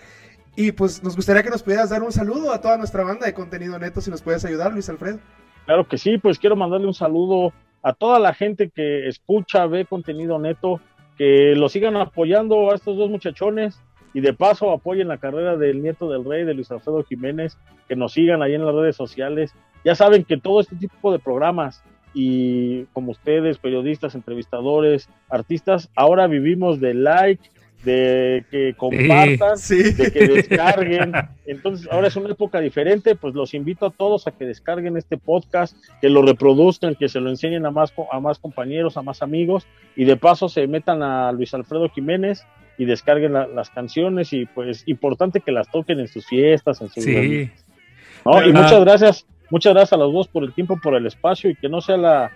Y 0.55 0.71
pues 0.71 1.03
nos 1.03 1.15
gustaría 1.15 1.43
que 1.43 1.51
nos 1.51 1.61
pudieras 1.61 1.91
dar 1.91 2.01
un 2.01 2.11
saludo 2.11 2.51
a 2.51 2.59
toda 2.59 2.75
nuestra 2.75 3.03
banda 3.03 3.27
de 3.27 3.35
Contenido 3.35 3.77
Neto, 3.77 4.01
si 4.01 4.09
nos 4.09 4.23
puedes 4.23 4.43
ayudar, 4.43 4.73
Luis 4.73 4.89
Alfredo. 4.89 5.19
Claro 5.65 5.87
que 5.87 5.99
sí, 5.99 6.17
pues 6.17 6.39
quiero 6.39 6.55
mandarle 6.55 6.87
un 6.87 6.95
saludo 6.95 7.53
a 7.83 7.93
toda 7.93 8.17
la 8.17 8.33
gente 8.33 8.71
que 8.71 9.07
escucha, 9.07 9.67
ve 9.67 9.85
contenido 9.85 10.39
neto, 10.39 10.81
que 11.19 11.53
lo 11.55 11.69
sigan 11.69 11.95
apoyando 11.95 12.71
a 12.71 12.75
estos 12.75 12.97
dos 12.97 13.11
muchachones 13.11 13.79
y 14.15 14.21
de 14.21 14.33
paso 14.33 14.71
apoyen 14.71 15.07
la 15.07 15.19
carrera 15.19 15.55
del 15.55 15.83
nieto 15.83 16.09
del 16.09 16.25
rey, 16.25 16.45
de 16.45 16.55
Luis 16.55 16.71
Alfredo 16.71 17.03
Jiménez, 17.03 17.59
que 17.87 17.95
nos 17.95 18.13
sigan 18.13 18.41
ahí 18.41 18.55
en 18.55 18.65
las 18.65 18.73
redes 18.73 18.95
sociales. 18.95 19.53
Ya 19.85 19.93
saben 19.93 20.23
que 20.23 20.37
todo 20.37 20.61
este 20.61 20.75
tipo 20.75 21.11
de 21.11 21.19
programas 21.19 21.83
y 22.13 22.83
como 22.93 23.11
ustedes, 23.11 23.57
periodistas, 23.57 24.15
entrevistadores, 24.15 25.09
artistas, 25.29 25.89
ahora 25.95 26.27
vivimos 26.27 26.79
de 26.79 26.93
like, 26.93 27.49
de 27.83 28.45
que 28.51 28.75
compartan 28.77 29.57
Sí. 29.57 29.81
de 29.93 30.11
que 30.11 30.27
descarguen. 30.27 31.13
Entonces, 31.47 31.87
ahora 31.91 32.09
es 32.09 32.15
una 32.15 32.29
época 32.29 32.59
diferente, 32.59 33.15
pues 33.15 33.33
los 33.33 33.53
invito 33.55 33.87
a 33.87 33.89
todos 33.89 34.27
a 34.27 34.31
que 34.31 34.45
descarguen 34.45 34.97
este 34.97 35.17
podcast, 35.17 35.75
que 35.99 36.09
lo 36.09 36.21
reproduzcan, 36.21 36.93
que 36.93 37.09
se 37.09 37.19
lo 37.19 37.29
enseñen 37.31 37.65
a 37.65 37.71
más, 37.71 37.91
co- 37.91 38.07
a 38.13 38.19
más 38.19 38.37
compañeros, 38.37 38.97
a 38.97 39.01
más 39.01 39.23
amigos, 39.23 39.65
y 39.95 40.05
de 40.05 40.15
paso 40.15 40.47
se 40.47 40.67
metan 40.67 41.01
a 41.01 41.31
Luis 41.31 41.53
Alfredo 41.55 41.89
Jiménez 41.89 42.45
y 42.77 42.85
descarguen 42.85 43.33
la- 43.33 43.47
las 43.47 43.71
canciones 43.71 44.31
y 44.31 44.45
pues 44.45 44.83
importante 44.87 45.41
que 45.41 45.51
las 45.51 45.69
toquen 45.71 45.99
en 45.99 46.07
sus 46.07 46.27
fiestas, 46.27 46.81
en 46.81 46.89
sus 46.89 47.03
Sí, 47.03 47.49
¿no? 48.25 48.45
Y 48.45 48.53
muchas 48.53 48.79
gracias, 48.81 49.25
muchas 49.51 49.73
gracias 49.73 49.93
a 49.93 49.97
los 49.97 50.11
dos 50.11 50.27
por 50.27 50.43
el 50.43 50.53
tiempo, 50.53 50.79
por 50.81 50.95
el 50.95 51.05
espacio 51.05 51.49
y 51.51 51.55
que 51.55 51.69
no 51.69 51.79
sea 51.81 51.97
la, 51.97 52.31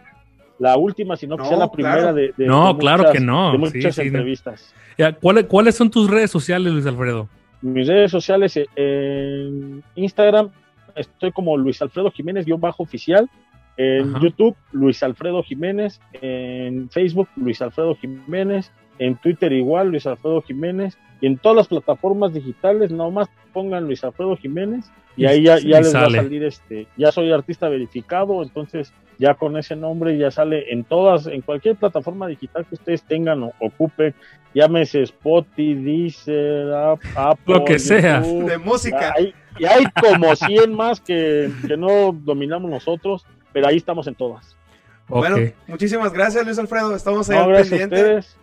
la 0.60 0.78
última, 0.78 1.16
sino 1.16 1.36
que 1.38 1.44
No, 1.44 1.50
sea 1.50 1.58
la 1.58 1.72
primera 1.72 1.96
claro. 1.98 2.14
de, 2.14 2.34
de- 2.38 2.46
No, 2.46 2.74
de 2.74 2.80
claro 2.80 2.98
muchas- 3.00 3.14
que 3.14 3.20
no. 3.20 3.52
de 3.54 3.58
muchas 3.58 3.74
Sí, 3.74 3.92
sí, 3.92 4.02
no. 4.02 4.06
entrevistas. 4.20 4.74
Ya, 4.98 5.14
¿cuáles, 5.14 5.46
¿Cuáles 5.46 5.76
son 5.76 5.90
tus 5.90 6.10
redes 6.10 6.30
sociales, 6.30 6.72
Luis 6.72 6.86
Alfredo? 6.86 7.28
mis 7.62 7.88
redes 7.88 8.12
sociales 8.12 8.56
eh, 8.58 8.68
en 8.76 9.84
Instagram 9.96 10.50
estoy 10.96 11.32
como 11.32 11.58
Luis 11.58 11.82
Alfredo 11.82 12.12
Jiménez 12.12 12.46
guion 12.46 12.62
bajo 12.62 12.84
oficial 12.84 13.28
en 13.76 14.10
Ajá. 14.12 14.20
YouTube 14.22 14.56
Luis 14.72 15.02
Alfredo 15.02 15.42
Jiménez 15.42 16.00
en 16.22 16.90
Facebook 16.92 17.28
Luis 17.36 17.62
Alfredo 17.64 17.96
Jiménez 17.96 18.72
en 19.00 19.16
Twitter 19.18 19.52
igual 19.54 19.90
Luis 19.90 20.06
Alfredo 20.08 20.42
Jiménez 20.42 20.98
y 21.22 21.28
en 21.28 21.38
todas 21.38 21.58
las 21.58 21.68
plataformas 21.68 22.34
digitales 22.34 22.92
nomás 22.92 23.28
pongan 23.54 23.86
Luis 23.86 24.04
Alfredo 24.04 24.36
Jiménez 24.38 24.86
y 25.18 25.26
ahí 25.26 25.44
ya, 25.44 25.58
y 25.60 25.70
ya 25.70 25.80
les 25.82 25.96
va 25.96 26.06
a 26.06 26.10
salir 26.10 26.44
este 26.44 26.88
ya 26.98 27.12
soy 27.12 27.32
artista 27.32 27.70
verificado 27.70 28.44
entonces 28.44 28.94
ya 29.18 29.34
con 29.36 29.56
ese 29.58 29.76
nombre 29.78 30.18
ya 30.18 30.30
sale 30.30 30.72
en 30.74 30.84
todas 30.84 31.28
en 31.28 31.42
cualquier 31.42 31.76
plataforma 31.78 32.28
digital 32.28 32.66
que 32.66 32.76
ustedes 32.76 33.04
tengan 33.04 33.44
o 33.44 33.54
ocupen 33.60 34.14
llámese 34.54 35.02
Spotify, 35.04 35.74
Deezer, 35.76 36.72
App- 36.74 37.02
Apple, 37.16 37.56
Lo 37.56 37.66
que 37.66 37.78
sea. 37.80 38.22
YouTube. 38.22 38.50
De 38.50 38.58
música. 38.58 39.14
Hay- 39.18 39.34
y 39.60 39.66
hay 39.66 39.86
como 40.02 40.34
100 40.36 40.74
más 40.74 41.00
que, 41.02 41.50
que 41.68 41.76
no 41.78 42.12
dominamos 42.14 42.70
nosotros, 42.72 43.26
pero 43.54 43.68
ahí 43.68 43.76
estamos 43.78 44.08
en 44.08 44.16
todas. 44.16 44.56
Bueno, 45.08 45.36
muchísimas 45.68 46.12
gracias, 46.14 46.46
Luis 46.46 46.58
Alfredo. 46.60 46.96
Estamos 46.96 47.30
ahí 47.30 47.38
No, 47.38 47.44
al 47.44 47.50
gracias 47.50 47.68
a 47.68 47.78
pendiente. 47.90 47.96
ustedes. 48.20 48.38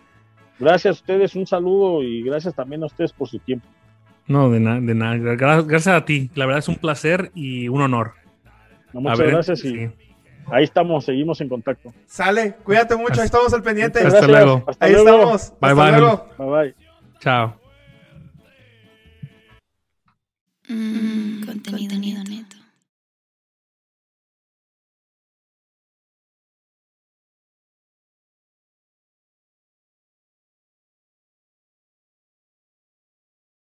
Gracias 0.59 0.97
a 0.97 0.99
ustedes, 1.01 1.35
un 1.35 1.45
saludo 1.47 2.03
y 2.03 2.21
gracias 2.23 2.53
también 2.55 2.83
a 2.83 2.85
ustedes 2.85 3.11
por 3.11 3.27
su 3.27 3.39
tiempo. 3.39 3.67
No, 4.27 4.49
de 4.49 4.59
nada, 4.59 4.79
de 4.79 4.95
nada. 4.95 5.15
Gra- 5.17 5.65
Gracias 5.67 5.95
a 5.95 6.05
ti. 6.05 6.29
La 6.35 6.45
verdad 6.45 6.59
es 6.59 6.67
un 6.69 6.75
placer 6.77 7.31
y 7.35 7.67
un 7.67 7.81
honor. 7.81 8.13
No, 8.93 9.01
muchas 9.01 9.19
ver, 9.19 9.31
gracias 9.31 9.65
y 9.65 9.71
sí. 9.71 9.89
ahí 10.47 10.63
estamos, 10.63 11.03
seguimos 11.05 11.41
en 11.41 11.49
contacto. 11.49 11.91
Sale, 12.05 12.55
cuídate 12.63 12.95
mucho, 12.95 13.19
ahí 13.19 13.25
estamos 13.25 13.51
al 13.53 13.63
pendiente. 13.63 13.99
Hasta 13.99 14.09
Gracias, 14.11 14.31
luego. 14.31 14.63
Hasta 14.67 14.85
Ahí 14.85 14.93
luego. 14.93 15.09
estamos. 15.09 15.53
Bye, 15.59 15.69
Hasta 15.71 15.83
bye. 15.83 15.99
luego. 15.99 16.27
Bye 16.37 16.47
bye. 16.47 16.75
Chao. 17.19 17.59
Mm, 20.69 21.43
contenido 21.45 21.97
neto. 22.23 22.52